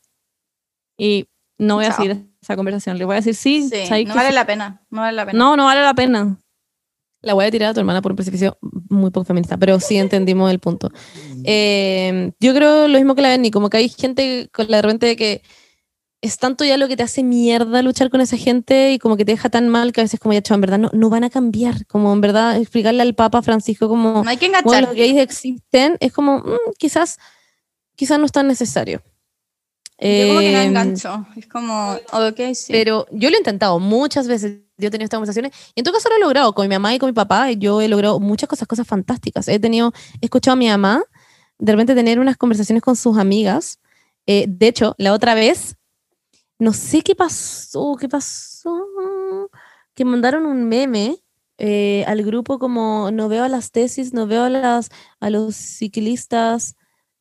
[0.97, 1.97] y no voy a Chao.
[1.97, 4.35] seguir esa conversación les voy a decir sí, Sí, ¿sabes no vale sí?
[4.35, 4.81] la pena.
[4.89, 5.37] No vale la pena.
[5.39, 6.37] no no vale la pena
[7.21, 8.57] La voy a tirar a tu hermana por un precipicio
[8.89, 10.89] muy poco feminista, pero sí entendimos el punto.
[11.43, 14.81] Eh, yo creo lo mismo que la Benny, como que hay gente con la de
[14.81, 15.41] repente que
[16.21, 19.25] es tanto ya lo que te hace mierda luchar con esa gente y como que
[19.25, 21.23] te deja tan mal que a veces como ya, chao, en verdad no, no van
[21.23, 24.95] a cambiar, como en verdad explicarle al Papa Francisco como, No hay que bueno, los
[24.95, 27.17] gays existen, es como, mm, quizás,
[27.95, 29.01] quizás no es tan necesario.
[30.01, 31.27] Yo como que no Eh, engancho.
[31.35, 32.71] Es como, ok, sí.
[32.71, 34.59] pero yo lo he intentado muchas veces.
[34.77, 36.95] Yo he tenido estas conversaciones y en todo caso lo he logrado con mi mamá
[36.95, 37.51] y con mi papá.
[37.51, 39.47] Yo he logrado muchas cosas, cosas fantásticas.
[39.49, 41.03] He tenido, he escuchado a mi mamá
[41.57, 43.79] de repente tener unas conversaciones con sus amigas.
[44.25, 45.75] Eh, de hecho, la otra vez,
[46.59, 48.73] no sé qué pasó, qué pasó,
[49.93, 51.17] que mandaron un meme
[51.57, 54.89] eh, al grupo como no veo a las tesis, no veo a, las,
[55.19, 56.75] a los ciclistas,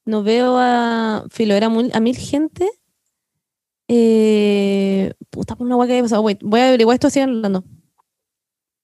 [0.08, 2.66] no veo a, filo, era muy- a mil gente.
[3.88, 6.22] Eh, puta, por una hueá que había pasado.
[6.22, 7.62] Wait, voy a averiguar esto, sigan hablando.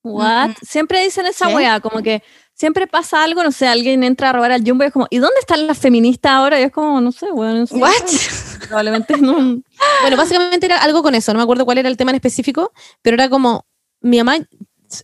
[0.03, 0.51] What?
[0.61, 1.55] Siempre dicen esa ¿Qué?
[1.55, 2.23] wea, como que
[2.53, 5.17] siempre pasa algo, no sé, alguien entra a robar al Jumbo y es como, ¿y
[5.17, 6.61] dónde están las feministas ahora?
[6.61, 7.61] Y es como, no sé, weón.
[7.61, 7.77] no sé.
[7.77, 7.91] What?
[8.69, 9.63] Probablemente no.
[10.03, 12.71] Bueno, básicamente era algo con eso, no me acuerdo cuál era el tema en específico,
[13.01, 13.65] pero era como,
[14.03, 14.37] mi mamá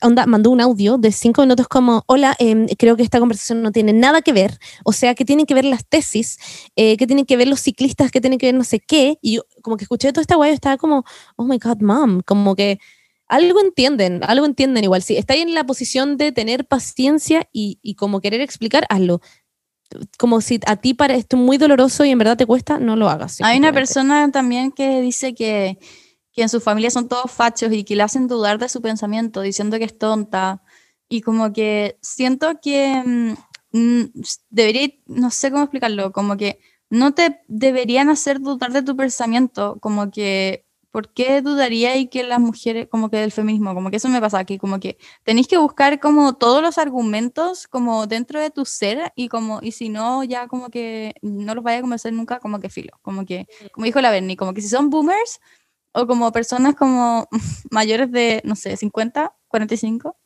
[0.03, 3.73] onda, mandó un audio de cinco minutos como, hola, em, creo que esta conversación no
[3.73, 6.39] tiene nada que ver, o sea, que tienen que ver las tesis,
[6.77, 9.37] eh, que tienen que ver los ciclistas, que tienen que ver no sé qué, y
[9.37, 11.05] yo como que escuché toda esta guay, estaba como,
[11.37, 12.79] oh my god, mom, como que
[13.27, 17.95] algo entienden, algo entienden igual, si estáis en la posición de tener paciencia y, y
[17.95, 19.21] como querer explicar, hazlo.
[20.19, 23.41] Como si a ti es muy doloroso y en verdad te cuesta, no lo hagas.
[23.41, 25.79] Hay una persona también que dice que,
[26.33, 29.41] que en su familia son todos fachos y que le hacen dudar de su pensamiento,
[29.41, 30.63] diciendo que es tonta.
[31.09, 33.33] Y como que siento que mm,
[33.79, 34.13] mm,
[34.51, 39.79] debería, no sé cómo explicarlo, como que no te deberían hacer dudar de tu pensamiento,
[39.81, 43.97] como que, ¿por qué dudaría y que las mujeres, como que del feminismo, como que
[43.97, 48.41] eso me pasa, que como que tenéis que buscar como todos los argumentos como dentro
[48.41, 51.83] de tu ser y como, y si no, ya como que no los vaya a
[51.83, 54.91] convencer nunca, como que filo, como que, como dijo la Bernie, como que si son
[54.91, 55.41] boomers
[55.93, 57.29] o como personas como
[57.71, 60.17] mayores de, no sé, 50, 45,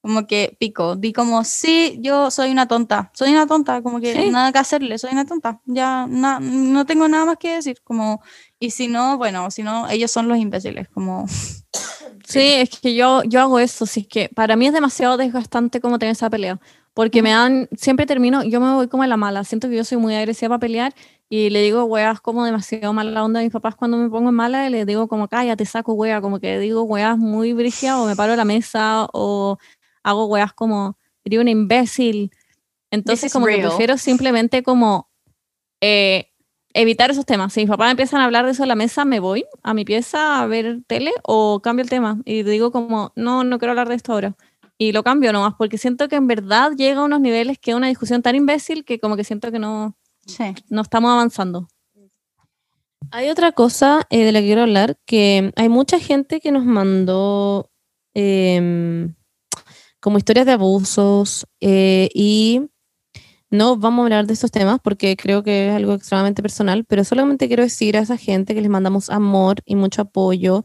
[0.00, 4.12] como que pico, di como, sí, yo soy una tonta, soy una tonta, como que
[4.14, 4.30] Sí.
[4.30, 8.20] nada que hacerle, soy una tonta, ya na- no tengo nada más que decir, como,
[8.58, 11.24] y si no, bueno, si no, ellos son los imbéciles, como,
[12.26, 15.80] Sí, es que yo, yo hago eso, sí, es que para mí es demasiado desgastante
[15.80, 16.58] como tener esa pelea,
[16.94, 19.84] porque me dan, siempre termino, yo me voy como a la mala, siento que yo
[19.84, 20.94] soy muy agresiva para pelear
[21.28, 24.34] y le digo weas como demasiado mala onda a mis papás cuando me pongo en
[24.34, 28.06] mala y les digo como cállate, saco wea, como que digo weas muy brígidas o
[28.06, 29.56] me paro a la mesa o
[30.02, 32.30] hago weas como, digo una imbécil.
[32.90, 33.68] Entonces como que real.
[33.68, 35.08] prefiero simplemente como
[35.80, 36.28] eh,
[36.74, 37.54] evitar esos temas.
[37.54, 39.86] Si mis papás empiezan a hablar de eso en la mesa, me voy a mi
[39.86, 43.88] pieza a ver tele o cambio el tema y digo como, no, no quiero hablar
[43.88, 44.36] de esto ahora.
[44.78, 47.76] Y lo cambio nomás porque siento que en verdad llega a unos niveles que es
[47.76, 49.96] una discusión tan imbécil que como que siento que no,
[50.26, 50.54] Sí.
[50.68, 51.68] no estamos avanzando.
[53.10, 56.64] Hay otra cosa eh, de la que quiero hablar, que hay mucha gente que nos
[56.64, 57.70] mandó
[58.14, 59.14] em,
[60.00, 62.62] como historias de abusos eh, y
[63.50, 67.04] no vamos a hablar de estos temas porque creo que es algo extremadamente personal, pero
[67.04, 70.62] solamente quiero decir a esa gente que les mandamos amor y mucho apoyo.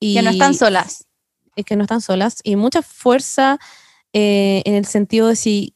[0.00, 1.06] Y Que no están solas.
[1.56, 3.58] Es que no están solas y mucha fuerza
[4.12, 5.74] eh, en el sentido de si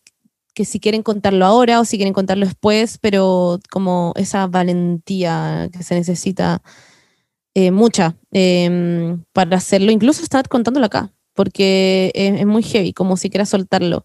[0.54, 5.82] que si quieren contarlo ahora o si quieren contarlo después, pero como esa valentía que
[5.82, 6.62] se necesita
[7.54, 13.30] eh, mucha eh, para hacerlo, incluso estar contándolo acá, porque es, muy heavy, como si
[13.30, 14.04] quieras soltarlo.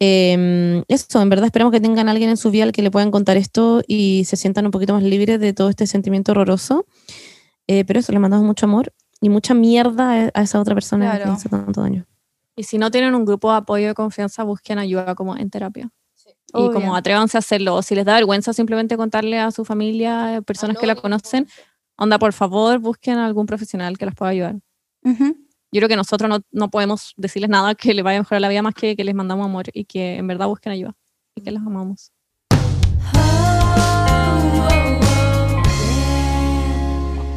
[0.00, 3.10] Eh, eso, en verdad esperamos que tengan alguien en su vida al que le puedan
[3.10, 6.86] contar esto y se sientan un poquito más libres de todo este sentimiento horroroso.
[7.68, 11.16] Eh, pero eso, le mandamos mucho amor y mucha mierda a- esa otra persona que
[11.18, 11.32] Claro.
[11.32, 12.04] le hizo tanto daño.
[12.56, 15.90] Y si no tienen un grupo de apoyo de confianza, busquen ayuda como en terapia.
[16.48, 16.72] Y Obvio.
[16.72, 17.74] como atrévanse a hacerlo.
[17.74, 21.46] O si les da vergüenza simplemente contarle a su familia, personas que la conocen,
[21.96, 24.56] onda, por favor, busquen a algún profesional que las pueda ayudar.
[25.02, 28.48] Yo creo que nosotros no, no podemos decirles nada que les vaya a mejorar la
[28.48, 30.94] vida más que que les mandamos amor y que en verdad busquen ayuda
[31.34, 32.12] y que las amamos.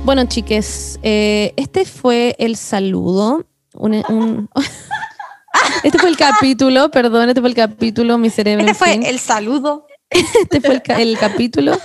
[0.09, 3.45] Bueno, chiques, eh, este fue el saludo.
[3.75, 4.49] un- un-
[5.83, 8.65] este fue el capítulo, perdón, este fue el capítulo, mi cerebro.
[8.65, 9.03] Este fue fin.
[9.03, 9.85] el saludo.
[10.09, 11.77] Este fue el, ca- el capítulo.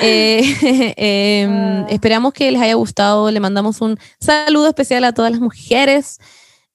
[0.00, 1.86] Eh, em, Ah.
[1.90, 3.32] Esperamos que les haya gustado.
[3.32, 6.18] Le mandamos un saludo especial a todas las mujeres.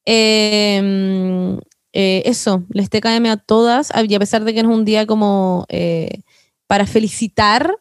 [0.03, 1.57] Em,
[1.93, 3.93] eh, eso, les TKM a todas.
[4.09, 5.65] Y a pesar de que no es un día como
[6.67, 7.77] para felicitar,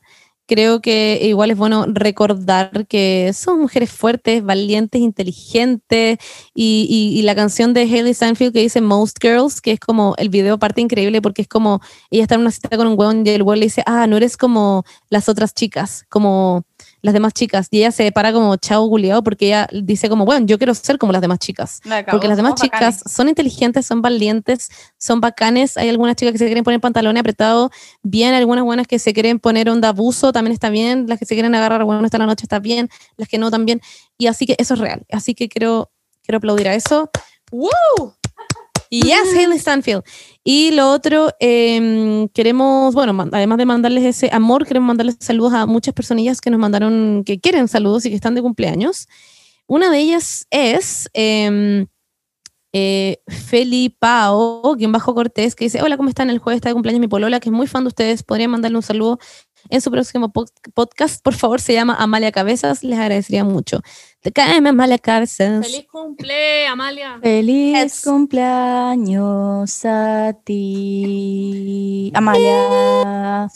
[0.50, 6.18] creo que igual es bueno recordar que son mujeres fuertes, valientes, inteligentes.
[6.54, 10.14] Y, y- y la canción de Hailey Steinfeld que dice Most Girls, que es como
[10.18, 13.24] el video parte increíble porque es como ella está en una cita con un hueón
[13.26, 16.64] y el hueón le dice, ah, no eres como las otras chicas, como
[17.02, 17.68] las demás chicas.
[17.70, 20.98] Y ella se para como chao guliado porque ella dice como, bueno, yo quiero ser
[20.98, 21.80] como las demás chicas.
[22.10, 25.76] Porque las demás chicas son inteligentes, son valientes, son bacanes.
[25.76, 27.70] Hay algunas chicas que se quieren poner pantalones apretados
[28.02, 31.06] bien, algunas buenas que se quieren poner onda abuso, también está bien.
[31.08, 33.80] Las que se quieren agarrar bueno esta la noche está bien, las que no también.
[34.18, 35.04] Y así que eso es real.
[35.10, 35.90] Así que quiero,
[36.22, 37.10] quiero aplaudir a eso.
[37.50, 38.14] ¡Woo!
[38.90, 40.02] Yes, Hailey Stanfield.
[40.52, 45.64] Y lo otro, em, queremos, bueno, además de mandarles ese amor, queremos mandarles saludos a
[45.66, 49.06] muchas personillas que nos mandaron, que quieren saludos y que están de cumpleaños.
[49.68, 51.86] Una de ellas es em,
[52.72, 56.30] eh, Felipao, quien bajo Cortés, que dice, hola, ¿cómo están?
[56.30, 58.24] El jueves está de cumpleaños mi polola, que es muy fan de ustedes.
[58.24, 59.20] ¿Podrían mandarle un saludo
[59.68, 61.22] en su próximo pod- podcast?
[61.22, 62.82] Por favor, se llama Amalia Cabezas.
[62.82, 63.82] Les agradecería mucho.
[64.22, 65.66] Te caeme, Amalia Cabezas.
[65.66, 67.18] ¡Feliz cumple, Amalia!
[67.22, 73.48] Feliz cumpleaños a ti, Amalia.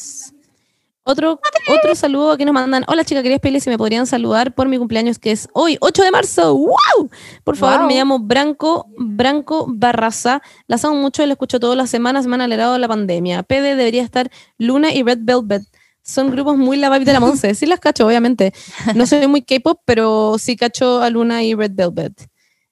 [1.07, 1.39] Otro,
[1.69, 2.83] otro saludo que nos mandan.
[2.89, 6.03] Hola chica, quería pedirles si me podrían saludar por mi cumpleaños que es hoy, 8
[6.03, 6.55] de marzo.
[6.57, 7.11] ¡Wow!
[7.45, 7.89] Por favor, Wow.
[7.89, 10.41] me llamo Branco, Branco Barraza.
[10.67, 13.43] Las amo mucho y la escucho todas las semanas, me han alegrado de la pandemia.
[13.43, 15.65] PD debería estar Luna y Red Velvet.
[16.05, 17.55] Son grupos muy la vibe de la Monse.
[17.55, 18.53] Sí las cacho, obviamente.
[18.95, 22.29] No soy muy K-pop, pero sí cacho a Luna y Red Velvet.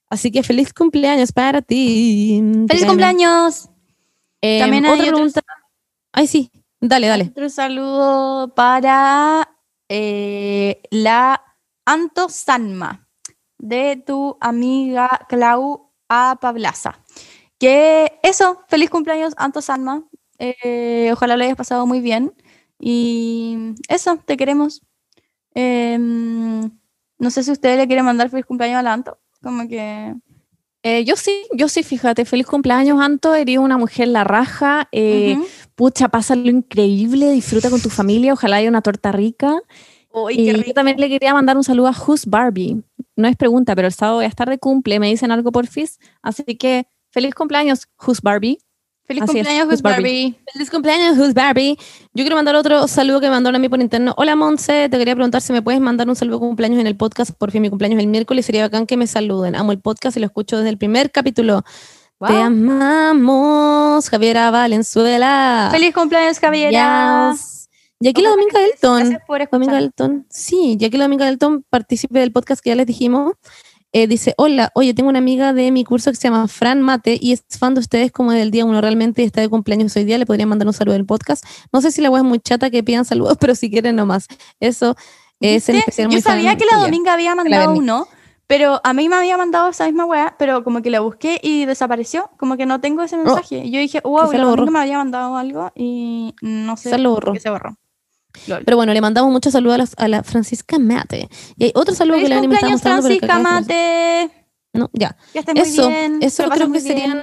[0.08, 2.42] Así que feliz cumpleaños para ti.
[2.68, 3.70] ¡Feliz cumpleaños!
[4.42, 5.40] Eh, También hay otra pregunta.
[6.12, 6.50] Ay, sí.
[6.80, 7.24] Dale, dale.
[7.30, 9.48] Otro saludo para
[9.88, 11.42] eh, la
[11.86, 13.08] Anto Sanma,
[13.58, 16.36] de tu amiga Clau A.
[16.40, 16.98] Pablaza.
[17.58, 20.02] Que eso, feliz cumpleaños, Anto Sanma.
[20.38, 22.34] Eh, ojalá lo hayas pasado muy bien.
[22.84, 24.82] Y eso, te queremos.
[25.54, 26.68] Em,
[27.16, 29.18] no sé si ustedes le quieren mandar feliz cumpleaños a la Anto.
[29.40, 30.14] Como que.
[30.82, 35.36] Eh, yo sí, yo sí, fíjate, feliz cumpleaños, Anto, eres una mujer la raja, eh,
[35.38, 35.46] ujú.
[35.76, 39.62] pucha, pásalo increíble, disfruta con tu familia, ojalá haya una torta rica.
[40.30, 42.82] Y qué yo también le quería mandar un saludo a Who's Barbie.
[43.14, 45.68] No es pregunta, pero el sábado voy a estar de cumple, me dicen algo por
[45.68, 48.58] FIS, así que feliz cumpleaños, Who's Barbie.
[49.04, 50.36] Feliz así cumpleaños, Who's Barbie.
[50.52, 51.76] Feliz cumpleaños, Who's Barbie.
[52.14, 54.14] Yo quiero mandar otro saludo que me mandaron a mí por interno.
[54.16, 54.88] Hola, Monse.
[54.88, 57.32] Te quería preguntar si me puedes mandar un saludo de cumpleaños en el podcast.
[57.32, 58.46] Por fin, mi cumpleaños es el miércoles.
[58.46, 59.56] Sería bacán que me saluden.
[59.56, 61.64] Amo el podcast y lo escucho desde el primer capítulo.
[62.24, 65.68] Te amamos, Javiera Valenzuela.
[65.72, 67.32] Feliz cumpleaños, Javiera.
[67.32, 67.68] Yes.
[67.98, 68.98] Y aquí la Dominga Delton.
[68.98, 69.74] Gracias por Dominga.
[69.74, 70.26] Delton.
[70.30, 73.32] Sí, ya que la Dominga Delton participe del podcast que ya les dijimos.
[73.94, 77.18] Eh, dice, hola, oye, tengo una amiga de mi curso que se llama Fran Mate
[77.20, 80.16] y es fan de ustedes como del día uno realmente está de cumpleaños hoy día,
[80.16, 81.44] le podría mandar un saludo del podcast.
[81.72, 84.28] No sé si la web es muy chata que pidan saludos, pero si quieren nomás.
[84.60, 84.96] Eso
[85.40, 86.84] es en especial Yo muy sabía que la tuya.
[86.84, 88.08] Dominga había mandado uno,
[88.46, 91.66] pero a mí me había mandado esa misma weá, pero como que la busqué y
[91.66, 92.30] desapareció.
[92.38, 93.58] Como que no tengo ese mensaje.
[93.58, 94.44] Y yo dije, wow, la.
[94.44, 97.34] Dominga me había mandado algo y no sé Quizá lo borró.
[97.34, 97.76] qué se borró.
[98.46, 98.64] Lol.
[98.64, 101.28] Pero bueno, le mandamos muchos saludos a, a la Francisca Mate.
[101.56, 104.30] Y hay otro saludo que le está que Francisca Mate.
[104.72, 105.16] No, ya.
[105.32, 106.20] Que estés muy Eso, bien.
[106.20, 106.82] que eso creo que bien.
[106.82, 107.22] serían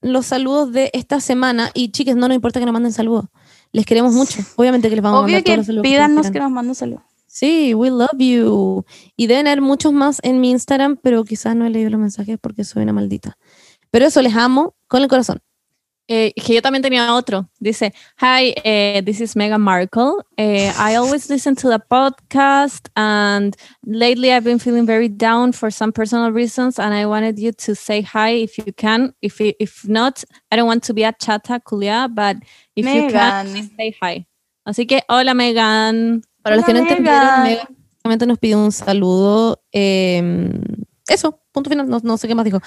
[0.00, 1.70] los saludos de esta semana.
[1.74, 3.26] Y chicas, no nos importa que nos manden saludos.
[3.72, 4.38] Les queremos mucho.
[4.56, 5.82] Obviamente que les vamos a Obvio mandar todos que los saludos.
[5.82, 6.48] que pídanos que quieran.
[6.50, 7.02] nos manden saludos.
[7.26, 8.84] Sí, we love you.
[9.16, 12.38] Y deben haber muchos más en mi Instagram, pero quizás no he leído los mensajes
[12.40, 13.36] porque soy una maldita.
[13.90, 15.40] Pero eso, les amo con el corazón.
[16.08, 17.48] Eh, que yo también tenía otro.
[17.58, 20.22] Dice, Hi, eh, this is Meghan Markle.
[20.36, 25.70] Eh, I always listen to the podcast and lately I've been feeling very down for
[25.72, 29.14] some personal reasons and I wanted you to say hi if you can.
[29.20, 30.22] If, you- if not,
[30.52, 32.36] I don't want to be a chata culia, but
[32.76, 34.26] if you can, please say hi.
[34.64, 36.22] Así que, hola Megan.
[36.42, 37.66] Para los que no entendieron, Megan.
[38.04, 39.60] Básicamente nos pidió un saludo.
[41.08, 41.88] Eso, punto final.
[41.88, 42.60] No, no sé qué más dijo.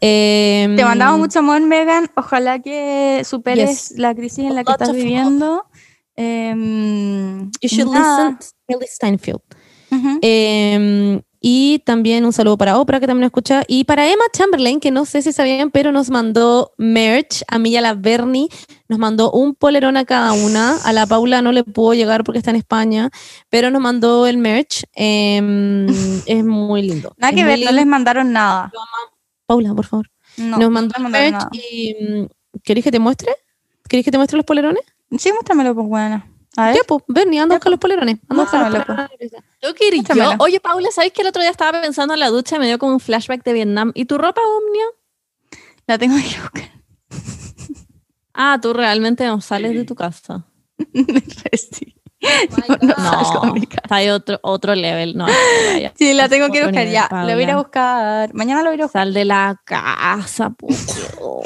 [0.00, 2.10] Eh, Te mandamos mucho amor, Megan.
[2.16, 3.98] Ojalá que superes Yes.
[3.98, 5.64] la crisis en la que estás viviendo.
[6.16, 9.40] Em, You should listen to Haley Steinfeld.
[10.22, 13.64] Eh, y también un saludo para Oprah, que también escucha.
[13.66, 17.42] Y para Emma Chamberlain, que no sé si sabían, pero nos mandó merch.
[17.48, 18.48] A mí y a la Bernie
[18.88, 20.76] nos mandó un polerón a cada una.
[20.84, 23.10] A la Paula no le pudo llegar porque está en España,
[23.50, 24.84] pero nos mandó el merch.
[24.94, 25.86] Eh,
[26.26, 27.12] es muy lindo.
[27.18, 28.70] Nada Es que ver, no les mandaron nada.
[29.44, 30.10] Paula, por favor.
[30.36, 31.50] No, nos mandó no el merch nada.
[31.52, 32.26] y mm,
[32.62, 33.32] ¿queréis que te muestre?
[33.88, 34.84] ¿Queréis que te muestre los polerones?
[35.18, 36.31] Sí, muéstramelo, pues, buena.
[36.56, 36.76] A ver.
[36.76, 38.18] Ya, pues, Bernie, anda a buscar los polerones.
[38.28, 39.10] Anda a buscar.
[39.60, 40.32] Tengo que ir yo.
[40.38, 42.78] Oye, Paula, ¿sabes que el otro día estaba pensando en la ducha y me dio
[42.78, 43.92] como un flashback de Vietnam?
[43.94, 44.84] ¿Y tu ropa, Omnia?
[45.86, 46.70] La tengo que buscar.
[48.34, 50.46] Ah, tú realmente no sales de tu casa.
[51.52, 52.01] sí.
[52.82, 52.94] No,
[53.44, 53.54] no
[53.90, 55.16] ahí otro, otro level.
[55.16, 55.26] No.
[55.94, 57.08] Sí, la tengo que buscar ya.
[57.08, 57.26] Paula.
[57.26, 58.34] La voy a ir a buscar.
[58.34, 59.02] Mañana la voy a buscar.
[59.02, 61.42] Sal de la casa, puto.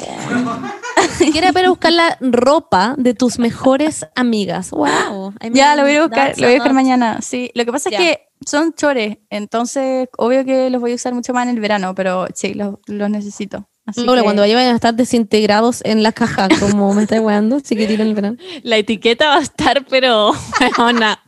[1.31, 4.71] Quiere ver a buscar la ropa de tus mejores amigas.
[4.71, 5.33] Wow.
[5.41, 6.37] I Ya, la voy a buscar.
[6.37, 7.19] La voy a buscar mañana.
[7.21, 9.17] Sí, lo que pasa es que son chores.
[9.29, 12.75] Entonces, obvio que los voy a usar mucho más en el verano, pero sí, los,
[12.85, 13.67] los necesito.
[13.87, 17.75] Así que- cuando vayan a estar desintegrados en la caja, como me está weando, si
[17.75, 18.37] que tiran el verano.
[18.63, 20.33] La etiqueta va a estar, pero,
[20.77, 21.19] weona,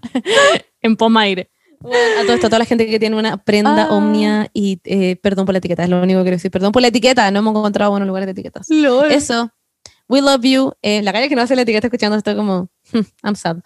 [0.81, 1.49] en pomaire.
[1.81, 3.94] A todo esto, a toda la gente que tiene una prenda Ah.
[3.94, 6.52] omnia y eh, perdón por la etiqueta, es lo único que quiero decir.
[6.52, 8.68] Perdón por la etiqueta, no hemos encontrado buenos lugares de etiquetas.
[8.69, 9.10] Lol.
[9.11, 9.49] Eso.
[10.10, 10.73] We love you.
[10.81, 13.57] Eh, la calle que no hace la etiqueta escuchando esto como, hmm, I'm sad.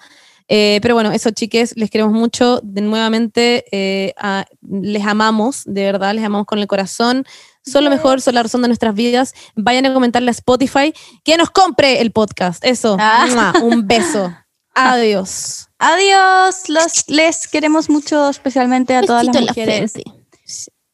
[0.48, 2.60] Eh, pero bueno, eso, chiques, les queremos mucho.
[2.64, 7.26] De nuevamente, eh, a- les amamos, de verdad, les amamos con el corazón.
[7.66, 9.34] Son lo mejor, son la razón de nuestras vidas.
[9.56, 12.64] Vayan a comentarle a Spotify que nos compre el podcast.
[12.66, 12.98] Eso.
[13.00, 13.54] Ah.
[13.64, 14.34] Un beso.
[14.76, 15.70] Adiós.
[15.80, 16.68] Adiós.
[16.70, 19.94] Los, les queremos mucho, especialmente a todas las la mujeres.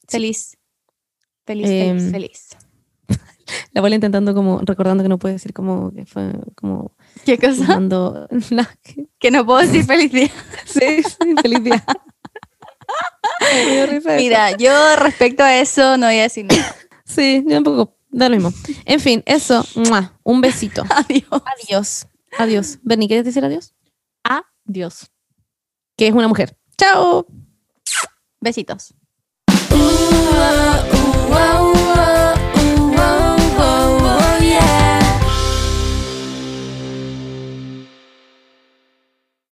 [0.08, 0.58] Feliz.
[1.46, 2.48] Feliz, Em, feliz, feliz.
[3.74, 6.92] La abuela intentando como, recordando que no puede decir como que fue como
[7.26, 7.80] ¿Qué cosa?
[7.80, 8.28] nada,
[8.84, 10.30] que- Que no puedo decir feliz día.
[10.66, 11.84] sí, sí, feliz día.
[14.18, 16.76] Mira, yo respecto a eso no voy a decir nada.
[17.06, 17.96] Sí, yo tampoco.
[18.12, 18.54] Da lo mismo.
[18.86, 19.66] En fin, eso.
[20.24, 20.84] Un besito.
[20.90, 21.42] Adiós.
[21.46, 22.08] Adiós.
[22.38, 22.80] Adiós.
[22.84, 23.74] Bernie, ¿quieres decir adiós?
[24.24, 25.10] Adiós.
[25.98, 26.56] Que es una mujer.
[26.78, 27.26] ¡Chao!
[28.40, 28.94] Besitos.